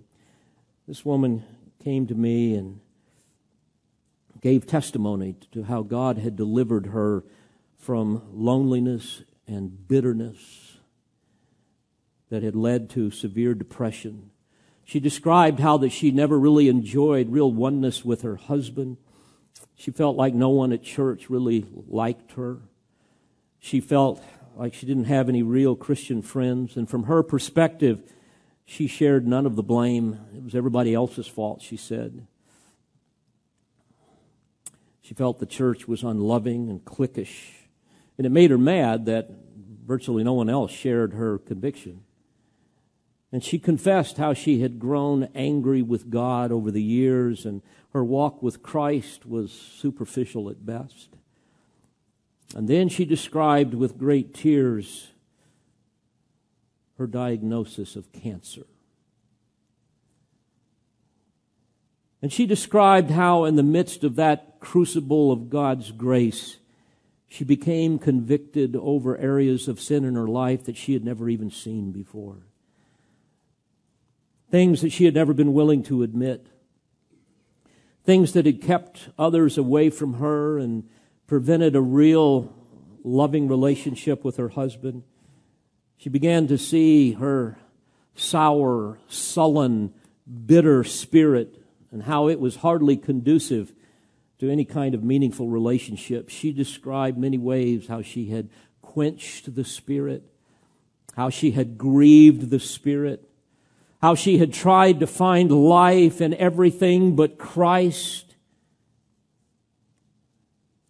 This 0.88 1.04
woman 1.04 1.44
came 1.84 2.06
to 2.06 2.16
me 2.16 2.54
and 2.54 2.80
gave 4.40 4.68
testimony 4.68 5.36
to 5.52 5.64
how 5.64 5.82
God 5.82 6.20
had 6.20 6.36
delivered 6.36 6.88
her 6.88 7.24
from 7.82 8.22
loneliness 8.32 9.24
and 9.48 9.88
bitterness 9.88 10.78
that 12.30 12.44
had 12.44 12.56
led 12.56 12.90
to 12.92 13.12
severe 13.12 13.54
depression. 13.54 14.30
She 14.86 15.00
described 15.00 15.60
how 15.60 15.78
that 15.78 15.90
she 15.92 16.12
never 16.12 16.40
really 16.40 16.70
enjoyed 16.70 17.32
real 17.32 17.52
oneness 17.52 18.06
with 18.06 18.22
her 18.22 18.36
husband. 18.36 18.98
She 19.76 19.92
felt 19.92 20.16
like 20.16 20.34
no 20.34 20.50
one 20.50 20.72
at 20.72 20.84
church 20.84 21.30
really 21.30 21.66
liked 21.88 22.34
her. 22.34 22.60
She 23.60 23.80
felt 23.80 24.24
like 24.56 24.74
she 24.74 24.86
didn't 24.86 25.06
have 25.06 25.28
any 25.28 25.44
real 25.44 25.76
Christian 25.76 26.22
friends. 26.22 26.78
And 26.78 26.90
from 26.90 27.04
her 27.04 27.24
perspective, 27.24 28.04
she 28.64 28.88
shared 28.88 29.28
none 29.28 29.46
of 29.46 29.56
the 29.56 29.64
blame. 29.64 30.20
It 30.36 30.44
was 30.44 30.56
everybody 30.56 30.94
else's 30.94 31.28
fault, 31.28 31.62
she 31.62 31.78
said. 31.78 32.28
She 35.02 35.16
felt 35.16 35.40
the 35.40 35.46
church 35.46 35.88
was 35.88 36.04
unloving 36.04 36.70
and 36.70 36.86
cliquish. 36.86 37.61
And 38.18 38.28
it 38.28 38.32
made 38.32 38.52
her 38.52 38.58
mad 38.58 39.06
that 39.06 39.30
virtually 39.86 40.24
no 40.24 40.34
one 40.34 40.50
else 40.50 40.72
shared 40.72 41.14
her 41.14 41.38
conviction. 41.38 42.04
And 43.32 43.44
she 43.44 43.60
confessed 43.60 44.18
how 44.18 44.34
she 44.34 44.62
had 44.62 44.80
grown 44.80 45.30
angry 45.34 45.82
with 45.82 46.10
God 46.10 46.52
over 46.52 46.70
the 46.70 46.84
years, 46.84 47.46
and 47.46 47.62
her 47.94 48.04
walk 48.04 48.44
with 48.44 48.62
Christ 48.62 49.26
was 49.26 49.52
superficial 49.52 50.50
at 50.50 50.66
best. 50.66 51.10
And 52.56 52.68
then 52.68 52.90
she 52.90 53.06
described 53.06 53.74
with 53.74 53.98
great 53.98 54.34
tears 54.34 55.12
her 56.98 57.08
diagnosis 57.08 57.96
of 57.96 58.12
cancer. 58.12 58.66
And 62.22 62.32
she 62.32 62.46
described 62.46 63.10
how, 63.10 63.46
in 63.46 63.56
the 63.56 63.64
midst 63.64 64.04
of 64.04 64.16
that 64.18 64.60
crucible 64.60 65.32
of 65.32 65.50
God's 65.50 65.92
grace, 65.92 66.58
she 67.32 67.46
became 67.46 67.98
convicted 67.98 68.76
over 68.76 69.18
areas 69.18 69.70
of 69.70 69.80
sin 69.80 70.04
in 70.04 70.16
her 70.16 70.28
life 70.28 70.66
that 70.66 70.76
she 70.76 70.92
had 70.92 71.06
never 71.06 71.30
even 71.30 71.50
seen 71.50 71.94
before. 71.94 72.46
Things 74.50 74.82
that 74.82 74.92
she 74.92 75.06
had 75.06 75.14
never 75.14 75.34
been 75.34 75.54
willing 75.54 75.82
to 75.84 76.04
admit. 76.04 76.48
Things 78.04 78.34
that 78.34 78.46
had 78.46 78.62
kept 78.62 79.08
others 79.18 79.58
away 79.58 79.90
from 79.90 80.16
her 80.16 80.58
and 80.58 80.90
prevented 81.26 81.74
a 81.74 81.80
real 81.80 82.54
loving 83.02 83.48
relationship 83.48 84.26
with 84.26 84.36
her 84.36 84.50
husband. 84.50 85.04
She 85.96 86.10
began 86.10 86.48
to 86.48 86.58
see 86.58 87.14
her 87.14 87.58
sour, 88.14 89.00
sullen, 89.08 89.94
bitter 90.46 90.84
spirit 90.84 91.64
and 91.92 92.04
how 92.04 92.28
it 92.28 92.42
was 92.42 92.58
hardly 92.58 92.98
conducive 92.98 93.72
to 94.42 94.50
any 94.50 94.66
kind 94.66 94.96
of 94.96 95.04
meaningful 95.04 95.48
relationship. 95.48 96.28
She 96.28 96.52
described 96.52 97.16
many 97.16 97.38
ways 97.38 97.86
how 97.86 98.02
she 98.02 98.26
had 98.32 98.50
quenched 98.82 99.54
the 99.54 99.64
Spirit, 99.64 100.24
how 101.16 101.30
she 101.30 101.52
had 101.52 101.78
grieved 101.78 102.50
the 102.50 102.60
Spirit, 102.60 103.30
how 104.02 104.16
she 104.16 104.40
had 104.40 104.52
tried 104.52 105.00
to 105.00 105.06
find 105.06 105.52
life 105.52 106.22
in 106.22 106.34
everything 106.34 107.16
but 107.16 107.38
Christ, 107.38 108.34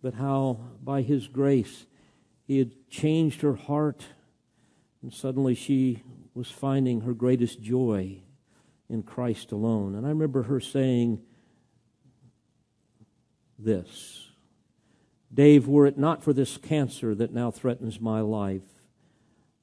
but 0.01 0.13
how 0.13 0.61
by 0.81 1.01
His 1.01 1.27
grace 1.27 1.85
He 2.47 2.57
had 2.57 2.71
changed 2.89 3.41
her 3.41 3.55
heart, 3.55 4.05
and 5.01 5.13
suddenly 5.13 5.55
she 5.55 6.03
was 6.33 6.49
finding 6.49 7.01
her 7.01 7.13
greatest 7.13 7.61
joy 7.61 8.21
in 8.89 9.03
Christ 9.03 9.51
alone. 9.51 9.93
And 9.93 10.05
I 10.05 10.09
remember 10.09 10.43
her 10.43 10.61
saying 10.61 11.21
this 13.63 14.31
Dave, 15.33 15.67
were 15.67 15.85
it 15.85 15.97
not 15.97 16.23
for 16.23 16.33
this 16.33 16.57
cancer 16.57 17.15
that 17.15 17.33
now 17.33 17.51
threatens 17.51 18.01
my 18.01 18.19
life, 18.19 18.81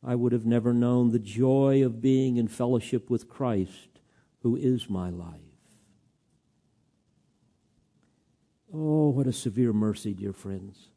I 0.03 0.15
would 0.15 0.33
have 0.33 0.47
never 0.47 0.73
known 0.73 1.11
the 1.11 1.19
joy 1.19 1.85
of 1.85 2.01
being 2.01 2.37
in 2.37 2.49
fellowship 2.49 3.11
with 3.11 3.29
Christ, 3.29 4.01
who 4.43 4.57
is 4.57 4.89
my 4.89 5.11
life. 5.11 5.41
Oh, 8.73 9.09
what 9.09 9.27
a 9.27 9.33
severe 9.33 9.73
mercy, 9.73 10.15
dear 10.15 10.33
friends. 10.33 10.89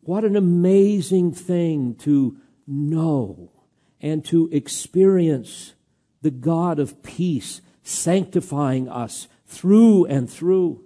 What 0.00 0.24
an 0.24 0.36
amazing 0.36 1.32
thing 1.32 1.94
to 1.96 2.36
know 2.66 3.52
and 4.00 4.24
to 4.26 4.48
experience 4.52 5.74
the 6.22 6.30
God 6.30 6.78
of 6.78 7.02
peace, 7.02 7.60
sanctifying 7.82 8.88
us 8.88 9.28
through 9.46 10.06
and 10.06 10.28
through. 10.28 10.85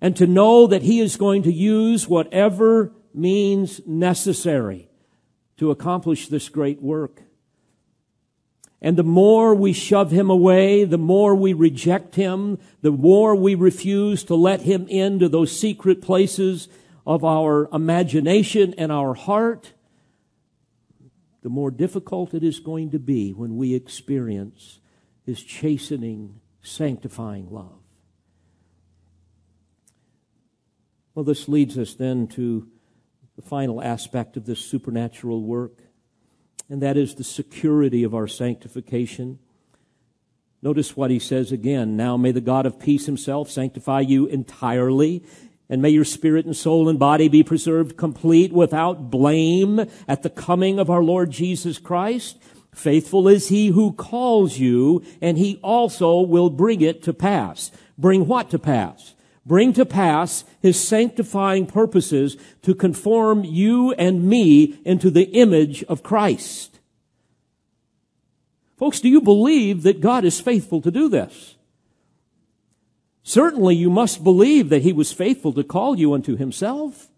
And 0.00 0.16
to 0.16 0.26
know 0.26 0.66
that 0.66 0.82
He 0.82 1.00
is 1.00 1.16
going 1.16 1.42
to 1.42 1.52
use 1.52 2.08
whatever 2.08 2.92
means 3.14 3.80
necessary 3.86 4.88
to 5.56 5.70
accomplish 5.70 6.28
this 6.28 6.48
great 6.48 6.80
work. 6.80 7.22
And 8.80 8.96
the 8.96 9.02
more 9.02 9.54
we 9.56 9.72
shove 9.72 10.12
him 10.12 10.30
away, 10.30 10.84
the 10.84 10.98
more 10.98 11.34
we 11.34 11.52
reject 11.52 12.14
him, 12.14 12.58
the 12.80 12.92
more 12.92 13.34
we 13.34 13.56
refuse 13.56 14.22
to 14.24 14.36
let 14.36 14.62
him 14.62 14.86
into 14.86 15.28
those 15.28 15.58
secret 15.58 16.00
places 16.00 16.68
of 17.04 17.24
our 17.24 17.68
imagination 17.72 18.74
and 18.78 18.92
our 18.92 19.14
heart, 19.14 19.72
the 21.42 21.48
more 21.48 21.70
difficult 21.70 22.34
it 22.34 22.44
is 22.44 22.60
going 22.60 22.90
to 22.90 22.98
be 22.98 23.32
when 23.32 23.56
we 23.56 23.74
experience 23.74 24.80
His 25.24 25.42
chastening, 25.42 26.40
sanctifying 26.62 27.48
love. 27.50 27.77
Well, 31.18 31.24
this 31.24 31.48
leads 31.48 31.76
us 31.76 31.94
then 31.94 32.28
to 32.28 32.68
the 33.34 33.42
final 33.42 33.82
aspect 33.82 34.36
of 34.36 34.46
this 34.46 34.60
supernatural 34.60 35.42
work, 35.42 35.80
and 36.70 36.80
that 36.80 36.96
is 36.96 37.16
the 37.16 37.24
security 37.24 38.04
of 38.04 38.14
our 38.14 38.28
sanctification. 38.28 39.40
Notice 40.62 40.96
what 40.96 41.10
he 41.10 41.18
says 41.18 41.50
again. 41.50 41.96
Now 41.96 42.16
may 42.16 42.30
the 42.30 42.40
God 42.40 42.66
of 42.66 42.78
peace 42.78 43.06
himself 43.06 43.50
sanctify 43.50 44.02
you 44.02 44.26
entirely, 44.26 45.24
and 45.68 45.82
may 45.82 45.88
your 45.88 46.04
spirit 46.04 46.46
and 46.46 46.56
soul 46.56 46.88
and 46.88 47.00
body 47.00 47.26
be 47.26 47.42
preserved 47.42 47.96
complete 47.96 48.52
without 48.52 49.10
blame 49.10 49.90
at 50.06 50.22
the 50.22 50.30
coming 50.30 50.78
of 50.78 50.88
our 50.88 51.02
Lord 51.02 51.32
Jesus 51.32 51.78
Christ. 51.78 52.40
Faithful 52.72 53.26
is 53.26 53.48
he 53.48 53.70
who 53.70 53.90
calls 53.90 54.58
you, 54.58 55.02
and 55.20 55.36
he 55.36 55.58
also 55.64 56.20
will 56.20 56.48
bring 56.48 56.80
it 56.80 57.02
to 57.02 57.12
pass. 57.12 57.72
Bring 57.98 58.28
what 58.28 58.50
to 58.50 58.58
pass? 58.60 59.16
Bring 59.48 59.72
to 59.72 59.86
pass 59.86 60.44
his 60.60 60.78
sanctifying 60.78 61.66
purposes 61.66 62.36
to 62.60 62.74
conform 62.74 63.44
you 63.44 63.92
and 63.92 64.28
me 64.28 64.78
into 64.84 65.10
the 65.10 65.24
image 65.30 65.82
of 65.84 66.02
Christ. 66.02 66.78
Folks, 68.76 69.00
do 69.00 69.08
you 69.08 69.22
believe 69.22 69.84
that 69.84 70.02
God 70.02 70.26
is 70.26 70.38
faithful 70.38 70.82
to 70.82 70.90
do 70.90 71.08
this? 71.08 71.54
Certainly 73.22 73.76
you 73.76 73.88
must 73.88 74.22
believe 74.22 74.68
that 74.68 74.82
he 74.82 74.92
was 74.92 75.12
faithful 75.12 75.54
to 75.54 75.64
call 75.64 75.98
you 75.98 76.12
unto 76.12 76.36
himself. 76.36 77.08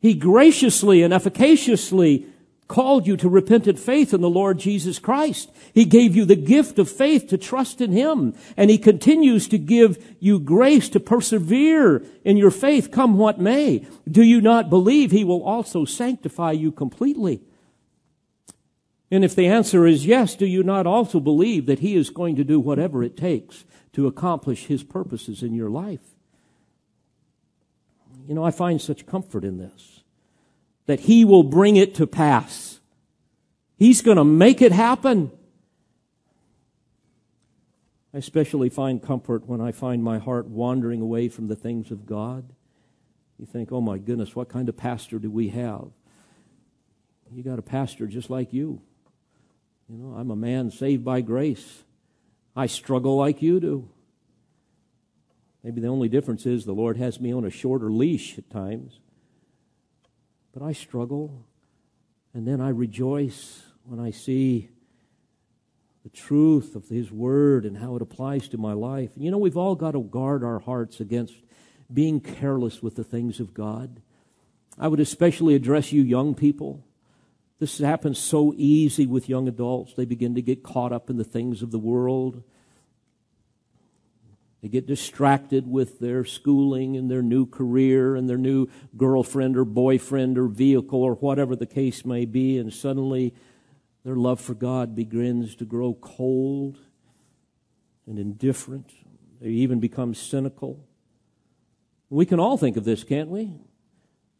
He 0.00 0.12
graciously 0.12 1.02
and 1.02 1.14
efficaciously 1.14 2.26
called 2.74 3.06
you 3.06 3.16
to 3.16 3.28
repentant 3.28 3.78
faith 3.78 4.12
in 4.12 4.20
the 4.20 4.28
Lord 4.28 4.58
Jesus 4.58 4.98
Christ. 4.98 5.48
He 5.72 5.84
gave 5.84 6.16
you 6.16 6.24
the 6.24 6.34
gift 6.34 6.80
of 6.80 6.90
faith 6.90 7.28
to 7.28 7.38
trust 7.38 7.80
in 7.80 7.92
Him. 7.92 8.34
And 8.56 8.68
He 8.68 8.78
continues 8.78 9.46
to 9.48 9.58
give 9.58 10.04
you 10.18 10.40
grace 10.40 10.88
to 10.88 10.98
persevere 10.98 12.04
in 12.24 12.36
your 12.36 12.50
faith, 12.50 12.90
come 12.90 13.16
what 13.16 13.38
may. 13.38 13.86
Do 14.10 14.24
you 14.24 14.40
not 14.40 14.70
believe 14.70 15.12
He 15.12 15.22
will 15.22 15.44
also 15.44 15.84
sanctify 15.84 16.50
you 16.50 16.72
completely? 16.72 17.42
And 19.08 19.24
if 19.24 19.36
the 19.36 19.46
answer 19.46 19.86
is 19.86 20.04
yes, 20.04 20.34
do 20.34 20.44
you 20.44 20.64
not 20.64 20.84
also 20.84 21.20
believe 21.20 21.66
that 21.66 21.78
He 21.78 21.94
is 21.94 22.10
going 22.10 22.34
to 22.34 22.44
do 22.44 22.58
whatever 22.58 23.04
it 23.04 23.16
takes 23.16 23.64
to 23.92 24.08
accomplish 24.08 24.66
His 24.66 24.82
purposes 24.82 25.44
in 25.44 25.54
your 25.54 25.70
life. 25.70 26.16
You 28.26 28.34
know, 28.34 28.42
I 28.42 28.50
find 28.50 28.82
such 28.82 29.06
comfort 29.06 29.44
in 29.44 29.58
this 29.58 30.00
that 30.86 31.00
He 31.00 31.24
will 31.24 31.42
bring 31.42 31.76
it 31.76 31.94
to 31.96 32.06
pass. 32.06 32.80
He's 33.76 34.02
going 34.02 34.16
to 34.16 34.24
make 34.24 34.62
it 34.62 34.72
happen. 34.72 35.30
I 38.12 38.18
especially 38.18 38.68
find 38.68 39.02
comfort 39.02 39.48
when 39.48 39.60
I 39.60 39.72
find 39.72 40.02
my 40.02 40.18
heart 40.18 40.46
wandering 40.46 41.00
away 41.00 41.28
from 41.28 41.48
the 41.48 41.56
things 41.56 41.90
of 41.90 42.06
God. 42.06 42.44
You 43.38 43.46
think, 43.46 43.72
oh 43.72 43.80
my 43.80 43.98
goodness, 43.98 44.36
what 44.36 44.48
kind 44.48 44.68
of 44.68 44.76
pastor 44.76 45.18
do 45.18 45.30
we 45.30 45.48
have? 45.48 45.88
You 47.32 47.42
got 47.42 47.58
a 47.58 47.62
pastor 47.62 48.06
just 48.06 48.30
like 48.30 48.52
you. 48.52 48.80
You 49.88 49.98
know, 49.98 50.16
I'm 50.16 50.30
a 50.30 50.36
man 50.36 50.70
saved 50.70 51.04
by 51.04 51.20
grace. 51.20 51.82
I 52.54 52.66
struggle 52.66 53.16
like 53.16 53.42
you 53.42 53.58
do. 53.58 53.88
Maybe 55.64 55.80
the 55.80 55.88
only 55.88 56.08
difference 56.08 56.46
is 56.46 56.64
the 56.64 56.72
Lord 56.72 56.96
has 56.96 57.20
me 57.20 57.32
on 57.32 57.44
a 57.44 57.50
shorter 57.50 57.90
leash 57.90 58.38
at 58.38 58.48
times. 58.50 59.00
But 60.54 60.62
I 60.62 60.72
struggle, 60.72 61.44
and 62.32 62.46
then 62.46 62.60
I 62.60 62.68
rejoice 62.68 63.64
when 63.82 63.98
I 63.98 64.12
see 64.12 64.70
the 66.04 66.10
truth 66.10 66.76
of 66.76 66.88
His 66.88 67.10
Word 67.10 67.64
and 67.64 67.76
how 67.76 67.96
it 67.96 68.02
applies 68.02 68.46
to 68.48 68.56
my 68.56 68.72
life. 68.72 69.10
And 69.16 69.24
You 69.24 69.32
know, 69.32 69.38
we've 69.38 69.56
all 69.56 69.74
got 69.74 69.90
to 69.92 70.02
guard 70.02 70.44
our 70.44 70.60
hearts 70.60 71.00
against 71.00 71.34
being 71.92 72.20
careless 72.20 72.80
with 72.80 72.94
the 72.94 73.02
things 73.02 73.40
of 73.40 73.52
God. 73.52 74.00
I 74.78 74.86
would 74.86 75.00
especially 75.00 75.56
address 75.56 75.92
you 75.92 76.02
young 76.02 76.34
people. 76.34 76.84
This 77.58 77.78
happens 77.78 78.18
so 78.18 78.54
easy 78.56 79.06
with 79.06 79.28
young 79.28 79.48
adults. 79.48 79.94
They 79.94 80.04
begin 80.04 80.36
to 80.36 80.42
get 80.42 80.62
caught 80.62 80.92
up 80.92 81.10
in 81.10 81.16
the 81.16 81.24
things 81.24 81.62
of 81.62 81.72
the 81.72 81.78
world. 81.78 82.44
They 84.64 84.70
get 84.70 84.86
distracted 84.86 85.70
with 85.70 85.98
their 85.98 86.24
schooling 86.24 86.96
and 86.96 87.10
their 87.10 87.20
new 87.20 87.44
career 87.44 88.16
and 88.16 88.26
their 88.26 88.38
new 88.38 88.68
girlfriend 88.96 89.58
or 89.58 89.66
boyfriend 89.66 90.38
or 90.38 90.48
vehicle 90.48 91.02
or 91.02 91.16
whatever 91.16 91.54
the 91.54 91.66
case 91.66 92.06
may 92.06 92.24
be, 92.24 92.56
and 92.56 92.72
suddenly 92.72 93.34
their 94.06 94.16
love 94.16 94.40
for 94.40 94.54
God 94.54 94.96
begins 94.96 95.54
to 95.56 95.66
grow 95.66 95.92
cold 95.92 96.78
and 98.06 98.18
indifferent. 98.18 98.90
They 99.38 99.50
even 99.50 99.80
become 99.80 100.14
cynical. 100.14 100.82
We 102.08 102.24
can 102.24 102.40
all 102.40 102.56
think 102.56 102.78
of 102.78 102.84
this, 102.84 103.04
can't 103.04 103.28
we? 103.28 103.52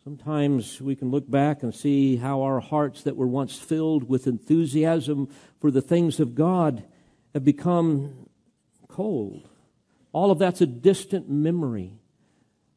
Sometimes 0.05 0.81
we 0.81 0.97
can 0.97 1.11
look 1.11 1.31
back 1.31 1.62
and 1.62 1.75
see 1.75 2.16
how 2.16 2.41
our 2.41 2.61
hearts 2.61 3.03
that 3.03 3.16
were 3.16 3.27
once 3.27 3.59
filled 3.59 4.09
with 4.09 4.27
enthusiasm 4.27 5.29
for 5.61 5.70
the 5.70 5.83
things 5.83 6.18
of 6.18 6.35
God 6.35 6.83
have 7.35 7.45
become 7.45 8.27
cold. 8.89 9.51
All 10.15 10.31
of 10.31 10.39
that's 10.39 10.61
a 10.61 10.67
distant 10.67 11.29
memory. 11.29 11.99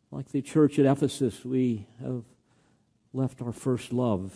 Like 0.10 0.32
the 0.32 0.42
church 0.42 0.80
at 0.80 0.88
Ephesus, 0.88 1.46
we 1.46 1.86
have 2.02 2.24
left 3.14 3.44
our 3.44 3.54
first 3.54 3.94
love. 3.94 4.36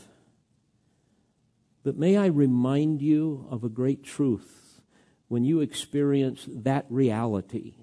But 1.84 1.98
may 1.98 2.16
I 2.16 2.28
remind 2.28 3.02
you 3.02 3.48
of 3.50 3.64
a 3.64 3.70
great 3.70 4.04
truth 4.04 4.82
when 5.30 5.44
you 5.44 5.62
experience 5.62 6.46
that 6.48 6.86
reality, 6.90 7.74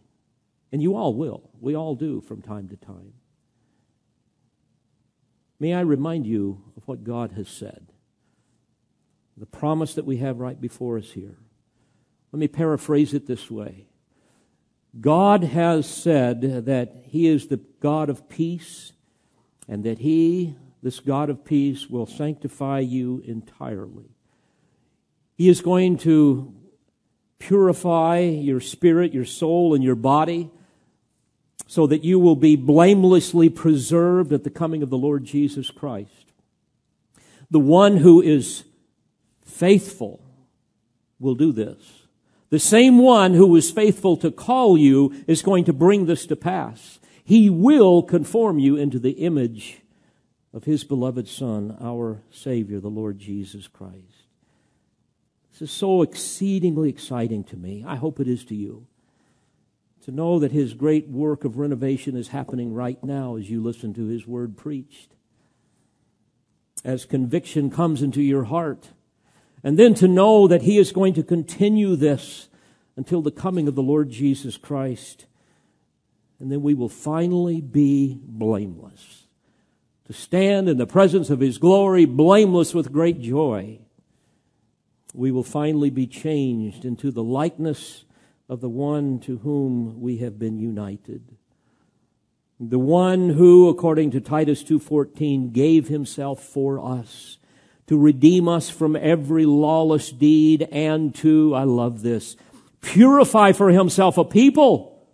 and 0.70 0.80
you 0.80 0.94
all 0.94 1.14
will, 1.14 1.50
we 1.60 1.74
all 1.74 1.96
do 1.96 2.20
from 2.20 2.40
time 2.40 2.68
to 2.68 2.76
time. 2.76 3.14
May 5.58 5.74
I 5.74 5.80
remind 5.80 6.28
you 6.28 6.62
of 6.76 6.86
what 6.86 7.02
God 7.02 7.32
has 7.32 7.48
said, 7.48 7.88
the 9.36 9.46
promise 9.46 9.94
that 9.94 10.04
we 10.04 10.18
have 10.18 10.38
right 10.38 10.60
before 10.60 10.96
us 10.96 11.10
here. 11.10 11.38
Let 12.30 12.38
me 12.38 12.46
paraphrase 12.46 13.14
it 13.14 13.26
this 13.26 13.50
way 13.50 13.88
God 15.00 15.44
has 15.44 15.86
said 15.86 16.40
that 16.66 17.02
He 17.04 17.26
is 17.26 17.46
the 17.46 17.60
God 17.80 18.08
of 18.08 18.28
peace 18.28 18.92
and 19.68 19.84
that 19.84 19.98
He, 19.98 20.56
this 20.82 21.00
God 21.00 21.30
of 21.30 21.44
peace, 21.44 21.88
will 21.88 22.06
sanctify 22.06 22.80
you 22.80 23.22
entirely. 23.26 24.10
He 25.36 25.48
is 25.48 25.60
going 25.60 25.98
to 25.98 26.54
purify 27.38 28.20
your 28.20 28.60
spirit, 28.60 29.14
your 29.14 29.24
soul, 29.24 29.74
and 29.74 29.84
your 29.84 29.94
body 29.94 30.50
so 31.66 31.86
that 31.86 32.02
you 32.02 32.18
will 32.18 32.34
be 32.34 32.56
blamelessly 32.56 33.50
preserved 33.50 34.32
at 34.32 34.42
the 34.42 34.50
coming 34.50 34.82
of 34.82 34.90
the 34.90 34.98
Lord 34.98 35.24
Jesus 35.24 35.70
Christ. 35.70 36.32
The 37.50 37.60
one 37.60 37.98
who 37.98 38.22
is 38.22 38.64
faithful 39.44 40.20
will 41.20 41.34
do 41.34 41.52
this. 41.52 41.97
The 42.50 42.58
same 42.58 42.98
one 42.98 43.34
who 43.34 43.46
was 43.46 43.70
faithful 43.70 44.16
to 44.18 44.30
call 44.30 44.78
you 44.78 45.14
is 45.26 45.42
going 45.42 45.64
to 45.64 45.72
bring 45.72 46.06
this 46.06 46.26
to 46.26 46.36
pass. 46.36 46.98
He 47.22 47.50
will 47.50 48.02
conform 48.02 48.58
you 48.58 48.76
into 48.76 48.98
the 48.98 49.12
image 49.12 49.80
of 50.54 50.64
his 50.64 50.82
beloved 50.82 51.28
Son, 51.28 51.76
our 51.80 52.22
Savior, 52.30 52.80
the 52.80 52.88
Lord 52.88 53.18
Jesus 53.18 53.68
Christ. 53.68 54.24
This 55.52 55.62
is 55.62 55.70
so 55.70 56.02
exceedingly 56.02 56.88
exciting 56.88 57.44
to 57.44 57.56
me. 57.56 57.84
I 57.86 57.96
hope 57.96 58.18
it 58.18 58.28
is 58.28 58.44
to 58.46 58.54
you 58.54 58.86
to 60.08 60.14
know 60.14 60.38
that 60.38 60.52
his 60.52 60.72
great 60.72 61.06
work 61.06 61.44
of 61.44 61.58
renovation 61.58 62.16
is 62.16 62.28
happening 62.28 62.72
right 62.72 63.04
now 63.04 63.36
as 63.36 63.50
you 63.50 63.62
listen 63.62 63.92
to 63.92 64.06
his 64.06 64.26
word 64.26 64.56
preached. 64.56 65.10
As 66.82 67.04
conviction 67.04 67.68
comes 67.68 68.00
into 68.00 68.22
your 68.22 68.44
heart, 68.44 68.88
and 69.62 69.78
then 69.78 69.94
to 69.94 70.08
know 70.08 70.46
that 70.46 70.62
he 70.62 70.78
is 70.78 70.92
going 70.92 71.14
to 71.14 71.22
continue 71.22 71.96
this 71.96 72.48
until 72.96 73.22
the 73.22 73.30
coming 73.30 73.68
of 73.68 73.74
the 73.74 73.82
Lord 73.82 74.10
Jesus 74.10 74.56
Christ. 74.56 75.26
And 76.40 76.50
then 76.52 76.62
we 76.62 76.74
will 76.74 76.88
finally 76.88 77.60
be 77.60 78.20
blameless. 78.22 79.26
To 80.06 80.12
stand 80.12 80.68
in 80.68 80.78
the 80.78 80.86
presence 80.86 81.28
of 81.28 81.40
his 81.40 81.58
glory, 81.58 82.04
blameless 82.04 82.72
with 82.74 82.92
great 82.92 83.20
joy. 83.20 83.80
We 85.12 85.30
will 85.30 85.42
finally 85.42 85.90
be 85.90 86.06
changed 86.06 86.84
into 86.84 87.10
the 87.10 87.22
likeness 87.22 88.04
of 88.48 88.60
the 88.60 88.68
one 88.68 89.18
to 89.20 89.38
whom 89.38 90.00
we 90.00 90.18
have 90.18 90.38
been 90.38 90.58
united. 90.58 91.36
The 92.60 92.78
one 92.78 93.30
who, 93.30 93.68
according 93.68 94.10
to 94.12 94.20
Titus 94.20 94.64
2.14, 94.64 95.52
gave 95.52 95.88
himself 95.88 96.42
for 96.42 96.80
us 96.80 97.37
to 97.88 97.98
redeem 97.98 98.48
us 98.48 98.70
from 98.70 98.96
every 98.96 99.44
lawless 99.44 100.10
deed 100.10 100.68
and 100.70 101.14
to, 101.16 101.54
I 101.54 101.64
love 101.64 102.02
this, 102.02 102.36
purify 102.80 103.52
for 103.52 103.70
himself 103.70 104.18
a 104.18 104.24
people. 104.24 105.06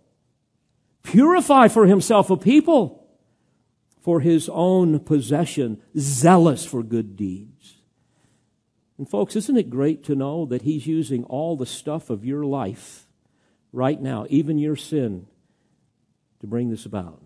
Purify 1.03 1.67
for 1.67 1.85
himself 1.85 2.29
a 2.29 2.37
people 2.37 3.07
for 4.01 4.19
his 4.19 4.49
own 4.49 4.99
possession, 4.99 5.81
zealous 5.97 6.63
for 6.63 6.83
good 6.83 7.15
deeds. 7.15 7.77
And 8.97 9.09
folks, 9.09 9.35
isn't 9.35 9.57
it 9.57 9.69
great 9.69 10.03
to 10.05 10.15
know 10.15 10.45
that 10.45 10.61
he's 10.61 10.85
using 10.85 11.23
all 11.25 11.57
the 11.57 11.65
stuff 11.65 12.09
of 12.09 12.23
your 12.23 12.45
life 12.45 13.07
right 13.75 14.01
now, 14.01 14.25
even 14.29 14.57
your 14.57 14.75
sin, 14.77 15.27
to 16.39 16.47
bring 16.47 16.69
this 16.69 16.85
about. 16.85 17.21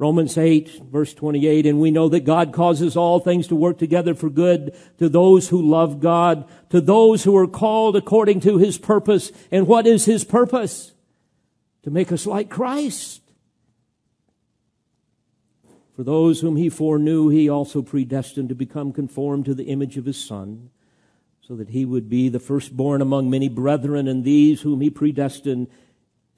Romans 0.00 0.38
8, 0.38 0.80
verse 0.90 1.12
28, 1.12 1.66
and 1.66 1.78
we 1.78 1.90
know 1.90 2.08
that 2.08 2.20
God 2.20 2.54
causes 2.54 2.96
all 2.96 3.20
things 3.20 3.48
to 3.48 3.54
work 3.54 3.76
together 3.76 4.14
for 4.14 4.30
good 4.30 4.74
to 4.96 5.10
those 5.10 5.50
who 5.50 5.60
love 5.60 6.00
God, 6.00 6.48
to 6.70 6.80
those 6.80 7.24
who 7.24 7.36
are 7.36 7.46
called 7.46 7.96
according 7.96 8.40
to 8.40 8.56
his 8.56 8.78
purpose. 8.78 9.30
And 9.50 9.66
what 9.66 9.86
is 9.86 10.06
his 10.06 10.24
purpose? 10.24 10.94
To 11.82 11.90
make 11.90 12.10
us 12.12 12.24
like 12.24 12.48
Christ. 12.48 13.20
For 15.94 16.02
those 16.02 16.40
whom 16.40 16.56
he 16.56 16.70
foreknew, 16.70 17.28
he 17.28 17.50
also 17.50 17.82
predestined 17.82 18.48
to 18.48 18.54
become 18.54 18.94
conformed 18.94 19.44
to 19.44 19.54
the 19.54 19.64
image 19.64 19.98
of 19.98 20.06
his 20.06 20.16
Son 20.16 20.70
so 21.42 21.56
that 21.56 21.68
he 21.68 21.84
would 21.84 22.08
be 22.08 22.30
the 22.30 22.40
firstborn 22.40 23.02
among 23.02 23.28
many 23.28 23.50
brethren, 23.50 24.08
and 24.08 24.24
these 24.24 24.62
whom 24.62 24.80
he 24.80 24.88
predestined, 24.88 25.68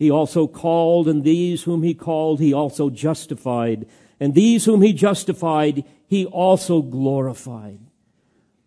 he 0.03 0.11
also 0.11 0.47
called, 0.47 1.09
and 1.09 1.23
these 1.23 1.63
whom 1.63 1.83
he 1.83 1.95
called, 1.95 2.41
he 2.41 2.53
also 2.53 2.91
justified, 2.91 3.87
and 4.19 4.35
these 4.35 4.65
whom 4.65 4.83
he 4.83 4.93
justified, 4.93 5.85
he 6.07 6.27
also 6.27 6.83
glorified. 6.83 7.79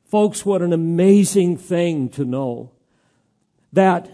Folks, 0.06 0.46
what 0.46 0.62
an 0.62 0.72
amazing 0.72 1.58
thing 1.58 2.10
to 2.10 2.24
know 2.24 2.72
that 3.74 4.10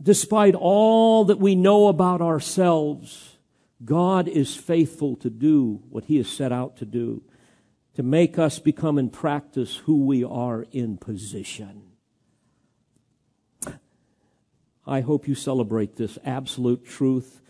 despite 0.00 0.54
all 0.54 1.24
that 1.24 1.38
we 1.38 1.54
know 1.54 1.88
about 1.88 2.20
ourselves, 2.20 3.38
God 3.84 4.28
is 4.28 4.54
faithful 4.54 5.16
to 5.16 5.30
do 5.30 5.82
what 5.90 6.04
he 6.04 6.16
has 6.18 6.28
set 6.28 6.52
out 6.52 6.76
to 6.76 6.84
do 6.84 7.22
to 7.94 8.02
make 8.02 8.38
us 8.38 8.58
become 8.58 8.98
in 8.98 9.10
practice 9.10 9.76
who 9.78 10.04
we 10.04 10.24
are 10.24 10.64
in 10.70 10.96
position. 10.96 11.91
I 14.86 15.00
hope 15.00 15.28
you 15.28 15.34
celebrate 15.34 15.96
this 15.96 16.18
absolute 16.24 16.84
truth. 16.84 17.40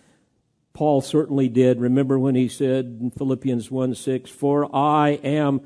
Paul 0.73 1.01
certainly 1.01 1.49
did. 1.49 1.81
Remember 1.81 2.19
when 2.19 2.35
he 2.35 2.49
said 2.49 2.99
in 3.01 3.11
Philippians 3.11 3.71
1 3.71 3.95
6, 3.95 4.31
For 4.31 4.75
I 4.75 5.11
am 5.23 5.63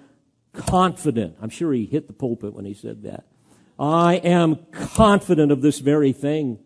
confident. 0.53 1.37
I'm 1.41 1.51
sure 1.51 1.73
he 1.73 1.87
hit 1.87 2.07
the 2.07 2.13
pulpit 2.13 2.55
when 2.55 2.65
he 2.65 2.75
said 2.75 3.03
that. 3.03 3.25
I 3.79 4.15
am 4.17 4.67
confident 4.73 5.53
of 5.53 5.61
this 5.61 5.81
very 5.81 6.13
thing, 6.13 6.59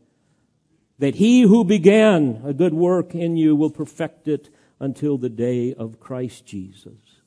that 0.98 1.16
he 1.16 1.42
who 1.42 1.64
began 1.64 2.42
a 2.44 2.52
good 2.52 2.74
work 2.74 3.14
in 3.14 3.36
you 3.36 3.56
will 3.56 3.70
perfect 3.70 4.28
it 4.28 4.48
until 4.78 5.18
the 5.18 5.28
day 5.28 5.74
of 5.74 5.98
Christ 5.98 6.46
Jesus. 6.46 7.20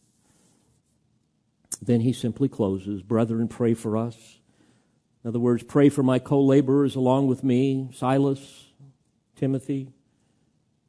Then 1.81 2.01
he 2.01 2.13
simply 2.13 2.47
closes 2.47 3.01
Brethren, 3.01 3.47
pray 3.47 3.73
for 3.73 3.97
us. 3.97 4.39
In 5.23 5.29
other 5.29 5.39
words, 5.39 5.63
pray 5.63 5.89
for 5.89 6.03
my 6.03 6.19
co 6.19 6.41
laborers 6.41 6.95
along 6.95 7.27
with 7.27 7.43
me, 7.43 7.89
Silas, 7.93 8.65
Timothy. 9.37 9.89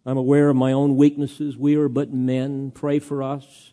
I'm 0.06 0.18
aware 0.18 0.50
of 0.50 0.56
my 0.56 0.72
own 0.72 0.96
weaknesses. 0.96 1.56
We 1.56 1.76
are 1.76 1.88
but 1.88 2.12
men. 2.12 2.70
Pray 2.72 2.98
for 2.98 3.22
us. 3.22 3.72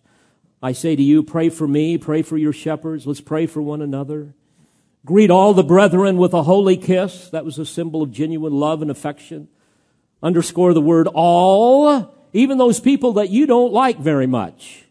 I 0.61 0.71
say 0.71 0.95
to 0.95 1.01
you, 1.01 1.23
pray 1.23 1.49
for 1.49 1.67
me, 1.67 1.97
pray 1.97 2.21
for 2.21 2.37
your 2.37 2.53
shepherds. 2.53 3.07
Let's 3.07 3.21
pray 3.21 3.47
for 3.47 3.61
one 3.61 3.81
another. 3.81 4.35
Greet 5.03 5.31
all 5.31 5.53
the 5.53 5.63
brethren 5.63 6.17
with 6.17 6.33
a 6.33 6.43
holy 6.43 6.77
kiss. 6.77 7.29
That 7.29 7.43
was 7.43 7.57
a 7.57 7.65
symbol 7.65 8.03
of 8.03 8.11
genuine 8.11 8.53
love 8.53 8.83
and 8.83 8.91
affection. 8.91 9.47
Underscore 10.21 10.73
the 10.75 10.81
word 10.81 11.07
all, 11.11 12.15
even 12.31 12.59
those 12.59 12.79
people 12.79 13.13
that 13.13 13.31
you 13.31 13.47
don't 13.47 13.73
like 13.73 13.97
very 13.97 14.27
much. 14.27 14.85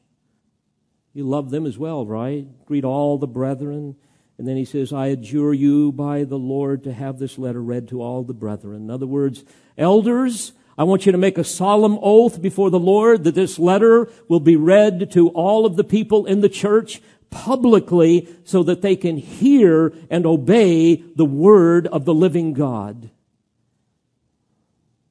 You 1.14 1.24
love 1.24 1.50
them 1.50 1.64
as 1.66 1.78
well, 1.78 2.04
right? 2.04 2.46
Greet 2.66 2.84
all 2.84 3.16
the 3.16 3.28
brethren. 3.28 3.94
And 4.40 4.48
then 4.48 4.56
he 4.56 4.64
says, 4.64 4.90
I 4.90 5.08
adjure 5.08 5.52
you 5.52 5.92
by 5.92 6.24
the 6.24 6.38
Lord 6.38 6.84
to 6.84 6.94
have 6.94 7.18
this 7.18 7.36
letter 7.36 7.62
read 7.62 7.88
to 7.88 8.00
all 8.00 8.22
the 8.22 8.32
brethren. 8.32 8.84
In 8.84 8.90
other 8.90 9.06
words, 9.06 9.44
elders, 9.76 10.52
I 10.78 10.84
want 10.84 11.04
you 11.04 11.12
to 11.12 11.18
make 11.18 11.36
a 11.36 11.44
solemn 11.44 11.98
oath 12.00 12.40
before 12.40 12.70
the 12.70 12.78
Lord 12.78 13.24
that 13.24 13.34
this 13.34 13.58
letter 13.58 14.08
will 14.28 14.40
be 14.40 14.56
read 14.56 15.10
to 15.10 15.28
all 15.28 15.66
of 15.66 15.76
the 15.76 15.84
people 15.84 16.24
in 16.24 16.40
the 16.40 16.48
church 16.48 17.02
publicly 17.28 18.34
so 18.44 18.62
that 18.62 18.80
they 18.80 18.96
can 18.96 19.18
hear 19.18 19.92
and 20.08 20.24
obey 20.24 20.94
the 20.96 21.26
word 21.26 21.86
of 21.88 22.06
the 22.06 22.14
living 22.14 22.54
God. 22.54 23.10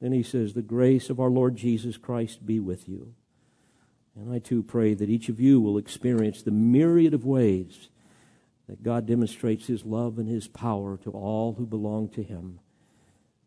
Then 0.00 0.10
he 0.10 0.24
says, 0.24 0.54
The 0.54 0.60
grace 0.60 1.08
of 1.08 1.20
our 1.20 1.30
Lord 1.30 1.54
Jesus 1.54 1.96
Christ 1.96 2.44
be 2.44 2.58
with 2.58 2.88
you. 2.88 3.14
And 4.16 4.34
I 4.34 4.40
too 4.40 4.64
pray 4.64 4.94
that 4.94 5.08
each 5.08 5.28
of 5.28 5.38
you 5.38 5.60
will 5.60 5.78
experience 5.78 6.42
the 6.42 6.50
myriad 6.50 7.14
of 7.14 7.24
ways 7.24 7.89
that 8.70 8.84
God 8.84 9.04
demonstrates 9.04 9.66
his 9.66 9.84
love 9.84 10.16
and 10.16 10.28
his 10.28 10.46
power 10.46 10.96
to 10.98 11.10
all 11.10 11.54
who 11.54 11.66
belong 11.66 12.08
to 12.10 12.22
him 12.22 12.60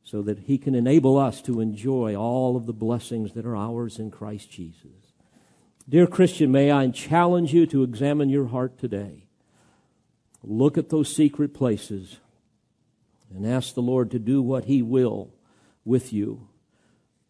so 0.03 0.21
that 0.21 0.39
he 0.39 0.57
can 0.57 0.75
enable 0.75 1.17
us 1.17 1.41
to 1.43 1.61
enjoy 1.61 2.13
all 2.13 2.57
of 2.57 2.65
the 2.65 2.73
blessings 2.73 3.31
that 3.31 3.45
are 3.45 3.55
ours 3.55 3.99
in 3.99 4.11
Christ 4.11 4.51
Jesus. 4.51 5.13
Dear 5.87 6.07
Christian, 6.07 6.51
may 6.51 6.71
I 6.71 6.89
challenge 6.89 7.53
you 7.53 7.65
to 7.67 7.83
examine 7.83 8.27
your 8.27 8.47
heart 8.47 8.77
today. 8.77 9.23
Look 10.43 10.77
at 10.77 10.89
those 10.89 11.15
secret 11.15 11.53
places 11.53 12.17
and 13.33 13.47
ask 13.47 13.73
the 13.73 13.81
Lord 13.81 14.11
to 14.11 14.19
do 14.19 14.41
what 14.41 14.65
he 14.65 14.81
will 14.81 15.33
with 15.85 16.11
you. 16.11 16.49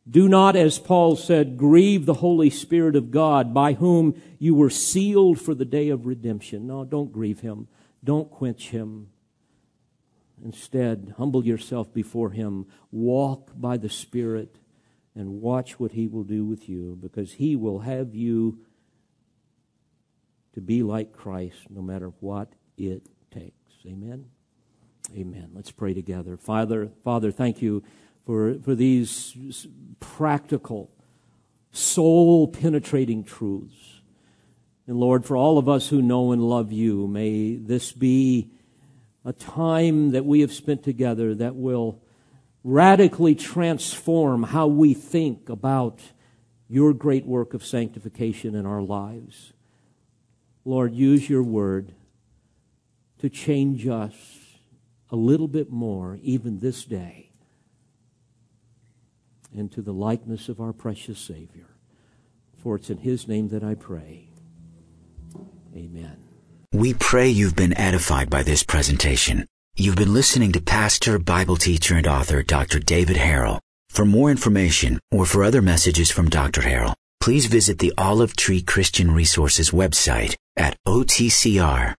Do 0.10 0.28
not, 0.28 0.56
as 0.56 0.80
Paul 0.80 1.16
said, 1.16 1.58
grieve 1.58 2.08
the 2.08 2.16
Holy 2.16 2.50
Spirit 2.50 2.96
of 2.96 3.12
God 3.12 3.54
by 3.54 3.74
whom 3.74 4.20
you 4.40 4.56
were 4.56 4.72
sealed 4.72 5.40
for 5.40 5.54
the 5.54 5.64
day 5.64 5.90
of 5.90 6.08
redemption. 6.08 6.66
No, 6.66 6.84
don't 6.86 7.14
grieve 7.14 7.42
him. 7.42 7.68
Don't 8.04 8.30
quench 8.30 8.70
him. 8.70 9.10
Instead, 10.44 11.16
humble 11.18 11.46
yourself 11.46 11.94
before 11.94 12.32
him. 12.32 12.66
Walk 12.92 13.52
by 13.56 13.78
the 13.78 13.90
Spirit 13.90 14.58
and 15.16 15.42
watch 15.42 15.80
what 15.80 15.92
he 15.92 16.08
will 16.08 16.24
do 16.24 16.44
with 16.44 16.68
you 16.68 16.98
because 17.00 17.34
he 17.34 17.56
will 17.56 17.80
have 17.80 18.14
you 18.14 18.60
to 20.54 20.62
be 20.62 20.84
like 20.84 21.14
Christ 21.14 21.58
no 21.70 21.82
matter 21.82 22.12
what 22.20 22.54
it 22.78 23.08
takes. 23.32 23.74
Amen. 23.86 24.26
Amen. 25.16 25.52
Let's 25.54 25.72
pray 25.72 25.94
together. 25.94 26.38
Father, 26.38 26.90
Father, 27.04 27.32
thank 27.32 27.62
you 27.62 27.84
for, 28.26 28.56
for 28.64 28.76
these 28.76 29.36
practical, 30.00 30.92
soul 31.72 32.48
penetrating 32.48 33.24
truths. 33.24 33.93
And 34.88 34.98
Lord, 34.98 35.26
for 35.26 35.38
all 35.38 35.58
of 35.58 35.70
us 35.70 35.88
who 35.88 36.02
know 36.02 36.32
and 36.32 36.42
love 36.42 36.72
you, 36.72 37.08
may 37.08 37.56
this 37.56 37.92
be 37.92 38.52
a 39.24 39.32
time 39.32 40.12
that 40.12 40.26
we 40.26 40.42
have 40.42 40.52
spent 40.52 40.84
together 40.84 41.34
that 41.36 41.56
will 41.56 42.02
radically 42.64 43.36
transform 43.36 44.44
how 44.44 44.68
we 44.68 44.94
think 44.94 45.50
about 45.50 46.00
your 46.68 46.94
great 46.94 47.26
work 47.26 47.54
of 47.54 47.66
sanctification 47.66 48.56
in 48.56 48.66
our 48.66 48.82
lives. 48.82 49.54
Lord, 50.66 50.94
use 50.94 51.30
your 51.30 51.44
word 51.44 51.94
to 53.20 53.30
change 53.30 53.88
us 53.88 54.14
a 55.10 55.16
little 55.16 55.48
bit 55.48 55.70
more, 55.70 56.18
even 56.22 56.60
this 56.60 56.84
day, 56.84 57.30
into 59.54 59.82
the 59.82 59.94
likeness 59.94 60.50
of 60.50 60.60
our 60.60 60.74
precious 60.74 61.20
Savior. 61.20 61.68
For 62.58 62.76
it's 62.76 62.90
in 62.90 62.98
His 62.98 63.28
name 63.28 63.50
that 63.50 63.64
I 63.64 63.76
pray. 63.76 64.33
Amen. 65.76 66.18
We 66.72 66.94
pray 66.94 67.30
you've 67.30 67.56
been 67.56 67.78
edified 67.78 68.30
by 68.30 68.44
this 68.44 68.64
presentation. 68.64 69.46
You've 69.76 69.96
been 69.96 70.14
listening 70.14 70.52
to 70.52 70.62
pastor, 70.62 71.18
Bible 71.18 71.56
teacher, 71.56 71.96
and 71.96 72.06
author 72.08 72.44
Dr. 72.44 72.80
David 72.80 73.18
Harrell. 73.18 73.60
For 73.90 74.06
more 74.06 74.32
information 74.32 75.00
or 75.12 75.26
for 75.26 75.44
other 75.44 75.62
messages 75.62 76.12
from 76.12 76.30
Dr. 76.30 76.62
Harrell, 76.62 76.94
please 77.22 77.46
visit 77.46 77.80
the 77.80 77.94
Olive 77.98 78.36
Tree 78.36 78.62
Christian 78.62 79.12
Resources 79.12 79.72
website 79.72 80.36
at 80.58 80.76
otcr.org. 80.88 81.96